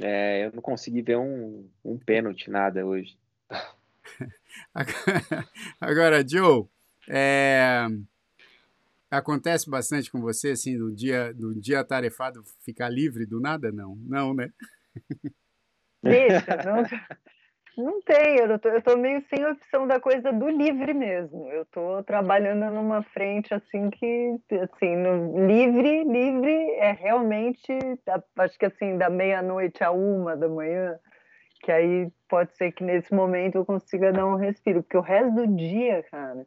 É, 0.00 0.46
eu 0.46 0.52
não 0.52 0.62
consegui 0.62 1.02
ver 1.02 1.16
um, 1.16 1.68
um 1.84 1.98
pênalti, 1.98 2.48
nada 2.48 2.86
hoje. 2.86 3.18
agora, 4.72 5.48
agora, 5.80 6.28
Joe, 6.28 6.66
é, 7.08 7.86
acontece 9.10 9.68
bastante 9.68 10.10
com 10.10 10.20
você, 10.20 10.50
assim, 10.50 10.78
do 10.78 10.94
dia, 10.94 11.32
do 11.34 11.54
dia 11.54 11.82
tarefado 11.82 12.44
ficar 12.60 12.88
livre 12.88 13.26
do 13.26 13.40
nada? 13.40 13.72
Não, 13.72 13.96
não, 13.96 14.32
né? 14.32 14.52
Deixa, 16.02 16.62
não, 16.64 16.84
não 17.76 18.00
tem, 18.02 18.36
eu 18.36 18.58
tô, 18.58 18.68
eu 18.68 18.82
tô 18.82 18.96
meio 18.96 19.22
sem 19.28 19.44
opção 19.44 19.86
da 19.86 19.98
coisa 20.00 20.32
do 20.32 20.48
livre 20.48 20.94
mesmo. 20.94 21.48
Eu 21.50 21.64
tô 21.66 22.02
trabalhando 22.04 22.72
numa 22.72 23.02
frente 23.02 23.52
assim 23.52 23.90
que, 23.90 24.36
assim, 24.62 24.96
no, 24.96 25.46
livre, 25.46 26.04
livre 26.04 26.70
é 26.78 26.92
realmente, 26.92 27.66
acho 28.38 28.58
que 28.58 28.66
assim, 28.66 28.96
da 28.96 29.10
meia-noite 29.10 29.82
a 29.82 29.90
uma 29.90 30.36
da 30.36 30.48
manhã, 30.48 30.98
que 31.62 31.72
aí 31.72 32.08
pode 32.28 32.56
ser 32.56 32.72
que 32.72 32.84
nesse 32.84 33.12
momento 33.14 33.56
eu 33.56 33.64
consiga 33.64 34.12
dar 34.12 34.26
um 34.26 34.36
respiro, 34.36 34.82
porque 34.82 34.96
o 34.96 35.00
resto 35.00 35.34
do 35.34 35.46
dia, 35.46 36.02
cara, 36.10 36.46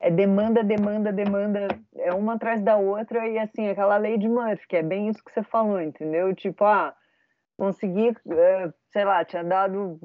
é 0.00 0.10
demanda, 0.10 0.62
demanda, 0.62 1.12
demanda, 1.12 1.68
é 1.96 2.12
uma 2.12 2.34
atrás 2.34 2.62
da 2.62 2.76
outra 2.76 3.26
e 3.26 3.38
assim, 3.38 3.68
aquela 3.68 3.96
lei 3.96 4.18
de 4.18 4.28
Murphy, 4.28 4.68
que 4.68 4.76
é 4.76 4.82
bem 4.82 5.08
isso 5.08 5.22
que 5.24 5.32
você 5.32 5.42
falou, 5.42 5.80
entendeu? 5.80 6.34
Tipo, 6.34 6.64
ah, 6.64 6.94
consegui, 7.56 8.08
eh, 8.30 8.72
sei 8.90 9.04
lá, 9.04 9.24
tinha 9.24 9.44
dado 9.44 9.98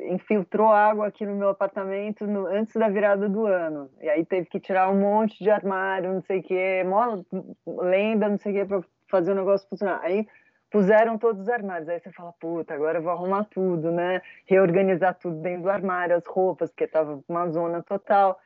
infiltrou 0.00 0.68
água 0.68 1.06
aqui 1.06 1.24
no 1.24 1.34
meu 1.34 1.48
apartamento 1.48 2.26
no, 2.26 2.46
antes 2.46 2.74
da 2.74 2.88
virada 2.88 3.28
do 3.28 3.46
ano. 3.46 3.90
E 4.00 4.08
aí 4.08 4.24
teve 4.24 4.46
que 4.46 4.60
tirar 4.60 4.90
um 4.90 5.00
monte 5.00 5.42
de 5.42 5.50
armário, 5.50 6.12
não 6.12 6.20
sei 6.22 6.40
o 6.40 6.42
quê, 6.42 6.84
mó 6.84 7.22
lenda, 7.66 8.28
não 8.28 8.38
sei 8.38 8.52
o 8.52 8.54
quê, 8.54 8.64
para 8.64 8.82
fazer 9.10 9.32
o 9.32 9.34
negócio 9.34 9.68
funcionar. 9.68 10.00
Aí 10.02 10.26
puseram 10.70 11.16
todos 11.18 11.42
os 11.42 11.48
armários. 11.48 11.88
Aí 11.88 11.98
você 12.00 12.10
fala, 12.12 12.32
puta, 12.38 12.74
agora 12.74 12.98
eu 12.98 13.02
vou 13.02 13.12
arrumar 13.12 13.44
tudo, 13.44 13.90
né? 13.90 14.20
Reorganizar 14.46 15.14
tudo 15.14 15.40
dentro 15.40 15.62
do 15.62 15.70
armário, 15.70 16.16
as 16.16 16.26
roupas, 16.26 16.70
porque 16.70 16.86
tava 16.86 17.22
uma 17.28 17.48
zona 17.48 17.82
total. 17.82 18.38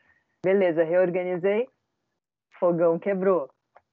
Beleza, 0.44 0.84
reorganizei, 0.84 1.68
fogão 2.58 2.98
quebrou. 2.98 3.50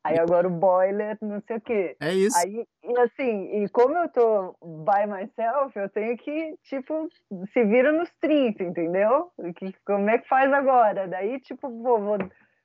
Aí 0.07 0.19
agora 0.19 0.47
o 0.47 0.51
boiler, 0.51 1.17
não 1.21 1.41
sei 1.41 1.57
o 1.57 1.61
quê. 1.61 1.97
É 1.99 2.13
isso. 2.13 2.37
Aí, 2.37 2.65
e 2.83 2.99
assim, 2.99 3.63
e 3.63 3.69
como 3.69 3.95
eu 3.97 4.07
tô 4.09 4.55
by 4.61 5.05
myself, 5.05 5.77
eu 5.77 5.89
tenho 5.89 6.15
que, 6.17 6.55
tipo, 6.63 7.09
se 7.51 7.63
vira 7.65 7.91
nos 7.91 8.09
30, 8.21 8.63
entendeu? 8.63 9.29
Que, 9.55 9.73
como 9.85 10.09
é 10.09 10.17
que 10.17 10.27
faz 10.27 10.51
agora? 10.53 11.07
Daí, 11.07 11.41
tipo, 11.41 11.69
vou, 11.69 11.99
vou, 11.99 12.17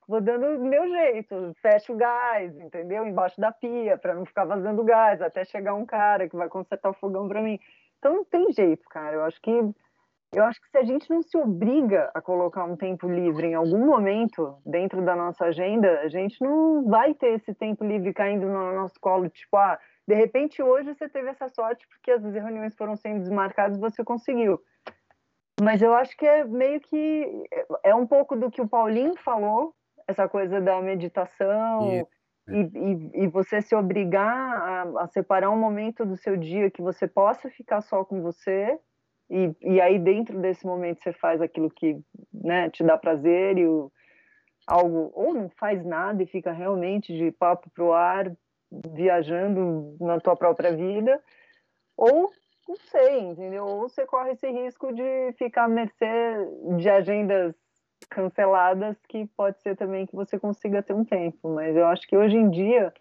vou 0.07 0.21
dando 0.21 0.61
o 0.61 0.65
meu 0.65 0.87
jeito, 0.87 1.53
fecho 1.61 1.93
o 1.93 1.97
gás, 1.97 2.57
entendeu? 2.57 3.05
Embaixo 3.05 3.39
da 3.41 3.51
pia, 3.51 3.97
para 3.97 4.15
não 4.15 4.25
ficar 4.25 4.45
vazando 4.45 4.83
gás, 4.83 5.21
até 5.21 5.43
chegar 5.43 5.73
um 5.73 5.85
cara 5.85 6.29
que 6.29 6.37
vai 6.37 6.47
consertar 6.47 6.91
o 6.91 6.93
fogão 6.93 7.27
para 7.27 7.41
mim. 7.41 7.59
Então 7.99 8.13
não 8.13 8.25
tem 8.25 8.53
jeito, 8.53 8.87
cara. 8.89 9.17
Eu 9.17 9.23
acho 9.25 9.41
que 9.41 9.51
eu 10.33 10.43
acho 10.45 10.59
que 10.59 10.69
se 10.69 10.77
a 10.77 10.83
gente 10.83 11.09
não 11.09 11.21
se 11.21 11.37
obriga 11.37 12.09
a 12.13 12.21
colocar 12.21 12.63
um 12.65 12.75
tempo 12.75 13.07
livre 13.07 13.47
em 13.47 13.53
algum 13.53 13.85
momento 13.85 14.57
dentro 14.65 15.03
da 15.03 15.15
nossa 15.15 15.45
agenda, 15.45 15.99
a 16.01 16.07
gente 16.07 16.41
não 16.41 16.85
vai 16.85 17.13
ter 17.13 17.33
esse 17.33 17.53
tempo 17.53 17.83
livre 17.83 18.13
caindo 18.13 18.47
no 18.47 18.73
nosso 18.73 18.99
colo, 18.99 19.29
tipo, 19.29 19.55
ah, 19.57 19.79
de 20.07 20.15
repente 20.15 20.61
hoje 20.61 20.93
você 20.93 21.07
teve 21.07 21.29
essa 21.29 21.47
sorte 21.49 21.87
porque 21.87 22.11
as 22.11 22.23
reuniões 22.23 22.75
foram 22.75 22.95
sendo 22.95 23.19
desmarcadas 23.19 23.77
e 23.77 23.81
você 23.81 24.03
conseguiu. 24.03 24.59
Mas 25.61 25.81
eu 25.81 25.93
acho 25.93 26.17
que 26.17 26.25
é 26.25 26.43
meio 26.43 26.81
que 26.81 27.47
é 27.83 27.93
um 27.93 28.07
pouco 28.07 28.35
do 28.35 28.49
que 28.49 28.61
o 28.61 28.67
Paulinho 28.67 29.15
falou, 29.17 29.73
essa 30.07 30.27
coisa 30.27 30.59
da 30.59 30.81
meditação 30.81 31.87
yeah. 31.87 32.09
e, 32.49 32.59
e, 32.59 33.23
e, 33.23 33.27
você 33.27 33.61
se 33.61 33.73
obrigar 33.73 34.27
a, 34.27 35.03
a 35.03 35.07
separar 35.07 35.49
um 35.49 35.59
momento 35.59 36.05
do 36.05 36.17
seu 36.17 36.35
dia 36.35 36.71
que 36.71 36.81
você 36.81 37.07
possa 37.07 37.49
ficar 37.49 37.81
só 37.81 38.03
com 38.03 38.21
você 38.21 38.77
e, 39.29 39.55
e 39.61 39.81
aí 39.81 39.97
dentro 39.99 40.39
desse 40.39 40.65
momento 40.65 41.01
você 41.01 41.13
faz 41.13 41.41
aquilo 41.41 41.69
que 41.69 41.99
né, 42.33 42.69
te 42.69 42.83
dá 42.83 42.97
prazer 42.97 43.57
e 43.57 43.67
o, 43.67 43.91
algo 44.67 45.11
ou 45.13 45.33
não 45.33 45.49
faz 45.49 45.83
nada 45.85 46.21
e 46.23 46.27
fica 46.27 46.51
realmente 46.51 47.15
de 47.15 47.31
papo 47.31 47.69
pro 47.71 47.93
ar 47.93 48.31
viajando 48.93 49.95
na 49.99 50.19
tua 50.19 50.35
própria 50.35 50.75
vida 50.75 51.21
ou 51.95 52.31
não 52.67 52.75
sei, 52.77 53.19
entendeu? 53.19 53.65
Ou 53.65 53.81
você 53.81 54.05
corre 54.05 54.31
esse 54.31 54.49
risco 54.49 54.93
de 54.93 55.33
ficar 55.37 55.65
à 55.65 55.67
mercê 55.67 56.05
de 56.77 56.89
agendas 56.89 57.53
canceladas 58.09 58.97
que 59.07 59.27
pode 59.37 59.61
ser 59.61 59.75
também 59.75 60.05
que 60.05 60.15
você 60.15 60.39
consiga 60.39 60.81
ter 60.81 60.93
um 60.93 61.05
tempo, 61.05 61.49
mas 61.49 61.75
eu 61.75 61.85
acho 61.87 62.07
que 62.07 62.17
hoje 62.17 62.37
em 62.37 62.49
dia 62.49 62.93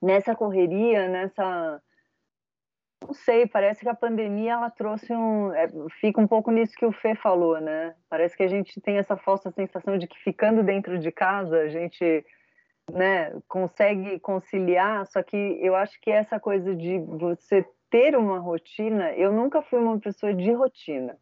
nessa 0.00 0.34
correria, 0.34 1.08
nessa 1.08 1.80
não 3.06 3.12
sei, 3.12 3.46
parece 3.46 3.80
que 3.80 3.88
a 3.88 3.94
pandemia 3.94 4.52
ela 4.52 4.70
trouxe 4.70 5.12
um. 5.12 5.52
É, 5.52 5.68
fica 6.00 6.20
um 6.20 6.26
pouco 6.26 6.50
nisso 6.50 6.74
que 6.74 6.86
o 6.86 6.92
Fê 6.92 7.14
falou, 7.14 7.60
né? 7.60 7.94
Parece 8.08 8.36
que 8.36 8.42
a 8.42 8.48
gente 8.48 8.80
tem 8.80 8.96
essa 8.96 9.16
falsa 9.16 9.50
sensação 9.50 9.98
de 9.98 10.06
que 10.06 10.18
ficando 10.20 10.62
dentro 10.62 10.98
de 10.98 11.12
casa 11.12 11.58
a 11.58 11.68
gente 11.68 12.24
né, 12.90 13.32
consegue 13.46 14.18
conciliar, 14.20 15.06
só 15.06 15.22
que 15.22 15.36
eu 15.36 15.74
acho 15.74 16.00
que 16.00 16.10
essa 16.10 16.40
coisa 16.40 16.74
de 16.74 16.98
você 16.98 17.66
ter 17.90 18.16
uma 18.16 18.38
rotina, 18.38 19.12
eu 19.12 19.32
nunca 19.32 19.62
fui 19.62 19.78
uma 19.78 19.98
pessoa 19.98 20.32
de 20.34 20.52
rotina. 20.52 21.16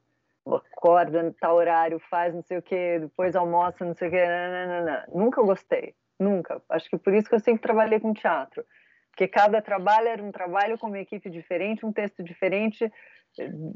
Acorda, 0.46 1.34
tá 1.40 1.52
horário, 1.52 2.00
faz 2.10 2.34
não 2.34 2.42
sei 2.42 2.58
o 2.58 2.62
que, 2.62 2.98
depois 3.00 3.36
almoça, 3.36 3.84
não 3.84 3.94
sei 3.94 4.08
o 4.08 4.10
que, 4.10 4.24
não. 4.26 5.22
nunca 5.24 5.42
gostei, 5.42 5.94
nunca. 6.18 6.60
Acho 6.68 6.88
que 6.90 6.98
por 6.98 7.14
isso 7.14 7.28
que 7.28 7.34
eu 7.34 7.40
sempre 7.40 7.62
trabalhei 7.62 8.00
com 8.00 8.12
teatro 8.12 8.64
porque 9.12 9.28
cada 9.28 9.60
trabalho 9.60 10.08
era 10.08 10.22
um 10.22 10.32
trabalho 10.32 10.78
com 10.78 10.88
uma 10.88 10.98
equipe 10.98 11.28
diferente, 11.28 11.84
um 11.84 11.92
texto 11.92 12.22
diferente, 12.24 12.90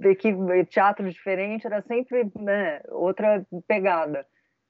equipe, 0.03 0.65
teatro 0.65 1.09
diferente, 1.09 1.67
era 1.67 1.83
sempre 1.83 2.31
né, 2.41 2.81
outra 2.89 3.47
pegada 3.69 4.27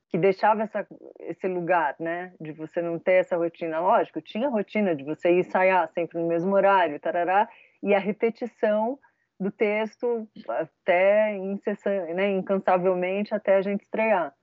que 0.09 0.19
deixava 0.19 0.63
essa, 0.63 0.87
esse 1.21 1.49
lugar, 1.49 1.97
né, 1.99 2.33
de 2.41 2.53
você 2.53 2.83
não 2.83 2.99
ter 2.99 3.15
essa 3.15 3.37
rotina. 3.37 3.81
Lógico, 3.81 4.21
tinha 4.21 4.49
rotina 4.49 4.95
de 4.95 5.05
você 5.05 5.31
ensaiar 5.31 5.89
sempre 5.95 6.19
no 6.21 6.29
mesmo 6.29 6.55
horário, 6.55 7.01
tarará, 7.01 7.49
e 7.83 7.95
a 7.95 7.99
repetição 7.99 8.99
do 9.39 9.51
texto 9.51 10.29
até 10.49 11.39
né, 12.15 12.31
incansavelmente 12.31 13.35
até 13.35 13.57
a 13.57 13.63
gente 13.63 13.83
estrear 13.83 14.35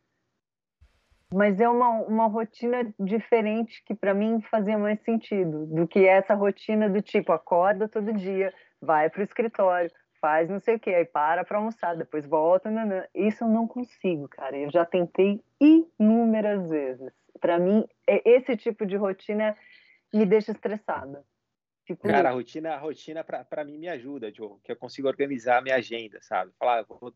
mas 1.33 1.59
é 1.59 1.67
uma, 1.67 1.89
uma 2.01 2.27
rotina 2.27 2.93
diferente 2.99 3.83
que 3.85 3.95
para 3.95 4.13
mim 4.13 4.41
fazia 4.49 4.77
mais 4.77 5.01
sentido 5.01 5.65
do 5.65 5.87
que 5.87 6.05
essa 6.05 6.35
rotina 6.35 6.89
do 6.89 7.01
tipo 7.01 7.31
acorda 7.31 7.89
todo 7.89 8.13
dia, 8.13 8.53
vai 8.79 9.09
para 9.09 9.21
o 9.21 9.23
escritório, 9.23 9.91
faz 10.21 10.49
não 10.49 10.59
sei 10.59 10.75
o 10.75 10.79
que, 10.79 10.93
aí 10.93 11.05
para 11.05 11.43
para 11.43 11.57
almoçar, 11.57 11.97
depois 11.97 12.25
volta, 12.25 12.69
nanã. 12.69 13.03
isso 13.13 13.43
eu 13.43 13.49
não 13.49 13.67
consigo, 13.67 14.27
cara. 14.29 14.55
Eu 14.57 14.71
já 14.71 14.85
tentei 14.85 15.43
inúmeras 15.59 16.69
vezes. 16.69 17.11
Para 17.41 17.59
mim, 17.59 17.85
é 18.07 18.21
esse 18.29 18.55
tipo 18.55 18.85
de 18.85 18.95
rotina 18.95 19.57
me 20.13 20.25
deixa 20.25 20.51
estressada. 20.51 21.25
Cara, 22.01 22.29
a 22.29 22.31
rotina, 22.31 22.73
a 22.75 22.77
rotina 22.77 23.23
para 23.23 23.65
mim 23.65 23.77
me 23.77 23.89
ajuda, 23.89 24.33
Joe, 24.33 24.57
que 24.63 24.71
eu 24.71 24.75
consigo 24.77 25.07
organizar 25.09 25.57
a 25.57 25.61
minha 25.61 25.75
agenda, 25.75 26.19
sabe? 26.21 26.53
Falar, 26.57 26.79
eu, 26.79 26.85
vou, 26.87 27.13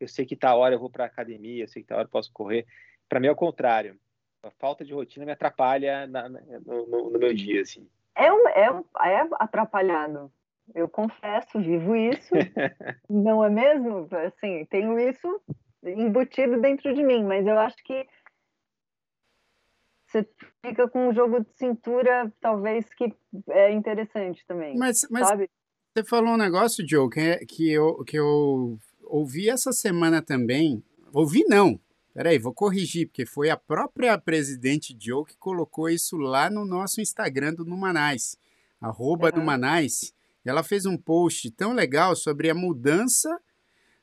eu 0.00 0.08
sei 0.08 0.26
que 0.26 0.34
tá 0.34 0.52
hora 0.56 0.74
eu 0.74 0.80
vou 0.80 0.90
para 0.90 1.04
academia, 1.04 1.62
eu 1.62 1.68
sei 1.68 1.82
que 1.82 1.88
tá 1.88 1.94
hora 1.94 2.06
eu 2.06 2.10
posso 2.10 2.32
correr. 2.32 2.66
Para 3.08 3.20
mim 3.20 3.28
é 3.28 3.32
o 3.32 3.36
contrário. 3.36 3.98
A 4.42 4.50
falta 4.50 4.84
de 4.84 4.92
rotina 4.92 5.24
me 5.24 5.32
atrapalha 5.32 6.06
na, 6.06 6.28
na, 6.28 6.40
no, 6.64 7.10
no, 7.10 7.18
meu 7.18 7.34
dia, 7.34 7.62
assim. 7.62 7.88
É, 8.14 8.32
um, 8.32 8.48
é, 8.48 8.70
um, 8.70 8.84
é 9.04 9.28
atrapalhado. 9.38 10.30
Eu 10.74 10.88
confesso, 10.88 11.58
vivo 11.58 11.96
isso. 11.96 12.34
não 13.08 13.44
é 13.44 13.50
mesmo? 13.50 14.08
Assim, 14.26 14.64
tenho 14.66 14.98
isso 14.98 15.40
embutido 15.82 16.60
dentro 16.60 16.92
de 16.94 17.02
mim, 17.02 17.24
mas 17.24 17.46
eu 17.46 17.58
acho 17.58 17.76
que 17.84 18.06
você 20.06 20.26
fica 20.64 20.88
com 20.88 21.08
um 21.08 21.14
jogo 21.14 21.40
de 21.40 21.52
cintura, 21.56 22.32
talvez 22.40 22.86
que 22.94 23.14
é 23.50 23.70
interessante 23.70 24.44
também. 24.46 24.76
Mas, 24.76 25.06
mas 25.10 25.28
sabe? 25.28 25.50
você 25.94 26.04
falou 26.04 26.34
um 26.34 26.38
negócio, 26.38 26.86
Joe, 26.88 27.10
que, 27.10 27.20
é, 27.20 27.38
que, 27.44 27.70
eu, 27.70 28.04
que 28.04 28.18
eu 28.18 28.78
ouvi 29.04 29.50
essa 29.50 29.72
semana 29.72 30.22
também. 30.22 30.82
Ouvi 31.12 31.44
não, 31.46 31.78
Peraí, 32.18 32.36
vou 32.36 32.52
corrigir, 32.52 33.06
porque 33.06 33.24
foi 33.24 33.48
a 33.48 33.56
própria 33.56 34.18
presidente 34.18 34.92
Joe 35.00 35.24
que 35.24 35.36
colocou 35.38 35.88
isso 35.88 36.16
lá 36.16 36.50
no 36.50 36.64
nosso 36.64 37.00
Instagram 37.00 37.54
do 37.54 37.64
Numanais, 37.64 38.36
arroba 38.80 39.30
uhum. 39.30 39.38
Numanais. 39.38 40.12
Ela 40.44 40.64
fez 40.64 40.84
um 40.84 40.96
post 40.96 41.48
tão 41.52 41.72
legal 41.72 42.16
sobre 42.16 42.50
a 42.50 42.54
mudança 42.56 43.40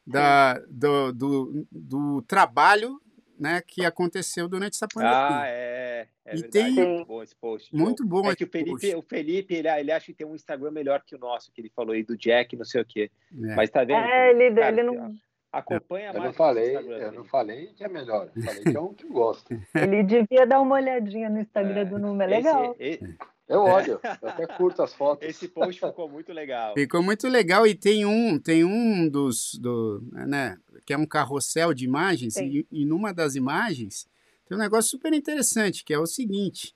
da, 0.07 0.57
do, 0.69 1.11
do, 1.11 1.67
do, 1.69 2.21
trabalho 2.21 3.01
né, 3.37 3.61
que 3.61 3.83
aconteceu 3.83 4.47
durante 4.47 4.75
essa 4.75 4.87
pandemia. 4.87 5.41
Ah, 5.41 5.47
é. 5.47 6.07
é 6.23 6.35
e 6.37 6.39
verdade. 6.39 6.51
tem 6.51 6.71
muito 6.71 7.05
bom 7.07 7.21
esse 7.21 7.35
post. 7.35 7.75
Muito 7.75 8.05
bom. 8.05 8.31
É 8.31 8.35
que 8.37 8.45
o 8.45 8.49
Felipe, 8.49 8.95
o 8.95 9.01
Felipe 9.01 9.55
ele, 9.55 9.67
ele 9.67 9.91
acha 9.91 10.05
que 10.05 10.13
tem 10.13 10.25
um 10.25 10.35
Instagram 10.35 10.71
melhor 10.71 11.03
que 11.05 11.17
o 11.17 11.19
nosso, 11.19 11.51
que 11.51 11.59
ele 11.59 11.69
falou 11.69 11.91
aí 11.91 12.01
do 12.01 12.15
Jack, 12.15 12.55
não 12.55 12.63
sei 12.63 12.79
o 12.79 12.85
quê. 12.85 13.11
É. 13.33 13.55
Mas 13.55 13.69
tá 13.69 13.83
vendo? 13.83 14.05
É, 14.05 14.29
ele, 14.31 14.55
cara, 14.55 14.71
ele 14.71 14.83
não 14.83 15.13
Acompanha 15.55 16.09
eu 16.09 16.13
mais. 16.13 16.25
Não 16.25 16.33
falei, 16.33 16.75
eu 16.75 17.11
não 17.13 17.23
falei 17.23 17.67
que 17.67 17.83
é 17.83 17.87
melhor. 17.87 18.29
Eu 18.35 18.43
falei 18.43 18.63
que 18.63 18.75
é 18.75 18.79
um 18.79 18.93
que 18.93 19.07
gosta. 19.07 19.57
Ele 19.73 20.03
devia 20.03 20.45
dar 20.45 20.59
uma 20.59 20.75
olhadinha 20.75 21.29
no 21.29 21.39
Instagram 21.39 21.79
é, 21.79 21.85
do 21.85 21.97
Nuno, 21.97 22.21
é 22.21 22.27
legal. 22.27 22.75
Esse, 22.77 23.17
eu 23.47 23.61
olho, 23.61 23.99
eu 24.21 24.29
até 24.29 24.45
curto 24.47 24.81
as 24.81 24.93
fotos. 24.93 25.27
Esse 25.27 25.47
post 25.47 25.79
ficou 25.79 26.09
muito 26.09 26.33
legal. 26.33 26.73
Ficou 26.73 27.01
muito 27.01 27.27
legal 27.29 27.65
e 27.65 27.73
tem 27.73 28.05
um, 28.05 28.37
tem 28.37 28.65
um 28.65 29.07
dos, 29.07 29.55
do, 29.55 30.03
né, 30.11 30.57
que 30.85 30.93
é 30.93 30.97
um 30.97 31.05
carrossel 31.05 31.73
de 31.73 31.85
imagens 31.85 32.35
e, 32.35 32.67
e 32.69 32.85
numa 32.85 33.13
das 33.13 33.35
imagens 33.35 34.07
tem 34.45 34.57
um 34.57 34.61
negócio 34.61 34.91
super 34.91 35.13
interessante 35.13 35.85
que 35.85 35.93
é 35.93 35.99
o 35.99 36.05
seguinte, 36.05 36.75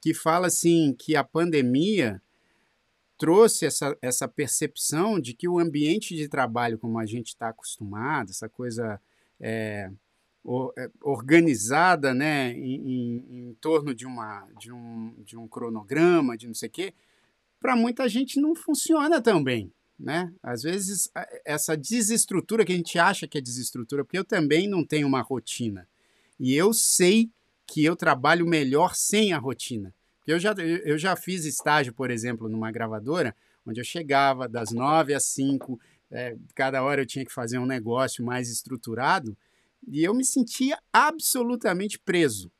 que 0.00 0.14
fala 0.14 0.46
assim 0.46 0.94
que 0.98 1.14
a 1.14 1.24
pandemia 1.24 2.22
trouxe 3.24 3.64
essa, 3.64 3.96
essa 4.02 4.28
percepção 4.28 5.18
de 5.18 5.32
que 5.32 5.48
o 5.48 5.58
ambiente 5.58 6.14
de 6.14 6.28
trabalho 6.28 6.78
como 6.78 6.98
a 6.98 7.06
gente 7.06 7.28
está 7.28 7.48
acostumado, 7.48 8.28
essa 8.28 8.50
coisa 8.50 9.00
é, 9.40 9.90
organizada 11.00 12.12
né, 12.12 12.52
em, 12.52 12.74
em, 12.74 13.48
em, 13.48 13.54
torno 13.62 13.94
de, 13.94 14.04
uma, 14.04 14.46
de, 14.60 14.70
um, 14.70 15.14
de 15.24 15.38
um 15.38 15.48
cronograma, 15.48 16.36
de 16.36 16.46
não 16.46 16.52
sei 16.52 16.68
o 16.68 16.72
quê, 16.72 16.92
para 17.58 17.74
muita 17.74 18.06
gente 18.10 18.38
não 18.38 18.54
funciona 18.54 19.22
também. 19.22 19.72
Né? 19.98 20.30
Às 20.42 20.62
vezes, 20.62 21.10
essa 21.46 21.74
desestrutura 21.74 22.62
que 22.62 22.74
a 22.74 22.76
gente 22.76 22.98
acha 22.98 23.26
que 23.26 23.38
é 23.38 23.40
desestrutura, 23.40 24.04
porque 24.04 24.18
eu 24.18 24.24
também 24.24 24.68
não 24.68 24.84
tenho 24.84 25.06
uma 25.06 25.22
rotina. 25.22 25.88
E 26.38 26.54
eu 26.54 26.74
sei 26.74 27.30
que 27.66 27.82
eu 27.82 27.96
trabalho 27.96 28.46
melhor 28.46 28.94
sem 28.94 29.32
a 29.32 29.38
rotina. 29.38 29.94
Eu 30.26 30.38
já, 30.38 30.52
eu 30.84 30.96
já 30.98 31.14
fiz 31.16 31.44
estágio, 31.44 31.92
por 31.92 32.10
exemplo, 32.10 32.48
numa 32.48 32.70
gravadora, 32.70 33.34
onde 33.66 33.80
eu 33.80 33.84
chegava 33.84 34.48
das 34.48 34.70
nove 34.70 35.14
às 35.14 35.24
cinco, 35.26 35.78
é, 36.10 36.36
cada 36.54 36.82
hora 36.82 37.02
eu 37.02 37.06
tinha 37.06 37.24
que 37.24 37.32
fazer 37.32 37.58
um 37.58 37.66
negócio 37.66 38.24
mais 38.24 38.50
estruturado, 38.50 39.36
e 39.86 40.02
eu 40.02 40.14
me 40.14 40.24
sentia 40.24 40.78
absolutamente 40.92 41.98
preso. 41.98 42.50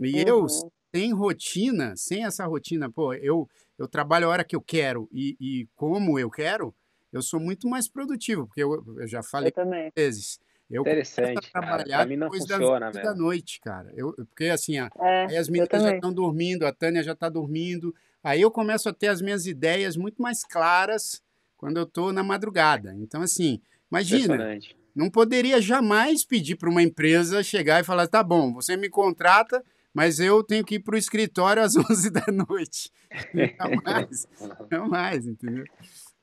E 0.00 0.22
uhum. 0.22 0.28
eu, 0.28 0.46
sem 0.94 1.12
rotina, 1.12 1.94
sem 1.96 2.24
essa 2.24 2.44
rotina, 2.46 2.90
pô, 2.90 3.14
eu, 3.14 3.48
eu 3.78 3.86
trabalho 3.86 4.26
a 4.26 4.30
hora 4.30 4.44
que 4.44 4.56
eu 4.56 4.60
quero 4.60 5.08
e, 5.12 5.36
e 5.40 5.68
como 5.76 6.18
eu 6.18 6.30
quero, 6.30 6.74
eu 7.12 7.22
sou 7.22 7.38
muito 7.38 7.68
mais 7.68 7.86
produtivo, 7.86 8.46
porque 8.46 8.62
eu, 8.62 8.82
eu 8.98 9.06
já 9.06 9.22
falei 9.22 9.50
eu 9.50 9.52
vezes. 9.94 10.40
Eu 10.70 10.82
Interessante. 10.82 11.50
trabalhar 11.52 11.98
cara, 11.98 12.16
não 12.16 12.28
depois 12.28 12.42
funciona 12.42 12.90
das, 12.90 13.02
da 13.02 13.14
noite, 13.14 13.60
cara. 13.60 13.92
Eu, 13.94 14.12
porque 14.14 14.46
assim, 14.46 14.78
é, 14.78 14.88
aí 15.00 15.36
as 15.36 15.48
meninas 15.48 15.82
já 15.82 15.94
estão 15.94 16.12
dormindo, 16.12 16.66
a 16.66 16.72
Tânia 16.72 17.02
já 17.02 17.12
está 17.12 17.28
dormindo. 17.28 17.94
Aí 18.22 18.40
eu 18.40 18.50
começo 18.50 18.88
a 18.88 18.92
ter 18.92 19.08
as 19.08 19.20
minhas 19.20 19.46
ideias 19.46 19.96
muito 19.96 20.22
mais 20.22 20.42
claras 20.42 21.22
quando 21.56 21.76
eu 21.76 21.84
estou 21.84 22.12
na 22.12 22.22
madrugada. 22.22 22.94
Então, 22.98 23.20
assim, 23.20 23.60
imagina, 23.90 24.58
não 24.94 25.10
poderia 25.10 25.60
jamais 25.60 26.24
pedir 26.24 26.56
para 26.56 26.70
uma 26.70 26.82
empresa 26.82 27.42
chegar 27.42 27.80
e 27.80 27.84
falar: 27.84 28.08
tá 28.08 28.22
bom, 28.22 28.52
você 28.52 28.76
me 28.76 28.88
contrata, 28.88 29.62
mas 29.92 30.18
eu 30.18 30.42
tenho 30.42 30.64
que 30.64 30.76
ir 30.76 30.80
para 30.80 30.94
o 30.94 30.98
escritório 30.98 31.62
às 31.62 31.76
11 31.76 32.10
da 32.10 32.24
noite. 32.32 32.90
Não 33.60 33.82
mais, 33.84 34.28
não 34.70 34.88
mais, 34.88 35.24
entendeu? 35.24 35.64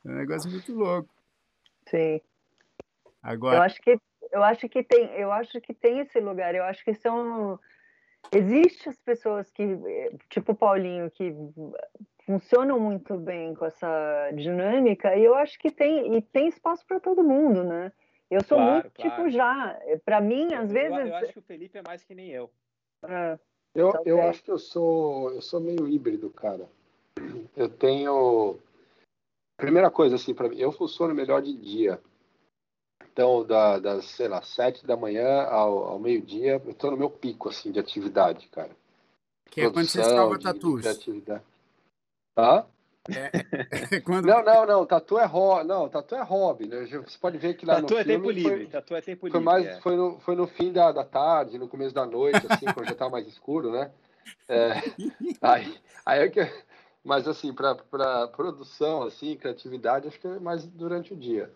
É 0.05 0.09
um 0.09 0.15
negócio 0.15 0.51
muito 0.51 0.73
louco. 0.73 1.09
Sim. 1.89 2.19
Agora... 3.23 3.59
Eu 3.59 3.61
acho 3.61 3.81
que 3.81 3.97
eu 4.31 4.43
acho 4.43 4.67
que 4.69 4.83
tem, 4.83 5.05
eu 5.13 5.31
acho 5.31 5.59
que 5.61 5.73
tem 5.73 5.99
esse 5.99 6.19
lugar. 6.19 6.55
Eu 6.55 6.63
acho 6.63 6.83
que 6.83 6.93
são 6.93 7.59
Existem 8.33 8.91
as 8.91 8.99
pessoas 8.99 9.49
que, 9.49 9.65
tipo 10.29 10.53
o 10.53 10.55
Paulinho, 10.55 11.11
que 11.11 11.33
funcionam 12.25 12.79
muito 12.79 13.17
bem 13.17 13.53
com 13.55 13.65
essa 13.65 14.31
dinâmica, 14.33 15.15
e 15.17 15.23
eu 15.23 15.35
acho 15.35 15.59
que 15.59 15.69
tem, 15.69 16.15
e 16.15 16.21
tem 16.21 16.47
espaço 16.47 16.85
para 16.85 16.99
todo 16.99 17.23
mundo, 17.23 17.63
né? 17.63 17.91
Eu 18.29 18.41
sou 18.43 18.57
claro, 18.57 18.71
muito 18.73 18.85
tipo, 18.91 19.01
claro. 19.01 19.23
tipo 19.23 19.29
já. 19.29 19.79
Para 20.05 20.21
mim, 20.21 20.53
às 20.53 20.69
eu, 20.69 20.73
vezes. 20.73 21.09
Eu, 21.09 21.15
acho 21.15 21.33
que 21.33 21.39
o 21.39 21.41
Felipe 21.41 21.77
é 21.77 21.81
mais 21.85 22.03
que 22.03 22.15
nem 22.15 22.29
eu. 22.29 22.49
É, 23.05 23.37
eu, 23.75 23.91
eu 24.05 24.21
acho 24.21 24.41
que 24.41 24.51
eu 24.51 24.59
sou, 24.59 25.31
eu 25.31 25.41
sou 25.41 25.59
meio 25.59 25.85
híbrido, 25.85 26.29
cara. 26.29 26.69
Eu 27.57 27.67
tenho. 27.67 28.57
Primeira 29.57 29.91
coisa, 29.91 30.15
assim, 30.15 30.33
para 30.33 30.47
mim, 30.47 30.57
eu 30.57 30.71
funciono 30.71 31.13
melhor 31.13 31.41
de 31.41 31.53
dia. 31.53 31.99
Então, 33.11 33.45
da, 33.45 33.79
das, 33.79 34.05
sei 34.05 34.27
lá, 34.27 34.41
sete 34.41 34.85
da 34.85 34.95
manhã 34.95 35.43
ao, 35.43 35.85
ao 35.85 35.99
meio-dia, 35.99 36.61
eu 36.65 36.73
tô 36.73 36.91
no 36.91 36.97
meu 36.97 37.09
pico, 37.09 37.49
assim, 37.49 37.71
de 37.71 37.79
atividade, 37.79 38.47
cara. 38.47 38.71
Que 39.49 39.61
é 39.61 39.69
quando 39.69 39.87
você 39.87 40.03
salva 40.03 40.39
tatus. 40.39 40.85
Tá? 42.33 42.65
É, 43.09 43.99
quando... 44.01 44.25
Não, 44.25 44.43
não, 44.43 44.65
não. 44.65 44.85
Tatu 44.85 45.17
é 45.17 45.25
hobby. 45.25 45.67
Não, 45.67 45.89
tatu 45.89 46.15
é 46.15 46.23
hobby. 46.23 46.67
Né? 46.67 46.85
Você 46.85 47.17
pode 47.19 47.37
ver 47.37 47.55
que 47.55 47.65
lá 47.65 47.75
tatu 47.81 47.93
no 47.93 47.99
é 47.99 48.03
filme 48.03 48.17
tempo 48.17 48.31
livre. 48.31 48.57
Foi, 48.57 48.67
tatu 48.67 48.95
é 48.95 49.01
tempo 49.01 49.21
foi 49.21 49.29
livre. 49.29 49.43
Mais, 49.43 49.65
é. 49.65 49.81
foi, 49.81 49.95
no, 49.95 50.19
foi 50.19 50.35
no 50.35 50.47
fim 50.47 50.71
da, 50.71 50.91
da 50.91 51.03
tarde, 51.03 51.57
no 51.57 51.67
começo 51.67 51.93
da 51.93 52.05
noite, 52.05 52.45
assim, 52.49 52.65
quando 52.73 52.85
já 52.85 52.93
estava 52.93 53.11
mais 53.11 53.27
escuro, 53.27 53.71
né? 53.71 53.91
É, 54.47 54.73
aí, 55.41 55.77
aí 56.05 56.19
é 56.21 56.29
que, 56.29 56.39
mas 57.03 57.27
assim, 57.27 57.53
para 57.53 58.27
produção, 58.27 59.03
assim, 59.03 59.35
criatividade, 59.35 60.07
acho 60.07 60.19
que 60.19 60.27
é 60.27 60.39
mais 60.39 60.65
durante 60.65 61.13
o 61.13 61.17
dia. 61.17 61.51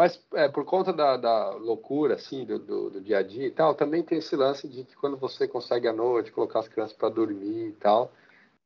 Mas 0.00 0.18
é, 0.32 0.48
por 0.48 0.64
conta 0.64 0.94
da, 0.94 1.18
da 1.18 1.50
loucura, 1.50 2.14
assim, 2.14 2.46
do, 2.46 2.58
do, 2.58 2.88
do, 2.88 3.00
dia 3.02 3.18
a 3.18 3.22
dia 3.22 3.46
e 3.46 3.50
tal, 3.50 3.74
também 3.74 4.02
tem 4.02 4.16
esse 4.16 4.34
lance 4.34 4.66
de 4.66 4.82
que 4.82 4.96
quando 4.96 5.14
você 5.18 5.46
consegue 5.46 5.86
à 5.86 5.92
noite 5.92 6.32
colocar 6.32 6.60
as 6.60 6.68
crianças 6.68 6.96
para 6.96 7.10
dormir 7.10 7.68
e 7.68 7.72
tal, 7.72 8.10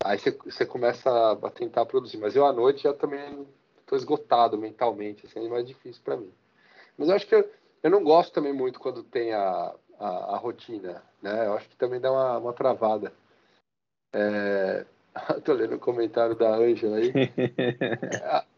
Aí 0.04 0.16
você, 0.18 0.30
você 0.30 0.66
começa 0.66 1.32
a 1.32 1.50
tentar 1.50 1.86
produzir. 1.86 2.18
Mas 2.18 2.36
eu 2.36 2.46
à 2.46 2.52
noite 2.52 2.82
já 2.84 2.92
também 2.92 3.46
estou 3.80 3.98
esgotado 3.98 4.56
mentalmente, 4.56 5.26
assim, 5.26 5.44
é 5.44 5.48
mais 5.48 5.66
difícil 5.66 6.02
para 6.04 6.16
mim. 6.16 6.30
Mas 6.96 7.08
eu 7.08 7.16
acho 7.16 7.26
que 7.26 7.34
eu, 7.34 7.50
eu 7.82 7.90
não 7.90 8.04
gosto 8.04 8.32
também 8.32 8.52
muito 8.52 8.78
quando 8.78 9.02
tem 9.02 9.32
a, 9.32 9.74
a, 9.98 10.08
a 10.34 10.36
rotina, 10.36 11.02
né? 11.20 11.46
Eu 11.46 11.54
acho 11.54 11.68
que 11.68 11.76
também 11.76 12.00
dá 12.00 12.12
uma, 12.12 12.38
uma 12.38 12.52
travada. 12.52 13.12
É... 14.12 14.86
Tô 15.44 15.52
lendo 15.52 15.74
o 15.74 15.80
comentário 15.80 16.36
da 16.36 16.54
Ângela 16.54 16.98
aí. 16.98 17.12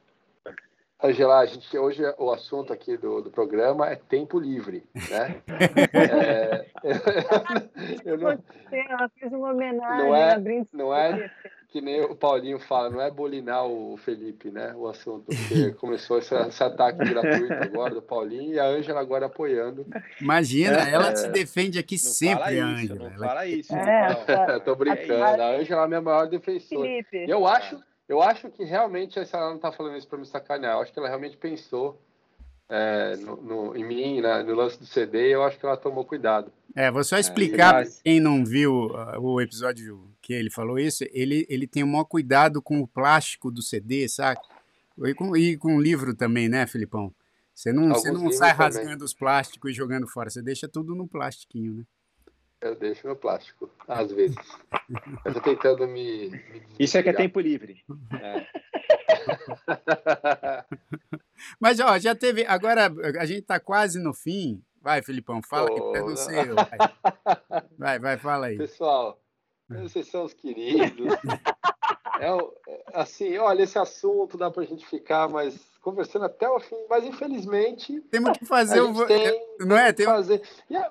Angela, 1.03 1.40
a 1.40 1.47
gente 1.47 1.76
hoje 1.76 2.03
o 2.18 2.32
assunto 2.32 2.72
aqui 2.72 2.97
do, 2.97 3.20
do 3.20 3.30
programa 3.30 3.88
é 3.88 3.97
tempo 3.97 4.38
livre, 4.38 4.82
né? 5.11 5.42
é, 5.92 6.66
eu 8.05 8.16
não, 8.16 8.30
ela 8.72 9.11
fez 9.18 9.30
uma 9.32 9.53
homenagem, 9.53 10.07
não 10.07 10.14
é, 10.16 10.66
não 10.72 10.94
é 10.94 11.30
que 11.68 11.82
nem 11.82 12.01
o 12.01 12.16
Paulinho 12.16 12.59
fala, 12.59 12.88
não 12.88 13.03
é 13.03 13.11
bolinar 13.11 13.66
o 13.66 13.99
Felipe, 13.99 14.51
né? 14.51 14.72
O 14.74 14.88
assunto, 14.88 15.26
porque 15.26 15.72
começou 15.78 16.18
esse, 16.18 16.34
esse 16.34 16.62
ataque 16.62 16.99
gratuito 16.99 17.53
agora 17.53 17.94
do 17.94 18.01
Paulinho 18.01 18.55
e 18.55 18.59
a 18.59 18.64
Ângela 18.64 18.99
agora 18.99 19.26
apoiando. 19.26 19.86
Imagina, 20.18 20.88
é, 20.88 20.92
ela 20.92 21.14
se 21.14 21.28
defende 21.28 21.78
aqui 21.78 21.97
não 21.97 22.11
sempre, 22.11 22.59
Ângela. 22.59 23.11
Não 23.11 23.16
ela... 23.16 23.26
fala 23.26 23.47
isso. 23.47 23.74
É, 23.74 24.59
tô 24.64 24.74
brincando, 24.74 25.42
a 25.42 25.51
Ângela 25.51 25.82
é 25.82 25.84
a 25.84 25.88
minha 25.88 26.01
maior 26.01 26.26
defensora. 26.26 26.88
Felipe. 26.88 27.30
Eu 27.30 27.47
acho 27.47 27.78
eu 28.09 28.22
acho 28.22 28.50
que 28.50 28.64
realmente 28.64 29.18
ela 29.18 29.48
não 29.48 29.57
está 29.57 29.72
falando 29.72 29.96
isso 29.96 30.07
para 30.07 30.18
me 30.18 30.26
sacanear. 30.26 30.74
Eu 30.74 30.80
acho 30.80 30.92
que 30.92 30.98
ela 30.98 31.09
realmente 31.09 31.36
pensou 31.36 32.00
é, 32.68 33.16
no, 33.16 33.36
no, 33.36 33.76
em 33.76 33.84
mim, 33.84 34.20
no 34.20 34.54
lance 34.54 34.78
do 34.78 34.86
CD, 34.86 35.28
e 35.28 35.32
eu 35.32 35.42
acho 35.42 35.59
que 35.59 35.66
ela 35.66 35.76
tomou 35.76 36.04
cuidado. 36.04 36.52
É, 36.74 36.90
vou 36.90 37.02
só 37.02 37.18
explicar 37.18 37.82
é, 37.82 37.84
para 37.84 37.94
quem 38.04 38.20
não 38.20 38.44
viu 38.44 38.88
uh, 38.88 39.20
o 39.20 39.40
episódio 39.40 40.11
que 40.20 40.32
ele 40.32 40.50
falou 40.50 40.78
isso. 40.78 41.04
Ele, 41.11 41.46
ele 41.48 41.66
tem 41.66 41.82
o 41.82 41.86
maior 41.86 42.04
cuidado 42.04 42.61
com 42.61 42.80
o 42.80 42.86
plástico 42.86 43.50
do 43.50 43.62
CD, 43.62 44.09
sabe? 44.09 44.40
E 45.04 45.14
com, 45.14 45.36
e 45.36 45.57
com 45.57 45.76
o 45.76 45.80
livro 45.80 46.14
também, 46.14 46.48
né, 46.48 46.66
Filipão? 46.66 47.12
Você 47.54 47.72
não, 47.72 47.88
você 47.88 48.11
não 48.11 48.30
sai 48.30 48.52
rasgando 48.52 48.90
também. 48.90 49.04
os 49.04 49.14
plásticos 49.14 49.70
e 49.70 49.74
jogando 49.74 50.07
fora, 50.07 50.28
você 50.28 50.42
deixa 50.42 50.68
tudo 50.68 50.94
no 50.94 51.09
plastiquinho, 51.09 51.72
né? 51.72 51.84
Eu 52.61 52.74
deixo 52.74 53.07
no 53.07 53.14
plástico, 53.14 53.70
às 53.86 54.11
vezes. 54.11 54.36
Eu 55.24 55.34
tô 55.34 55.40
tentando 55.40 55.86
me. 55.86 56.30
me 56.30 56.62
Isso 56.78 56.96
é 56.96 57.02
que 57.02 57.11
é 57.11 57.12
tempo 57.12 57.38
livre. 57.38 57.84
É. 58.20 58.46
Mas, 61.61 61.80
ó, 61.80 61.98
já 61.98 62.14
teve. 62.14 62.44
Agora 62.46 62.86
a 63.20 63.26
gente 63.26 63.42
tá 63.42 63.61
quase 63.61 63.98
no 63.98 64.14
fim. 64.14 64.62
Vai, 64.80 65.02
Filipão, 65.02 65.42
fala 65.42 65.68
oh, 65.70 65.92
que 65.92 66.16
seu. 66.16 66.54
Vai. 66.54 66.78
vai, 67.76 67.98
vai, 67.98 68.16
fala 68.16 68.46
aí. 68.46 68.57
Pessoal, 68.57 69.20
vocês 69.68 70.07
são 70.07 70.24
os 70.24 70.32
queridos. 70.32 71.09
É, 72.20 72.28
assim, 72.94 73.36
olha, 73.38 73.62
esse 73.62 73.78
assunto 73.78 74.36
dá 74.36 74.50
pra 74.50 74.64
gente 74.64 74.86
ficar, 74.86 75.28
mas 75.28 75.58
conversando 75.80 76.24
até 76.24 76.48
o 76.48 76.58
fim, 76.58 76.76
mas 76.90 77.04
infelizmente. 77.04 78.00
Temos 78.10 78.36
que 78.36 78.44
fazer 78.44 78.80
o. 78.80 79.06
Tem, 79.06 79.46
não 79.60 79.76
é? 79.76 79.92
Tem 79.92 80.04
fazer. 80.04 80.42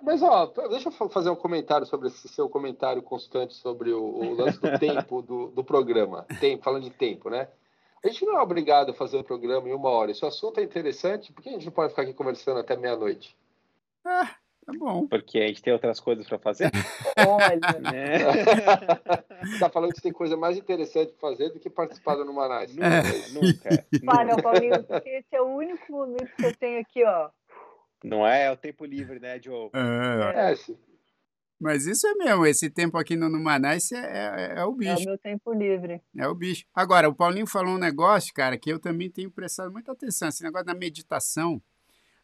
Mas, 0.01 0.23
ó, 0.23 0.45
deixa 0.69 0.89
eu 0.89 1.09
fazer 1.09 1.29
um 1.29 1.35
comentário 1.35 1.85
sobre 1.85 2.07
esse 2.07 2.29
seu 2.29 2.47
comentário 2.47 3.01
constante 3.01 3.55
sobre 3.55 3.91
o, 3.91 4.01
o 4.01 4.33
lance 4.35 4.59
do 4.59 4.79
tempo 4.79 5.21
do, 5.21 5.47
do 5.47 5.63
programa. 5.63 6.25
Tempo, 6.39 6.63
falando 6.63 6.83
de 6.83 6.91
tempo, 6.91 7.29
né? 7.29 7.49
A 8.01 8.07
gente 8.07 8.23
não 8.23 8.37
é 8.37 8.41
obrigado 8.41 8.91
a 8.91 8.93
fazer 8.93 9.17
o 9.17 9.23
programa 9.23 9.67
em 9.67 9.73
uma 9.73 9.89
hora. 9.89 10.13
Se 10.13 10.23
o 10.23 10.27
assunto 10.27 10.59
é 10.59 10.63
interessante, 10.63 11.33
por 11.33 11.41
que 11.41 11.49
a 11.49 11.53
gente 11.53 11.65
não 11.65 11.73
pode 11.73 11.89
ficar 11.89 12.03
aqui 12.03 12.13
conversando 12.13 12.59
até 12.59 12.77
meia-noite? 12.77 13.35
Ah, 14.05 14.29
Tá 14.65 14.73
bom. 14.73 15.05
Porque 15.07 15.37
a 15.37 15.47
gente 15.47 15.61
tem 15.61 15.71
outras 15.71 15.99
coisas 15.99 16.27
para 16.27 16.39
fazer. 16.39 16.71
Olha. 17.17 17.95
É. 17.95 19.59
tá 19.59 19.69
falando 19.69 19.93
que 19.93 20.01
tem 20.01 20.11
coisa 20.11 20.35
mais 20.35 20.57
interessante 20.57 21.13
para 21.13 21.29
fazer 21.29 21.49
do 21.49 21.59
que 21.59 21.69
participar 21.69 22.15
do 22.15 22.25
Numanais. 22.25 22.75
Nunca, 22.75 22.87
é. 22.87 23.29
nunca. 23.31 23.85
Para, 24.05 24.41
Paulinho, 24.41 24.83
porque 24.83 25.09
esse 25.09 25.35
é 25.35 25.41
o 25.41 25.55
único 25.55 25.91
momento 25.91 26.35
que 26.35 26.45
eu 26.45 26.55
tenho 26.55 26.81
aqui, 26.81 27.03
ó. 27.03 27.29
Não 28.03 28.25
é, 28.25 28.45
é 28.45 28.51
o 28.51 28.57
tempo 28.57 28.85
livre, 28.85 29.19
né, 29.19 29.39
Joe? 29.39 29.69
É, 29.73 30.51
é 30.51 30.55
sim. 30.55 30.77
Mas 31.59 31.85
isso 31.85 32.05
é 32.05 32.13
mesmo, 32.15 32.45
esse 32.45 32.69
tempo 32.69 32.97
aqui 32.97 33.15
no 33.15 33.29
Numanais 33.29 33.91
é, 33.91 33.97
é, 33.97 34.59
é, 34.59 34.65
o 34.65 34.73
bicho. 34.73 34.91
É 34.91 34.95
o 34.95 35.05
meu 35.05 35.17
tempo 35.17 35.53
livre. 35.53 36.01
É 36.17 36.27
o 36.27 36.35
bicho. 36.35 36.65
Agora, 36.73 37.07
o 37.07 37.15
Paulinho 37.15 37.47
falou 37.47 37.75
um 37.75 37.79
negócio, 37.79 38.33
cara, 38.33 38.57
que 38.57 38.69
eu 38.69 38.79
também 38.79 39.09
tenho 39.09 39.31
prestado 39.31 39.71
muita 39.71 39.93
atenção, 39.93 40.27
esse 40.27 40.43
negócio 40.43 40.65
da 40.65 40.73
meditação. 40.73 41.61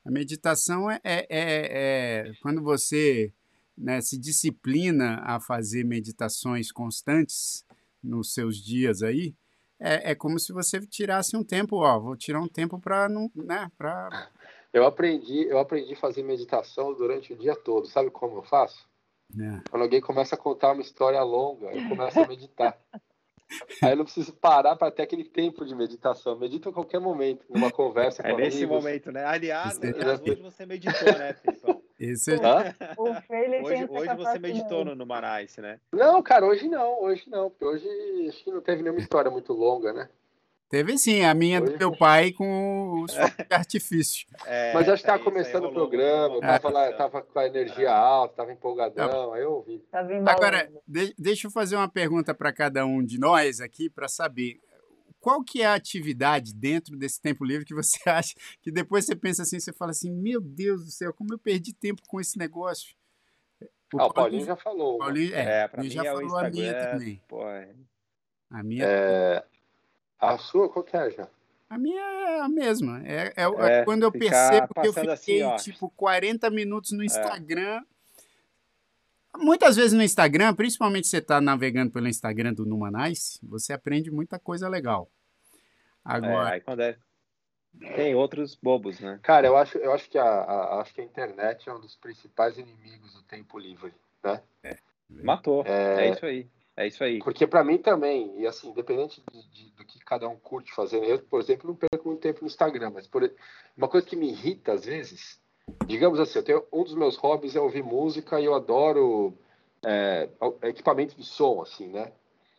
A 0.05 0.11
meditação 0.11 0.89
é, 0.89 0.99
é, 1.03 1.27
é, 1.29 2.27
é 2.29 2.31
quando 2.41 2.61
você 2.61 3.33
né, 3.77 4.01
se 4.01 4.17
disciplina 4.17 5.21
a 5.23 5.39
fazer 5.39 5.83
meditações 5.83 6.71
constantes 6.71 7.65
nos 8.03 8.33
seus 8.33 8.57
dias 8.57 9.03
aí, 9.03 9.35
é, 9.79 10.11
é 10.11 10.15
como 10.15 10.39
se 10.39 10.53
você 10.53 10.79
tirasse 10.85 11.35
um 11.35 11.43
tempo, 11.43 11.77
ó, 11.77 11.99
vou 11.99 12.15
tirar 12.15 12.39
um 12.39 12.47
tempo 12.47 12.79
para 12.79 13.09
não, 13.09 13.31
né, 13.35 13.71
para 13.77 14.29
Eu 14.71 14.85
aprendi, 14.85 15.47
eu 15.47 15.57
aprendi 15.57 15.93
a 15.93 15.97
fazer 15.97 16.23
meditação 16.23 16.93
durante 16.93 17.33
o 17.33 17.35
dia 17.37 17.55
todo. 17.55 17.87
Sabe 17.87 18.09
como 18.11 18.37
eu 18.37 18.43
faço? 18.43 18.87
É. 19.39 19.61
Quando 19.69 19.83
alguém 19.83 20.01
começa 20.01 20.35
a 20.35 20.37
contar 20.37 20.73
uma 20.73 20.81
história 20.81 21.21
longa, 21.23 21.67
eu 21.67 21.89
começo 21.89 22.19
a 22.19 22.27
meditar. 22.27 22.77
Aí 23.83 23.91
eu 23.91 23.97
não 23.97 24.05
preciso 24.05 24.33
parar 24.33 24.75
para 24.75 24.91
ter 24.91 25.03
aquele 25.03 25.23
tempo 25.23 25.65
de 25.65 25.75
meditação. 25.75 26.37
Medito 26.37 26.69
a 26.69 26.73
qualquer 26.73 26.99
momento, 26.99 27.45
numa 27.49 27.71
conversa 27.71 28.21
é 28.25 28.31
com 28.31 28.37
nesse 28.37 28.63
amigos. 28.63 28.83
momento, 28.83 29.11
né? 29.11 29.25
Aliás, 29.25 29.79
aliás 29.81 30.21
hoje 30.21 30.41
você 30.41 30.65
meditou, 30.65 31.17
né, 31.17 31.33
Filipão? 31.33 31.81
Isso 31.99 32.31
é... 32.33 32.75
o 32.97 33.09
hoje, 33.63 33.87
hoje 33.89 34.15
você 34.15 34.39
meditou 34.39 34.83
no, 34.83 34.95
no 34.95 35.05
Manais, 35.05 35.55
né? 35.57 35.79
Não, 35.93 36.21
cara, 36.23 36.45
hoje 36.45 36.67
não, 36.67 37.03
hoje 37.03 37.29
não, 37.29 37.49
porque 37.49 37.65
hoje 37.65 37.87
acho 38.27 38.43
que 38.43 38.51
não 38.51 38.61
teve 38.61 38.81
nenhuma 38.81 38.99
história 38.99 39.29
muito 39.29 39.53
longa, 39.53 39.93
né? 39.93 40.09
Teve 40.71 40.97
sim, 40.97 41.25
a 41.25 41.33
minha 41.33 41.59
do 41.59 41.77
meu 41.77 41.91
pai 41.93 42.31
com 42.31 43.03
os 43.03 43.11
fogos 43.13 43.35
de 43.35 43.53
artifício. 43.53 44.25
É, 44.45 44.73
Mas 44.73 44.87
acho 44.87 45.03
que 45.03 45.09
estava 45.09 45.21
começando 45.21 45.65
o 45.65 45.73
programa, 45.73 46.35
eu 46.35 46.39
tava, 46.39 46.69
lá, 46.69 46.93
tava 46.93 47.21
com 47.21 47.39
a 47.39 47.45
energia 47.45 47.89
é. 47.89 47.91
alta, 47.91 48.35
tava 48.37 48.53
empolgadão, 48.53 49.33
aí 49.33 49.41
eu 49.43 49.51
ouvi. 49.51 49.83
Agora, 50.25 50.71
de, 50.87 51.13
deixa 51.19 51.47
eu 51.47 51.51
fazer 51.51 51.75
uma 51.75 51.89
pergunta 51.89 52.33
para 52.33 52.53
cada 52.53 52.85
um 52.85 53.03
de 53.03 53.19
nós 53.19 53.59
aqui 53.59 53.89
para 53.89 54.07
saber. 54.07 54.61
Qual 55.19 55.43
que 55.43 55.61
é 55.61 55.65
a 55.65 55.73
atividade 55.73 56.55
dentro 56.55 56.97
desse 56.97 57.21
tempo 57.21 57.43
livre 57.43 57.65
que 57.65 57.75
você 57.75 57.99
acha 58.09 58.33
que 58.61 58.71
depois 58.71 59.05
você 59.05 59.15
pensa 59.15 59.41
assim, 59.41 59.59
você 59.59 59.73
fala 59.73 59.91
assim, 59.91 60.09
meu 60.09 60.39
Deus 60.39 60.85
do 60.85 60.89
céu, 60.89 61.13
como 61.13 61.33
eu 61.33 61.37
perdi 61.37 61.73
tempo 61.73 62.01
com 62.07 62.19
esse 62.21 62.39
negócio? 62.39 62.95
O, 63.93 63.99
ah, 63.99 64.05
o 64.05 64.13
Paulinho, 64.13 64.13
Paulinho, 64.13 64.45
já 64.45 64.55
falou. 64.55 64.97
Paulinho, 64.99 65.35
é, 65.35 65.69
é 65.69 65.83
já 65.89 66.01
é 66.05 66.13
falou 66.13 66.37
a 66.37 66.49
minha 66.49 66.73
também. 66.73 67.21
Pô, 67.27 67.45
é... 67.45 67.75
A 68.49 68.63
minha. 68.63 68.85
É... 68.85 69.43
A 70.21 70.37
sua, 70.37 70.69
qual 70.69 70.85
que 70.85 70.95
é, 70.95 71.09
já? 71.09 71.27
A 71.67 71.77
minha 71.77 72.01
é 72.01 72.39
a 72.41 72.49
mesma. 72.49 73.01
É, 73.05 73.33
é, 73.35 73.79
é 73.79 73.85
quando 73.85 74.03
eu 74.03 74.11
percebo 74.11 74.73
que 74.73 74.87
eu 74.87 74.91
assim, 74.91 75.17
fiquei, 75.17 75.41
assim, 75.41 75.71
tipo, 75.71 75.89
40 75.89 76.49
minutos 76.51 76.91
no 76.91 77.01
é. 77.01 77.05
Instagram. 77.05 77.81
Muitas 79.37 79.77
vezes 79.77 79.93
no 79.93 80.03
Instagram, 80.03 80.53
principalmente 80.53 81.07
se 81.07 81.11
você 81.11 81.17
está 81.17 81.39
navegando 81.39 81.91
pelo 81.91 82.07
Instagram 82.07 82.53
do 82.53 82.65
Numanais, 82.65 83.39
você 83.41 83.73
aprende 83.73 84.11
muita 84.11 84.37
coisa 84.37 84.67
legal. 84.67 85.09
Agora... 86.03 86.49
É, 86.49 86.53
aí 86.53 86.61
quando 86.61 86.81
é... 86.81 86.97
Tem 87.95 88.13
outros 88.13 88.53
bobos, 88.53 88.99
né? 88.99 89.17
Cara, 89.23 89.47
eu 89.47 89.55
acho, 89.55 89.77
eu 89.77 89.93
acho, 89.93 90.09
que 90.09 90.17
a, 90.17 90.25
a, 90.25 90.81
acho 90.81 90.93
que 90.93 90.99
a 90.99 91.05
internet 91.05 91.69
é 91.69 91.73
um 91.73 91.79
dos 91.79 91.95
principais 91.95 92.57
inimigos 92.57 93.13
do 93.13 93.23
tempo 93.23 93.57
livre, 93.57 93.93
né? 94.21 94.41
É. 94.61 94.75
Matou, 95.09 95.63
é, 95.65 96.07
é 96.07 96.11
isso 96.11 96.25
aí. 96.25 96.49
É 96.75 96.87
isso 96.87 97.03
aí. 97.03 97.19
Porque 97.19 97.45
para 97.45 97.63
mim 97.63 97.77
também, 97.77 98.39
e 98.39 98.47
assim, 98.47 98.69
independente 98.69 99.21
de, 99.31 99.49
de, 99.49 99.71
do 99.71 99.80
que 99.91 99.99
cada 99.99 100.27
um 100.27 100.37
curte 100.37 100.73
fazer, 100.73 101.03
eu, 101.03 101.19
por 101.19 101.41
exemplo, 101.41 101.67
não 101.67 101.75
perco 101.75 102.07
muito 102.07 102.21
tempo 102.21 102.41
no 102.41 102.47
Instagram, 102.47 102.91
mas 102.91 103.07
por, 103.07 103.29
uma 103.77 103.87
coisa 103.87 104.05
que 104.05 104.15
me 104.15 104.29
irrita 104.29 104.73
às 104.73 104.85
vezes, 104.85 105.39
digamos 105.85 106.19
assim, 106.19 106.39
eu 106.39 106.43
tenho 106.43 106.65
um 106.71 106.83
dos 106.83 106.95
meus 106.95 107.15
hobbies 107.17 107.55
é 107.55 107.59
ouvir 107.59 107.83
música 107.83 108.39
e 108.39 108.45
eu 108.45 108.53
adoro 108.53 109.37
é, 109.85 110.29
equipamento 110.63 111.15
de 111.15 111.23
som, 111.23 111.61
assim, 111.61 111.87
né? 111.87 112.11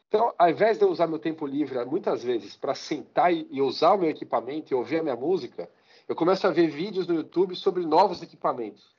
Então, 0.08 0.34
ao 0.36 0.50
invés 0.50 0.76
de 0.76 0.84
eu 0.84 0.90
usar 0.90 1.06
meu 1.06 1.18
tempo 1.18 1.46
livre 1.46 1.82
muitas 1.86 2.22
vezes 2.22 2.54
para 2.54 2.74
sentar 2.74 3.32
e, 3.32 3.62
usar 3.62 3.94
o 3.94 3.98
meu 3.98 4.10
equipamento 4.10 4.70
e 4.70 4.74
ouvir 4.74 5.00
a 5.00 5.02
minha 5.02 5.16
música, 5.16 5.70
eu 6.06 6.14
começo 6.14 6.46
a 6.46 6.50
ver 6.50 6.68
vídeos 6.68 7.06
no 7.06 7.14
YouTube 7.14 7.56
sobre 7.56 7.86
novos 7.86 8.22
equipamentos. 8.22 8.94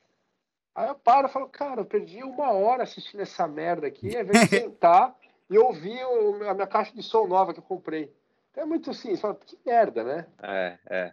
Aí 0.74 0.88
eu 0.88 0.96
paro 0.96 1.28
e 1.28 1.30
falo, 1.30 1.48
cara, 1.48 1.82
eu 1.82 1.84
perdi 1.84 2.24
uma 2.24 2.50
hora 2.50 2.82
assistindo 2.82 3.20
essa 3.20 3.46
merda 3.46 3.86
aqui, 3.86 4.16
ao 4.16 4.22
invés 4.22 4.48
de 4.48 4.56
sentar 4.58 5.16
e 5.48 5.56
ouvir 5.56 6.00
a 6.48 6.54
minha 6.54 6.66
caixa 6.66 6.92
de 6.92 7.02
som 7.02 7.28
nova 7.28 7.52
que 7.52 7.60
eu 7.60 7.64
comprei. 7.64 8.12
Então 8.54 8.62
é 8.62 8.66
muito 8.68 8.88
assim, 8.88 9.16
fala, 9.16 9.34
que 9.34 9.58
merda, 9.66 10.04
né? 10.04 10.26
É, 10.40 10.78
é. 10.88 11.12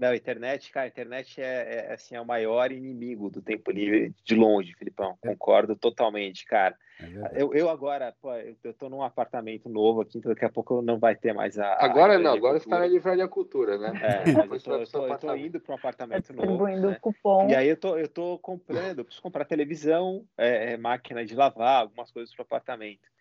Não, 0.00 0.08
a 0.08 0.16
internet, 0.16 0.72
cara, 0.72 0.86
a 0.86 0.88
internet 0.88 1.42
é, 1.42 1.90
é, 1.90 1.92
assim, 1.92 2.16
é 2.16 2.20
o 2.20 2.24
maior 2.24 2.72
inimigo 2.72 3.28
do 3.28 3.42
tempo 3.42 3.70
livre 3.70 4.14
de 4.24 4.34
longe, 4.34 4.72
Filipão. 4.74 5.16
É. 5.22 5.28
Concordo 5.28 5.76
totalmente, 5.76 6.46
cara. 6.46 6.74
É 6.98 7.42
eu, 7.42 7.52
eu 7.52 7.68
agora, 7.68 8.14
pô, 8.18 8.34
eu, 8.34 8.56
eu 8.64 8.72
tô 8.72 8.88
num 8.88 9.02
apartamento 9.02 9.68
novo 9.68 10.00
aqui, 10.00 10.16
então 10.16 10.32
daqui 10.32 10.44
a 10.46 10.50
pouco 10.50 10.80
não 10.80 10.98
vai 10.98 11.14
ter 11.14 11.34
mais 11.34 11.58
a. 11.58 11.84
Agora 11.84 12.14
a 12.14 12.18
não, 12.18 12.32
agora 12.32 12.58
você 12.58 12.68
tá 12.68 12.78
na 12.78 12.86
Livraria 12.86 13.28
Cultura, 13.28 13.76
né? 13.76 13.92
É, 14.02 14.32
mas 14.32 14.50
eu 14.50 14.60
tô, 14.60 14.74
eu 14.76 14.86
tô, 14.86 15.06
eu 15.06 15.18
tô 15.18 15.36
indo 15.36 15.60
para 15.60 15.72
um 15.72 15.76
apartamento 15.76 16.32
novo. 16.32 16.66
Né? 16.66 16.98
Cupom. 16.98 17.50
E 17.50 17.54
aí 17.54 17.68
eu 17.68 17.76
tô, 17.76 17.98
eu 17.98 18.08
tô 18.08 18.38
comprando, 18.38 19.00
eu 19.00 19.04
preciso 19.04 19.22
comprar 19.22 19.44
televisão, 19.44 20.26
é, 20.38 20.72
é 20.72 20.76
máquina 20.78 21.26
de 21.26 21.36
lavar, 21.36 21.82
algumas 21.82 22.10
coisas 22.10 22.34
para 22.34 22.42
o 22.42 22.46
apartamento. 22.46 23.13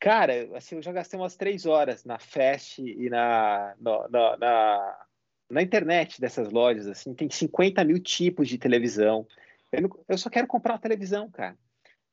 Cara, 0.00 0.56
assim, 0.56 0.76
eu 0.76 0.82
já 0.82 0.92
gastei 0.92 1.20
umas 1.20 1.36
três 1.36 1.66
horas 1.66 2.04
na 2.04 2.18
Fast 2.18 2.82
e 2.82 3.10
na, 3.10 3.74
no, 3.78 4.08
na, 4.08 4.36
na 4.38 5.06
na 5.50 5.60
internet 5.60 6.20
dessas 6.20 6.50
lojas, 6.50 6.86
assim, 6.86 7.12
tem 7.12 7.28
50 7.28 7.82
mil 7.84 7.98
tipos 7.98 8.48
de 8.48 8.56
televisão. 8.56 9.26
Eu, 9.72 9.82
não, 9.82 9.90
eu 10.08 10.16
só 10.16 10.30
quero 10.30 10.46
comprar 10.46 10.74
uma 10.74 10.78
televisão, 10.78 11.28
cara. 11.28 11.58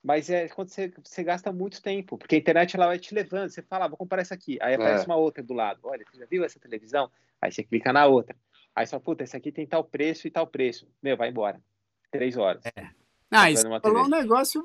Mas 0.03 0.29
é 0.29 0.47
quando 0.47 0.69
você, 0.69 0.91
você, 1.03 1.23
gasta 1.23 1.51
muito 1.51 1.81
tempo, 1.81 2.17
porque 2.17 2.35
a 2.35 2.37
internet 2.39 2.75
ela 2.75 2.87
vai 2.87 2.97
te 2.97 3.13
levando. 3.13 3.49
Você 3.49 3.61
fala, 3.61 3.85
ah, 3.85 3.87
vou 3.87 3.97
comprar 3.97 4.21
essa 4.21 4.33
aqui. 4.33 4.57
Aí 4.61 4.73
aparece 4.73 5.03
é. 5.03 5.05
uma 5.05 5.17
outra 5.17 5.43
do 5.43 5.53
lado. 5.53 5.81
Olha, 5.83 6.03
você 6.09 6.17
já 6.17 6.25
viu 6.25 6.43
essa 6.43 6.59
televisão? 6.59 7.11
Aí 7.41 7.51
você 7.51 7.63
clica 7.63 7.93
na 7.93 8.05
outra. 8.05 8.35
Aí 8.75 8.85
você 8.85 8.91
fala, 8.91 9.03
puta, 9.03 9.23
essa 9.23 9.37
aqui 9.37 9.51
tem 9.51 9.67
tal 9.67 9.83
preço 9.83 10.27
e 10.27 10.31
tal 10.31 10.47
preço. 10.47 10.87
Meu, 11.01 11.17
vai 11.17 11.29
embora. 11.29 11.61
Três 12.11 12.37
horas. 12.37 12.63
É. 12.65 12.89
Ah, 13.29 13.51
isso 13.51 13.63
falou 13.81 14.05
um 14.05 14.09
negócio 14.09 14.63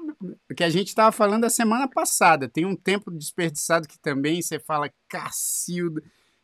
que 0.57 0.63
a 0.63 0.71
gente 0.71 0.89
estava 0.89 1.11
falando 1.11 1.45
a 1.45 1.51
semana 1.51 1.89
passada. 1.89 2.49
Tem 2.49 2.65
um 2.65 2.77
tempo 2.77 3.11
desperdiçado 3.11 3.89
que 3.89 3.99
também 3.99 4.41
você 4.41 4.59
fala, 4.59 4.91
cacilda 5.09 6.03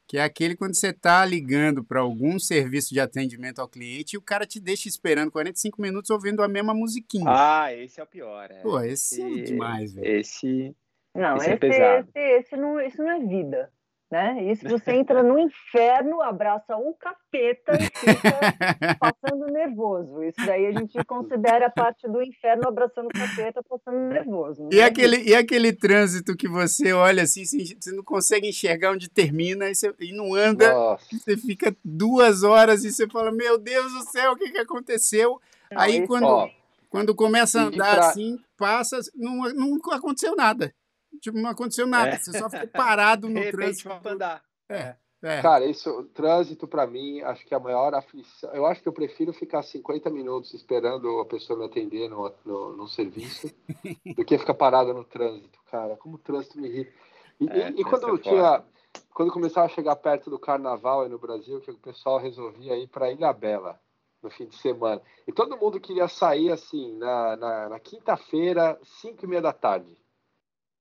que 0.08 0.16
é 0.16 0.22
aquele 0.22 0.56
quando 0.56 0.74
você 0.74 0.88
está 0.88 1.22
ligando 1.26 1.84
para 1.84 2.00
algum 2.00 2.38
serviço 2.38 2.94
de 2.94 2.98
atendimento 2.98 3.60
ao 3.60 3.68
cliente 3.68 4.14
e 4.14 4.18
o 4.18 4.22
cara 4.22 4.46
te 4.46 4.58
deixa 4.58 4.88
esperando 4.88 5.30
45 5.30 5.82
minutos 5.82 6.08
ouvindo 6.08 6.42
a 6.42 6.48
mesma 6.48 6.72
musiquinha. 6.72 7.26
Ah, 7.28 7.74
esse 7.74 8.00
é 8.00 8.02
o 8.02 8.06
pior. 8.06 8.50
É. 8.50 8.60
Pô, 8.62 8.80
esse, 8.80 9.20
esse 9.20 9.40
é 9.40 9.44
demais, 9.44 9.92
velho. 9.92 10.06
Esse, 10.06 10.74
não, 11.14 11.36
esse, 11.36 11.50
é 11.50 11.52
esse 11.52 11.52
é 11.52 11.56
pesado. 11.56 12.08
Esse, 12.14 12.38
esse, 12.38 12.56
não, 12.56 12.80
isso 12.80 13.02
não 13.02 13.10
é 13.10 13.20
vida 13.20 13.70
né? 14.10 14.50
Isso 14.50 14.66
você 14.68 14.92
entra 14.96 15.22
no 15.22 15.38
inferno, 15.38 16.22
abraça 16.22 16.76
um 16.76 16.92
capeta 16.98 17.72
e 17.74 17.84
fica 17.84 18.96
passando 18.98 19.46
nervoso. 19.46 20.22
Isso 20.22 20.44
daí 20.44 20.66
a 20.66 20.72
gente 20.72 21.02
considera 21.04 21.70
parte 21.70 22.08
do 22.08 22.22
inferno 22.22 22.68
abraçando 22.68 23.06
o 23.06 23.10
capeta, 23.10 23.62
passando 23.62 23.98
nervoso. 24.08 24.68
E, 24.72 24.80
é 24.80 24.84
aquele, 24.84 25.22
e 25.22 25.34
aquele 25.34 25.72
trânsito 25.72 26.36
que 26.36 26.48
você 26.48 26.92
olha 26.92 27.22
assim, 27.22 27.44
você 27.44 27.92
não 27.92 28.02
consegue 28.02 28.48
enxergar 28.48 28.92
onde 28.92 29.10
termina 29.10 29.68
e, 29.68 29.74
você, 29.74 29.94
e 30.00 30.12
não 30.12 30.34
anda, 30.34 30.96
você 31.10 31.36
fica 31.36 31.76
duas 31.84 32.42
horas 32.42 32.84
e 32.84 32.92
você 32.92 33.06
fala, 33.08 33.30
meu 33.30 33.58
Deus 33.58 33.92
do 33.92 34.02
céu, 34.10 34.32
o 34.32 34.36
que, 34.36 34.50
que 34.50 34.58
aconteceu? 34.58 35.40
Não, 35.70 35.80
Aí 35.80 36.06
quando, 36.06 36.50
quando 36.88 37.14
começa 37.14 37.60
a 37.60 37.64
andar 37.64 37.96
pra... 37.96 38.08
assim, 38.08 38.38
passa, 38.56 38.98
não, 39.14 39.42
não 39.52 39.78
aconteceu 39.92 40.34
nada. 40.34 40.72
Tipo, 41.20 41.38
não 41.38 41.50
aconteceu 41.50 41.86
nada. 41.86 42.10
É. 42.10 42.18
Você 42.18 42.38
só 42.38 42.48
ficou 42.48 42.68
parado 42.68 43.28
no 43.30 43.50
trânsito. 43.50 43.90
andar. 44.04 44.42
É. 44.68 44.96
É. 45.20 45.42
Cara, 45.42 45.66
isso, 45.66 46.04
trânsito 46.14 46.68
para 46.68 46.86
mim, 46.86 47.20
acho 47.22 47.44
que 47.44 47.52
é 47.52 47.56
a 47.56 47.60
maior 47.60 47.92
aflição. 47.92 48.50
Eu 48.52 48.64
acho 48.64 48.80
que 48.80 48.88
eu 48.88 48.92
prefiro 48.92 49.32
ficar 49.32 49.64
50 49.64 50.08
minutos 50.10 50.54
esperando 50.54 51.18
a 51.18 51.24
pessoa 51.24 51.58
me 51.58 51.64
atender 51.64 52.08
no, 52.08 52.32
no, 52.44 52.76
no 52.76 52.88
serviço 52.88 53.52
do 54.16 54.24
que 54.24 54.38
ficar 54.38 54.54
parado 54.54 54.94
no 54.94 55.02
trânsito, 55.02 55.58
cara. 55.70 55.96
Como 55.96 56.14
o 56.14 56.18
trânsito 56.18 56.60
me 56.60 56.68
irrita. 56.68 56.92
E, 57.40 57.48
é, 57.48 57.70
e, 57.70 57.80
e 57.80 57.84
quando 57.84 58.08
eu 58.08 58.14
é 58.14 58.18
tinha. 58.18 58.64
Quando 59.12 59.32
começava 59.32 59.66
a 59.66 59.70
chegar 59.70 59.96
perto 59.96 60.30
do 60.30 60.38
carnaval 60.38 61.02
aí 61.02 61.08
no 61.08 61.18
Brasil, 61.18 61.60
que 61.60 61.70
o 61.70 61.78
pessoal 61.78 62.18
resolvia 62.18 62.76
ir 62.76 62.86
para 62.86 63.10
Ilha 63.10 63.32
Bela 63.32 63.78
no 64.22 64.30
fim 64.30 64.46
de 64.46 64.56
semana. 64.56 65.02
E 65.26 65.32
todo 65.32 65.56
mundo 65.56 65.80
queria 65.80 66.08
sair 66.08 66.50
assim, 66.50 66.96
na, 66.96 67.36
na, 67.36 67.68
na 67.68 67.80
quinta-feira, 67.80 68.78
5 69.00 69.24
e 69.24 69.28
meia 69.28 69.42
da 69.42 69.52
tarde. 69.52 69.96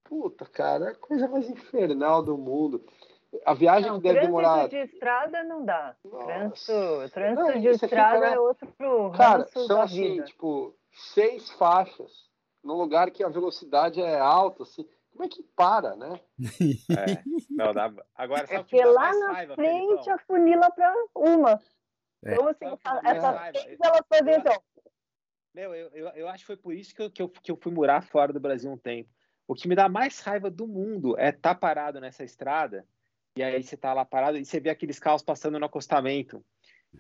Puta, 0.08 0.46
cara, 0.46 0.86
é 0.86 0.92
a 0.92 0.96
coisa 0.96 1.28
mais 1.28 1.50
infernal 1.50 2.24
do 2.24 2.38
mundo. 2.38 2.84
A 3.46 3.54
viagem 3.54 3.92
não, 3.92 4.00
deve 4.00 4.22
demorar. 4.22 4.70
de 4.70 4.78
estrada 4.78 5.44
não 5.44 5.66
dá. 5.66 5.96
Trânsito, 6.02 7.12
trânsito 7.12 7.52
não, 7.52 7.62
de 7.62 7.68
estrada 7.68 8.26
é 8.26 8.40
outro 8.40 8.74
Cara, 9.16 9.46
são 9.48 9.82
assim, 9.82 10.14
vida. 10.14 10.26
tipo, 10.26 10.74
seis 11.14 11.50
faixas 11.52 12.30
num 12.64 12.76
lugar 12.76 13.12
que 13.12 13.24
a 13.24 13.30
velocidade 13.30 14.02
é 14.02 14.18
alta, 14.18 14.64
assim. 14.64 14.88
Como 15.12 15.26
é 15.26 15.28
que 15.28 15.44
para, 15.56 15.96
né? 15.96 16.20
É, 16.90 17.24
não, 17.50 17.74
dá... 17.74 17.92
Agora, 18.16 18.46
é 18.50 18.64
que 18.64 18.84
lá 18.84 19.12
na 19.14 19.56
frente 19.56 20.10
a 20.10 20.18
funila 20.20 20.72
para 20.72 20.94
uma. 21.16 21.60
É. 22.24 22.34
Então, 22.34 22.48
assim, 22.48 22.66
essas 23.04 23.64
três 23.64 23.80
elas 23.82 24.02
fazem 24.08 24.36
então. 24.36 24.62
Meu, 25.54 25.74
eu, 25.74 25.90
eu, 25.90 26.08
eu 26.10 26.30
acho 26.30 26.44
que 26.44 26.48
foi 26.48 26.58
por 26.58 26.74
isso 26.74 26.94
que 26.94 27.02
eu, 27.02 27.10
que, 27.10 27.22
eu, 27.22 27.30
que 27.30 27.52
eu 27.52 27.58
fui 27.58 27.72
morar 27.72 28.04
fora 28.04 28.32
do 28.32 28.40
Brasil 28.40 28.72
um 28.72 28.78
tempo. 28.78 29.10
O 29.48 29.56
que 29.56 29.68
me 29.68 29.76
dá 29.76 29.88
mais 29.88 30.20
raiva 30.20 30.50
do 30.52 30.68
mundo 30.68 31.18
é 31.18 31.30
estar 31.30 31.54
tá 31.54 31.56
parado 31.56 32.02
nessa 32.02 32.24
estrada 32.24 32.86
e 33.36 33.44
aí 33.44 33.64
você 33.64 33.78
tá 33.78 33.94
lá 33.94 34.04
parado 34.04 34.38
e 34.38 34.44
você 34.44 34.60
vê 34.60 34.70
aqueles 34.70 35.00
carros 35.00 35.22
passando 35.22 35.60
no 35.60 35.66
acostamento 35.66 36.44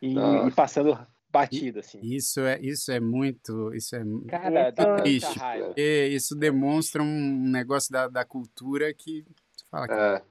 e, 0.01 0.13
e 0.13 0.51
passando 0.51 0.97
batido, 1.29 1.79
assim. 1.79 1.99
Isso 2.01 2.39
é, 2.41 2.59
isso 2.61 2.91
é 2.91 2.99
muito, 2.99 3.73
isso 3.73 3.95
é 3.95 4.03
Cara, 4.27 4.73
muito 4.77 5.03
triste. 5.03 5.39
Isso 5.75 6.35
demonstra 6.35 7.01
um 7.01 7.49
negócio 7.49 7.91
da, 7.91 8.07
da 8.07 8.23
cultura 8.23 8.93
que 8.93 9.25
fala 9.69 9.87
que 9.87 9.93
é. 9.93 10.21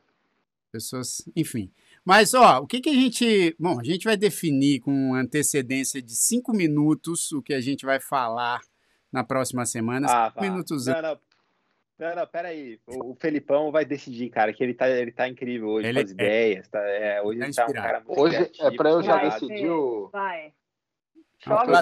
pessoas, 0.72 1.22
enfim. 1.34 1.70
Mas, 2.04 2.34
ó, 2.34 2.60
o 2.60 2.66
que, 2.66 2.80
que 2.80 2.88
a 2.88 2.94
gente. 2.94 3.56
Bom, 3.58 3.80
a 3.80 3.84
gente 3.84 4.04
vai 4.04 4.16
definir 4.16 4.80
com 4.80 5.14
antecedência 5.14 6.00
de 6.00 6.14
cinco 6.14 6.52
minutos 6.52 7.32
o 7.32 7.42
que 7.42 7.52
a 7.52 7.60
gente 7.60 7.84
vai 7.84 7.98
falar 7.98 8.60
na 9.10 9.24
próxima 9.24 9.66
semana. 9.66 10.06
Ah, 10.08 10.30
cinco 10.30 10.42
minutos. 10.44 10.86
Não, 10.86 11.02
não, 11.02 11.18
não, 11.98 12.14
não, 12.14 12.26
peraí. 12.26 12.78
O, 12.86 13.12
o 13.12 13.14
Felipão 13.14 13.72
vai 13.72 13.84
decidir, 13.84 14.28
cara, 14.30 14.52
que 14.52 14.62
ele 14.62 14.74
tá, 14.74 14.88
ele 14.88 15.12
tá 15.12 15.28
incrível 15.28 15.68
hoje 15.68 15.88
ele, 15.88 16.00
com 16.00 16.04
as 16.04 16.10
é, 16.10 16.14
ideias. 16.14 16.68
Tá, 16.68 16.80
é, 16.80 17.22
hoje 17.22 17.38
tá 17.38 17.44
ele 17.46 17.54
tá 17.54 17.66
um 17.66 17.72
cara 17.72 18.00
muito 18.00 18.20
Hoje 18.20 18.50
é 18.60 18.70
pra 18.76 18.90
eu 18.90 19.02
já 19.02 19.28
decidir 19.28 19.70
o. 19.70 20.08
Vai. 20.10 20.52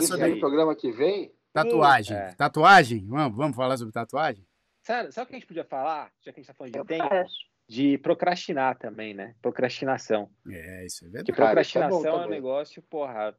Sobre 0.03 0.33
o 0.33 0.41
programa 0.41 0.75
que 0.75 0.93
vem. 0.93 1.33
Tatuagem. 1.53 2.17
É. 2.17 2.33
Tatuagem? 2.35 3.07
Vamos, 3.07 3.37
vamos 3.37 3.57
falar 3.57 3.77
sobre 3.77 3.93
tatuagem? 3.93 4.45
Sabe, 4.83 5.13
sabe 5.13 5.25
o 5.25 5.29
que 5.29 5.37
a 5.37 5.39
gente 5.39 5.49
podia 5.49 5.65
falar, 5.65 6.13
já 6.21 6.33
que 6.33 6.41
a 6.41 6.43
gente 6.43 6.47
tá 6.49 6.55
falando 6.55 6.73
de 6.73 6.79
eu 6.79 6.85
tempo? 6.85 7.09
De 7.67 7.97
procrastinar 7.99 8.77
também, 8.77 9.15
né? 9.15 9.35
Procrastinação. 9.41 10.29
É, 10.47 10.85
isso 10.85 11.05
é 11.05 11.09
verdade. 11.09 11.25
Que 11.25 11.33
procrastinação 11.33 12.03
Cara, 12.03 12.15
é, 12.15 12.19
bom, 12.19 12.25
é 12.25 12.27
um 12.27 12.31
negócio, 12.31 12.83
porra, 12.83 13.29
é, 13.29 13.35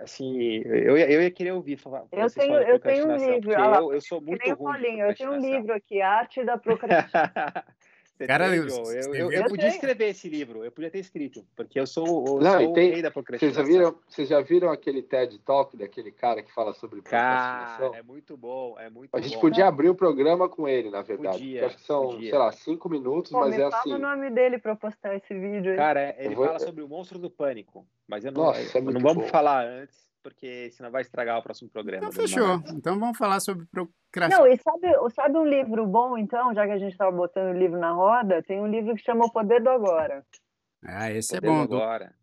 assim, 0.00 0.62
eu, 0.64 0.96
eu 0.96 1.22
ia 1.22 1.30
querer 1.30 1.52
ouvir 1.52 1.76
falar. 1.76 2.04
Eu 2.10 2.30
tenho, 2.30 2.54
eu 2.54 2.80
tenho 2.80 3.08
um 3.08 3.16
livro. 3.16 3.52
Eu, 3.52 3.92
eu 3.94 4.00
sou 4.00 4.20
muito 4.20 4.54
ruim. 4.54 5.00
Eu 5.00 5.14
tenho 5.14 5.32
um 5.32 5.40
livro 5.40 5.72
aqui, 5.72 6.00
Arte 6.00 6.44
da 6.44 6.58
Procrastinação. 6.58 7.62
Cara, 8.26 8.54
eu, 8.54 8.66
eu, 9.12 9.32
eu, 9.32 9.44
podia 9.46 9.68
escrever 9.68 10.10
esse 10.10 10.28
livro, 10.28 10.64
eu 10.64 10.70
podia 10.70 10.88
ter 10.88 11.00
escrito, 11.00 11.44
porque 11.56 11.80
eu 11.80 11.86
sou, 11.86 12.06
eu 12.06 12.40
Não, 12.40 12.60
sou 12.60 12.72
tem, 12.72 12.90
o 12.90 12.92
rei 12.92 13.02
da 13.02 13.10
procrastinação. 13.10 13.64
Vocês 13.64 13.74
já, 13.74 13.78
viram, 13.78 13.98
vocês 14.08 14.28
já 14.28 14.40
viram 14.40 14.70
aquele 14.70 15.02
TED 15.02 15.38
Talk 15.40 15.76
daquele 15.76 16.12
cara 16.12 16.40
que 16.40 16.52
fala 16.52 16.72
sobre 16.74 17.02
procrastinação? 17.02 17.90
Cara, 17.90 17.98
é 17.98 18.02
muito 18.02 18.36
bom, 18.36 18.78
é 18.78 18.88
muito 18.88 19.10
A 19.12 19.20
gente 19.20 19.36
podia 19.40 19.66
abrir 19.66 19.88
o 19.88 19.96
programa 19.96 20.48
com 20.48 20.68
ele, 20.68 20.90
na 20.90 21.02
verdade. 21.02 21.38
Podia, 21.38 21.66
acho 21.66 21.76
que 21.76 21.82
são, 21.82 22.10
podia. 22.10 22.30
sei 22.30 22.38
lá, 22.38 22.52
cinco 22.52 22.88
minutos, 22.88 23.32
Pô, 23.32 23.40
mas 23.40 23.58
é 23.58 23.64
assim. 23.64 23.90
Fala 23.90 23.96
o 23.96 23.98
nome 23.98 24.30
dele 24.30 24.58
para 24.58 24.72
eu 24.72 24.76
postar 24.76 25.16
esse 25.16 25.34
vídeo 25.34 25.72
aí. 25.72 25.76
Cara, 25.76 26.14
ele 26.16 26.36
vou... 26.36 26.46
fala 26.46 26.60
sobre 26.60 26.84
o 26.84 26.88
monstro 26.88 27.18
do 27.18 27.28
pânico, 27.28 27.84
mas 28.06 28.24
eu 28.24 28.30
não, 28.30 28.44
Nossa, 28.44 28.78
eu, 28.78 28.80
é 28.80 28.92
não 28.92 29.00
vamos 29.00 29.24
bom. 29.24 29.28
falar 29.28 29.66
antes 29.66 30.13
porque 30.24 30.70
senão 30.70 30.90
vai 30.90 31.02
estragar 31.02 31.38
o 31.38 31.42
próximo 31.42 31.68
programa. 31.68 31.98
Então 31.98 32.10
fechou. 32.12 32.62
Então 32.74 32.98
vamos 32.98 33.18
falar 33.18 33.38
sobre 33.40 33.66
procrastinação. 33.66 34.46
Não, 34.46 34.52
e 34.52 34.56
sabe, 34.56 35.14
sabe 35.14 35.36
um 35.36 35.46
livro 35.46 35.86
bom, 35.86 36.16
então, 36.16 36.54
já 36.54 36.66
que 36.66 36.72
a 36.72 36.78
gente 36.78 36.92
estava 36.92 37.12
botando 37.12 37.54
o 37.54 37.58
livro 37.58 37.78
na 37.78 37.92
roda? 37.92 38.42
Tem 38.42 38.58
um 38.58 38.66
livro 38.66 38.94
que 38.94 39.02
chama 39.02 39.26
O 39.26 39.30
Poder 39.30 39.62
do 39.62 39.68
Agora. 39.68 40.24
Ah, 40.82 41.10
esse 41.10 41.36
é 41.36 41.40
Poder 41.40 41.52
é 41.52 41.56
bom. 41.56 41.66
Do 41.66 41.76
agora. 41.76 42.14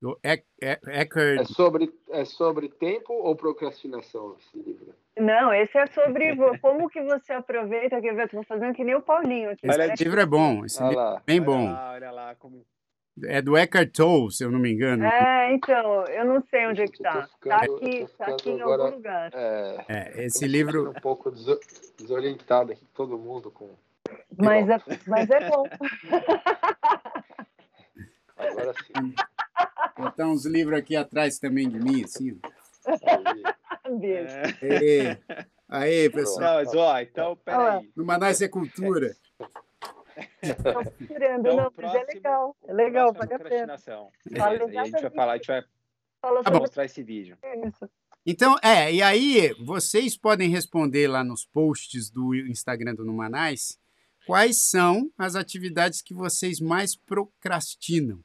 Do 0.00 0.20
Eckhart. 0.22 1.40
É 1.40 1.44
sobre, 1.44 1.92
é 2.10 2.24
sobre 2.24 2.68
tempo 2.68 3.12
ou 3.12 3.34
procrastinação 3.34 4.36
esse 4.38 4.56
livro? 4.56 4.94
Não, 5.18 5.52
esse 5.52 5.76
é 5.76 5.86
sobre 5.88 6.36
como 6.60 6.88
que 6.88 7.02
você 7.02 7.32
aproveita, 7.32 8.00
que 8.00 8.08
eu 8.08 8.20
estou 8.20 8.44
fazendo 8.44 8.74
que 8.74 8.84
nem 8.84 8.94
o 8.94 9.02
Paulinho 9.02 9.50
aqui. 9.50 9.66
Esse 9.66 10.04
livro 10.04 10.20
é 10.20 10.26
bom, 10.26 10.64
esse 10.64 10.80
livro 10.82 11.00
é 11.00 11.22
bem 11.26 11.42
bom. 11.42 11.64
Olha 11.64 11.72
lá, 11.72 11.92
olha 11.92 12.10
lá 12.10 12.34
como 12.36 12.64
é 13.22 13.40
do 13.40 13.56
Eckhart 13.56 13.92
Tolle, 13.92 14.32
se 14.32 14.44
eu 14.44 14.50
não 14.50 14.58
me 14.58 14.72
engano. 14.72 15.04
É, 15.04 15.54
então, 15.54 16.04
eu 16.06 16.24
não 16.24 16.42
sei 16.50 16.66
onde 16.66 16.82
é 16.82 16.86
que 16.86 16.96
está. 16.96 17.28
Está 17.42 17.56
aqui, 17.56 18.06
tá 18.18 18.26
aqui 18.26 18.50
em 18.50 18.60
agora, 18.60 18.82
algum 18.82 18.96
lugar. 18.96 19.30
É, 19.34 19.84
é 19.88 20.24
esse 20.24 20.46
livro... 20.46 20.90
Um 20.90 20.94
pouco 20.94 21.32
desorientado 21.98 22.72
aqui, 22.72 22.84
todo 22.94 23.18
mundo 23.18 23.50
com... 23.50 23.70
Mas 24.36 24.68
é, 24.68 24.80
mas 25.06 25.30
é 25.30 25.48
bom. 25.48 25.64
Agora 28.36 28.74
sim. 28.74 29.14
Botar 29.96 30.26
uns 30.26 30.44
livros 30.44 30.78
aqui 30.78 30.96
atrás 30.96 31.38
também 31.38 31.68
de 31.68 31.78
mim, 31.78 32.02
assim. 32.04 32.38
Aí, 33.84 34.10
é. 34.90 35.18
aí 35.68 36.10
pessoal. 36.10 36.40
Não, 36.40 36.64
mas, 36.64 36.74
ó, 36.74 37.00
então, 37.00 37.36
peraí. 37.36 37.90
No 37.96 38.04
Manaus 38.04 38.42
é 38.42 38.48
cultura. 38.48 39.14
Estou 40.42 40.72
procurando, 40.72 41.40
então, 41.40 41.56
não, 41.56 41.72
próximo, 41.72 42.00
mas 42.00 42.08
é 42.08 42.14
legal. 42.14 42.56
É 42.66 42.72
legal, 42.72 43.12
vale 43.12 43.34
a 43.34 43.38
pena. 43.38 43.76
Beleza, 44.24 44.72
e 44.72 44.78
a 44.78 44.84
gente 44.84 45.02
vai 45.02 45.10
falar, 45.10 45.32
a 45.32 45.36
gente 45.36 45.46
vai 45.46 45.64
tá 46.20 46.50
mostrar 46.52 46.84
esse 46.84 47.02
vídeo. 47.02 47.36
Isso. 47.66 47.88
Então, 48.26 48.56
é, 48.62 48.92
e 48.92 49.02
aí 49.02 49.54
vocês 49.62 50.16
podem 50.16 50.48
responder 50.48 51.08
lá 51.08 51.22
nos 51.22 51.44
posts 51.44 52.08
do 52.08 52.34
Instagram 52.34 52.94
do 52.94 53.04
Numanais 53.04 53.78
quais 54.26 54.62
são 54.62 55.10
as 55.18 55.34
atividades 55.34 56.00
que 56.00 56.14
vocês 56.14 56.60
mais 56.60 56.96
procrastinam, 56.96 58.20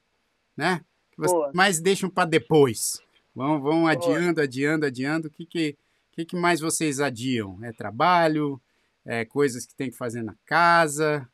né? 0.56 0.82
Que 1.12 1.18
vocês 1.18 1.34
Boa. 1.34 1.52
mais 1.54 1.80
deixam 1.82 2.10
para 2.10 2.30
depois. 2.30 3.02
Vão, 3.36 3.62
vão 3.62 3.88
adiando, 3.88 4.42
adiando, 4.42 4.86
adiando. 4.86 5.28
O 5.28 5.32
que, 5.32 5.46
que, 5.46 5.78
que, 6.12 6.26
que 6.26 6.36
mais 6.36 6.60
vocês 6.60 7.00
adiam? 7.00 7.60
É 7.64 7.72
trabalho? 7.72 8.60
É 9.06 9.26
coisas 9.26 9.66
que 9.66 9.76
tem 9.76 9.90
que 9.90 9.98
fazer 9.98 10.24
na 10.24 10.36
casa? 10.46 11.28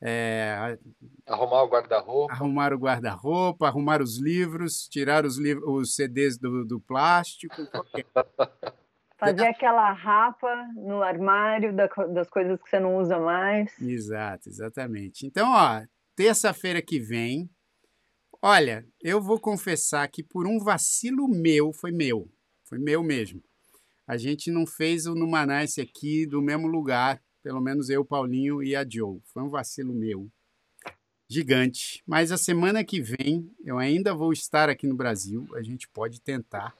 É, 0.00 0.78
arrumar 1.26 1.62
o 1.62 1.68
guarda-roupa. 1.68 2.32
Arrumar 2.32 2.72
o 2.74 2.78
guarda-roupa, 2.78 3.66
arrumar 3.66 4.02
os 4.02 4.18
livros, 4.18 4.86
tirar 4.88 5.24
os, 5.24 5.38
livros, 5.38 5.64
os 5.66 5.94
CDs 5.94 6.38
do, 6.38 6.64
do 6.64 6.80
plástico. 6.80 7.54
Fazer 9.18 9.46
aquela 9.46 9.90
rapa 9.92 10.54
no 10.74 11.02
armário 11.02 11.74
da, 11.74 11.86
das 11.86 12.28
coisas 12.28 12.60
que 12.60 12.68
você 12.68 12.78
não 12.78 12.98
usa 12.98 13.18
mais. 13.18 13.72
Exato, 13.80 14.50
exatamente. 14.50 15.26
Então, 15.26 15.50
ó, 15.50 15.82
terça-feira 16.14 16.82
que 16.82 17.00
vem, 17.00 17.48
olha, 18.42 18.86
eu 19.02 19.18
vou 19.22 19.40
confessar 19.40 20.06
que 20.08 20.22
por 20.22 20.46
um 20.46 20.58
vacilo 20.58 21.26
meu, 21.28 21.72
foi 21.72 21.92
meu, 21.92 22.30
foi 22.68 22.78
meu 22.78 23.02
mesmo. 23.02 23.42
A 24.06 24.18
gente 24.18 24.50
não 24.50 24.66
fez 24.66 25.06
o 25.06 25.14
Numanice 25.14 25.80
aqui 25.80 26.26
do 26.26 26.42
mesmo 26.42 26.68
lugar 26.68 27.20
pelo 27.46 27.60
menos 27.60 27.88
eu, 27.88 28.04
Paulinho 28.04 28.60
e 28.60 28.74
a 28.74 28.84
Joe. 28.84 29.20
Foi 29.26 29.40
um 29.40 29.48
vacilo 29.48 29.94
meu. 29.94 30.28
Gigante. 31.28 32.02
Mas 32.04 32.32
a 32.32 32.36
semana 32.36 32.82
que 32.82 33.00
vem 33.00 33.48
eu 33.64 33.78
ainda 33.78 34.12
vou 34.12 34.32
estar 34.32 34.68
aqui 34.68 34.84
no 34.84 34.96
Brasil. 34.96 35.46
A 35.54 35.62
gente 35.62 35.88
pode 35.88 36.20
tentar. 36.20 36.74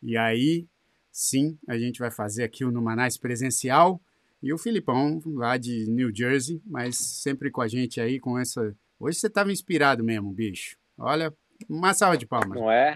E 0.00 0.16
aí, 0.16 0.68
sim, 1.10 1.58
a 1.66 1.76
gente 1.76 1.98
vai 1.98 2.12
fazer 2.12 2.44
aqui 2.44 2.64
o 2.64 2.70
Numanais 2.70 3.18
presencial. 3.18 4.00
E 4.40 4.52
o 4.52 4.58
Filipão, 4.58 5.20
lá 5.26 5.56
de 5.56 5.90
New 5.90 6.14
Jersey, 6.14 6.62
mas 6.64 6.96
sempre 6.96 7.50
com 7.50 7.60
a 7.60 7.66
gente 7.66 8.00
aí, 8.00 8.20
com 8.20 8.38
essa. 8.38 8.72
Hoje 9.00 9.18
você 9.18 9.26
estava 9.26 9.50
inspirado 9.50 10.04
mesmo, 10.04 10.30
bicho. 10.30 10.76
Olha, 10.96 11.34
uma 11.68 11.92
salva 11.92 12.16
de 12.16 12.24
palmas. 12.24 12.56
Não 12.56 12.70
é? 12.70 12.94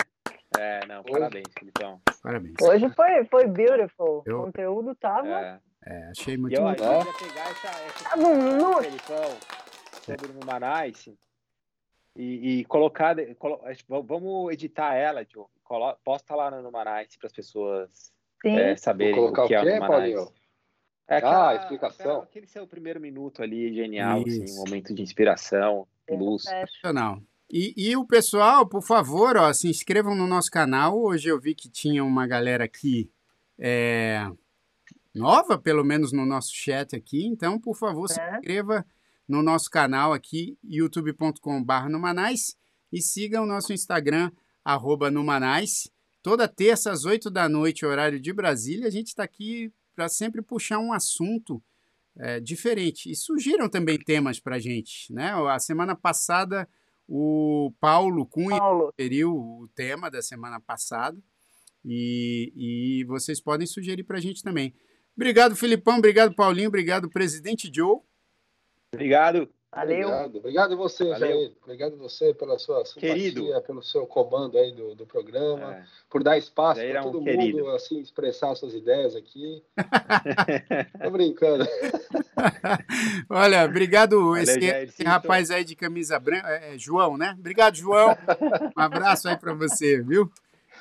É, 0.56 0.86
não, 0.86 1.02
parabéns, 1.02 1.48
Filipão. 1.58 2.00
Parabéns. 2.22 2.54
Hoje 2.62 2.88
foi, 2.94 3.24
foi 3.24 3.48
beautiful. 3.48 4.22
Eu... 4.24 4.38
O 4.38 4.44
conteúdo 4.44 4.94
tava. 4.94 5.28
É. 5.28 5.71
É, 5.84 6.10
achei 6.10 6.36
muito 6.36 6.54
eu, 6.54 6.64
legal. 6.64 7.00
Eu 7.00 7.06
ia 7.06 7.12
pegar 7.14 7.50
essa, 7.50 7.68
essa 7.68 8.08
ah, 8.12 8.16
no, 8.16 8.82
Felipão, 8.82 9.38
sobre 10.04 10.30
o 10.30 10.34
Numanice 10.34 11.18
e, 12.16 12.60
e 12.60 12.64
colocar, 12.66 13.16
colo, 13.36 13.60
vamos 13.88 14.52
editar 14.52 14.94
ela, 14.94 15.26
Joe, 15.28 15.46
colo, 15.64 15.96
posta 16.04 16.34
lá 16.34 16.50
no 16.50 16.62
Numanice 16.62 17.18
para 17.18 17.26
as 17.26 17.32
pessoas 17.32 18.12
é, 18.44 18.76
saberem 18.76 19.18
o 19.18 19.32
que, 19.32 19.40
o 19.40 19.46
que 19.48 19.54
é 19.54 19.60
o 19.60 19.80
Numanice. 19.80 20.32
É 21.08 21.16
aquela, 21.16 21.50
ah, 21.50 21.56
explicação. 21.56 22.06
Aquela, 22.06 22.22
aquele 22.24 22.46
seu 22.46 22.66
primeiro 22.66 23.00
minuto 23.00 23.42
ali, 23.42 23.74
genial, 23.74 24.22
assim, 24.26 24.44
um 24.52 24.64
momento 24.64 24.94
de 24.94 25.02
inspiração, 25.02 25.86
luz. 26.08 26.44
Não. 26.94 27.22
E, 27.50 27.74
e 27.76 27.96
o 27.96 28.06
pessoal, 28.06 28.66
por 28.66 28.82
favor, 28.82 29.36
ó, 29.36 29.52
se 29.52 29.68
inscrevam 29.68 30.14
no 30.14 30.26
nosso 30.26 30.50
canal. 30.50 30.98
Hoje 30.98 31.28
eu 31.28 31.38
vi 31.38 31.54
que 31.54 31.68
tinha 31.68 32.02
uma 32.02 32.26
galera 32.26 32.64
aqui 32.64 33.10
é, 33.58 34.26
nova, 35.14 35.58
pelo 35.58 35.84
menos 35.84 36.12
no 36.12 36.24
nosso 36.24 36.54
chat 36.54 36.96
aqui. 36.96 37.26
Então, 37.26 37.58
por 37.58 37.76
favor, 37.76 38.06
é. 38.10 38.14
se 38.14 38.20
inscreva 38.20 38.84
no 39.28 39.42
nosso 39.42 39.70
canal 39.70 40.12
aqui, 40.12 40.58
youtube.com.br 40.64 41.88
Numanais, 41.88 42.56
e 42.92 43.00
siga 43.00 43.40
o 43.40 43.46
nosso 43.46 43.72
Instagram, 43.72 44.30
arroba 44.64 45.10
Numanais. 45.10 45.90
Toda 46.22 46.46
terça 46.46 46.90
às 46.92 47.04
8 47.04 47.30
da 47.30 47.48
noite, 47.48 47.86
horário 47.86 48.20
de 48.20 48.32
Brasília, 48.32 48.86
a 48.86 48.90
gente 48.90 49.08
está 49.08 49.24
aqui 49.24 49.72
para 49.94 50.08
sempre 50.08 50.42
puxar 50.42 50.78
um 50.78 50.92
assunto 50.92 51.62
é, 52.16 52.40
diferente. 52.40 53.10
E 53.10 53.16
surgiram 53.16 53.68
também 53.68 53.98
temas 53.98 54.38
para 54.38 54.56
a 54.56 54.58
gente. 54.58 55.12
Né? 55.12 55.32
A 55.48 55.58
semana 55.58 55.96
passada, 55.96 56.68
o 57.08 57.72
Paulo 57.80 58.26
Cunha 58.26 58.58
sugeriu 58.58 59.34
o 59.34 59.68
tema 59.74 60.10
da 60.10 60.22
semana 60.22 60.60
passada. 60.60 61.18
E, 61.84 62.52
e 62.54 63.04
vocês 63.04 63.40
podem 63.40 63.66
sugerir 63.66 64.04
para 64.04 64.18
a 64.18 64.20
gente 64.20 64.42
também. 64.42 64.72
Obrigado, 65.16 65.56
Filipão. 65.56 65.98
Obrigado, 65.98 66.34
Paulinho. 66.34 66.68
Obrigado, 66.68 67.08
presidente 67.10 67.70
Joe. 67.72 68.00
Obrigado. 68.94 69.48
Valeu. 69.74 70.06
Obrigado, 70.06 70.36
obrigado 70.36 70.76
você, 70.76 71.04
Valeu. 71.08 71.28
Jair. 71.28 71.52
Obrigado 71.62 71.96
você 71.96 72.34
pela 72.34 72.58
sua 72.58 72.84
simpatia, 72.84 73.14
querido. 73.14 73.62
pelo 73.62 73.82
seu 73.82 74.06
comando 74.06 74.58
aí 74.58 74.70
do, 74.70 74.94
do 74.94 75.06
programa, 75.06 75.76
é. 75.76 75.84
por 76.10 76.22
dar 76.22 76.36
espaço 76.36 76.78
para 76.78 77.00
é 77.00 77.02
todo 77.02 77.18
um 77.18 77.22
mundo 77.22 77.38
querido. 77.38 77.70
assim 77.70 77.98
expressar 77.98 78.54
suas 78.54 78.74
ideias 78.74 79.16
aqui. 79.16 79.62
Tô 81.02 81.10
brincando. 81.10 81.66
Olha, 83.30 83.64
obrigado 83.64 84.18
Valeu, 84.18 84.36
esse, 84.36 84.58
esse 84.58 85.04
rapaz 85.04 85.50
aí 85.50 85.64
de 85.64 85.74
camisa 85.74 86.20
branca, 86.20 86.46
é, 86.50 86.74
é, 86.74 86.78
João, 86.78 87.16
né? 87.16 87.34
Obrigado, 87.38 87.74
João. 87.74 88.14
Um 88.76 88.80
abraço 88.80 89.26
aí 89.26 89.38
para 89.38 89.54
você, 89.54 90.02
viu? 90.02 90.30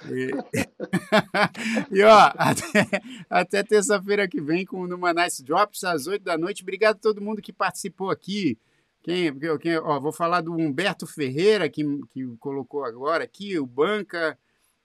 E, 0.09 0.31
e 1.91 2.03
ó, 2.03 2.31
até, 2.35 3.01
até 3.29 3.63
terça-feira 3.63 4.27
que 4.27 4.41
vem 4.41 4.65
com 4.65 4.81
o 4.81 4.87
Numa 4.87 5.13
Nice 5.13 5.43
Drops 5.43 5.83
às 5.83 6.07
8 6.07 6.23
da 6.23 6.37
noite. 6.37 6.63
Obrigado 6.63 6.95
a 6.95 6.99
todo 6.99 7.21
mundo 7.21 7.41
que 7.41 7.53
participou 7.53 8.09
aqui. 8.09 8.57
Quem, 9.03 9.37
quem, 9.59 9.77
ó, 9.77 9.99
vou 9.99 10.13
falar 10.13 10.41
do 10.41 10.53
Humberto 10.53 11.07
Ferreira, 11.07 11.67
que, 11.69 11.83
que 12.11 12.25
colocou 12.39 12.85
agora 12.85 13.23
aqui, 13.23 13.57
o 13.59 13.65
Banca. 13.65 14.37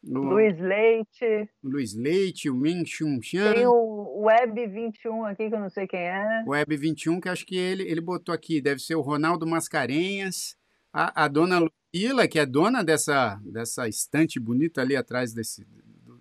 Luiz 0.02 0.58
Leite. 0.58 1.50
Luiz 1.62 1.94
Leite, 1.94 2.48
o 2.48 2.54
Min 2.54 2.84
Chun 2.86 3.20
Chan. 3.20 3.52
Tem 3.52 3.66
o 3.66 4.22
Web 4.22 4.66
21 4.68 5.24
aqui, 5.26 5.48
que 5.48 5.54
eu 5.54 5.60
não 5.60 5.68
sei 5.68 5.86
quem 5.86 6.00
é. 6.00 6.44
Web 6.46 6.76
21, 6.76 7.20
que 7.20 7.28
acho 7.28 7.44
que 7.44 7.56
ele, 7.56 7.82
ele 7.82 8.00
botou 8.00 8.34
aqui, 8.34 8.60
deve 8.60 8.80
ser 8.80 8.94
o 8.94 9.00
Ronaldo 9.00 9.46
Mascarenhas, 9.46 10.56
a, 10.96 11.24
a 11.24 11.28
dona 11.28 11.58
Lucila, 11.58 12.26
que 12.26 12.38
é 12.38 12.46
dona 12.46 12.82
dessa, 12.82 13.38
dessa 13.44 13.86
estante 13.86 14.40
bonita 14.40 14.80
ali 14.80 14.96
atrás 14.96 15.34
desse, 15.34 15.66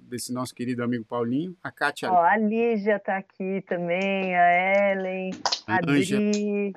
desse 0.02 0.34
nosso 0.34 0.54
querido 0.54 0.84
amigo 0.84 1.06
Paulinho, 1.06 1.56
a 1.64 1.72
Kátia. 1.72 2.12
Ó, 2.12 2.22
a 2.22 2.36
Lígia 2.36 2.98
está 2.98 3.18
aqui 3.18 3.64
também, 3.68 4.36
a 4.36 4.92
Ellen, 4.92 5.32
a, 5.66 5.76
a 5.76 5.78
Adri. 5.78 6.74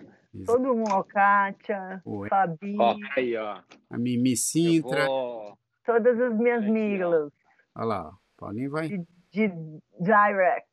Todo 0.47 0.77
mundo, 0.77 0.93
ó, 0.93 1.03
Kátia, 1.03 2.01
Oi. 2.05 2.29
Fabi. 2.29 2.77
Ó, 2.79 2.97
aí, 3.17 3.37
ó. 3.37 3.61
A 3.91 3.99
Mimi 3.99 4.37
Sintra. 4.37 5.07
Vou... 5.07 5.59
Todas 5.85 6.21
as 6.21 6.39
minhas 6.39 6.65
miglas. 6.65 7.33
Olha 7.75 7.85
lá, 7.85 8.09
o 8.11 8.19
Paulinho 8.37 8.71
vai. 8.71 8.89
De, 8.89 8.99
de 9.33 9.49
direct. 9.99 10.69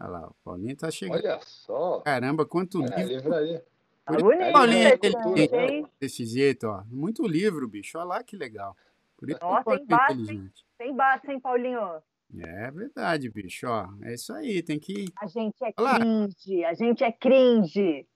Olha 0.00 0.08
lá, 0.08 0.28
o 0.28 0.34
Paulinho 0.42 0.76
tá 0.76 0.90
chegando. 0.90 1.18
Olha 1.18 1.38
só. 1.42 2.00
Caramba, 2.00 2.46
quanto 2.46 2.82
é, 2.82 3.04
livro. 3.04 3.14
livraria. 3.14 3.64
Por 4.06 4.22
bonito, 4.22 4.52
Paulinho 4.52 4.88
é 4.88 4.94
inteligente 4.94 5.90
desse 5.98 6.26
jeito, 6.26 6.66
ó. 6.66 6.82
Muito 6.90 7.26
livro, 7.26 7.66
bicho. 7.66 7.98
Olha 7.98 8.06
lá 8.06 8.22
que 8.22 8.36
legal. 8.36 8.76
Por 9.16 9.30
isso 9.30 9.38
ó, 9.40 9.62
tem 9.62 9.86
base, 9.86 10.50
tem 10.76 10.94
base, 10.94 11.30
hein, 11.30 11.40
Paulinho? 11.40 12.02
É 12.36 12.70
verdade, 12.70 13.30
bicho. 13.30 13.66
Ó, 13.68 13.86
é 14.02 14.14
isso 14.14 14.32
aí, 14.32 14.62
tem 14.62 14.78
que. 14.78 15.06
A 15.16 15.26
gente 15.26 15.54
é 15.62 15.72
Olá. 15.78 15.98
cringe, 16.00 16.64
a 16.64 16.74
gente 16.74 17.04
é 17.04 17.12
cringe. 17.12 18.06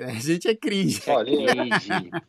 A 0.00 0.12
gente 0.14 0.48
é 0.48 0.54
cringe. 0.56 1.02
Olha, 1.06 1.32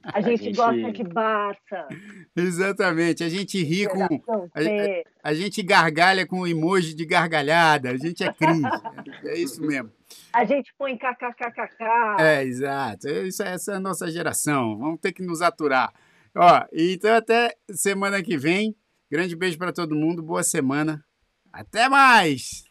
a, 0.03 0.17
a 0.17 0.21
gente 0.21 0.51
gosta 0.51 0.91
de 0.91 1.03
Barça. 1.03 1.87
Exatamente, 2.35 3.23
a 3.23 3.29
gente 3.29 3.61
ri 3.63 3.87
com. 3.87 4.03
A, 4.03 5.29
a, 5.29 5.33
gente 5.33 5.63
gargalha 5.63 6.27
com 6.27 6.45
emoji 6.45 6.93
de 6.93 7.05
gargalhada, 7.05 7.89
a 7.89 7.97
gente 7.97 8.23
é 8.23 8.31
cringe. 8.31 8.61
é 9.25 9.37
isso 9.37 9.61
mesmo. 9.61 9.91
A 10.33 10.45
gente 10.45 10.73
põe 10.77 10.97
kkkk. 10.97 12.19
É, 12.19 12.43
exato. 12.43 13.07
Isso, 13.07 13.43
essa 13.43 13.73
é 13.73 13.75
a 13.75 13.79
nossa 13.79 14.09
geração. 14.09 14.77
Vamos 14.77 14.99
ter 14.99 15.11
que 15.11 15.21
nos 15.21 15.41
aturar. 15.41 15.93
Ó, 16.35 16.65
então 16.71 17.13
até 17.13 17.53
semana 17.71 18.23
que 18.23 18.37
vem. 18.37 18.75
Grande 19.09 19.35
beijo 19.35 19.57
para 19.57 19.73
todo 19.73 19.95
mundo, 19.95 20.23
boa 20.23 20.43
semana. 20.43 21.03
Até 21.51 21.89
mais! 21.89 22.70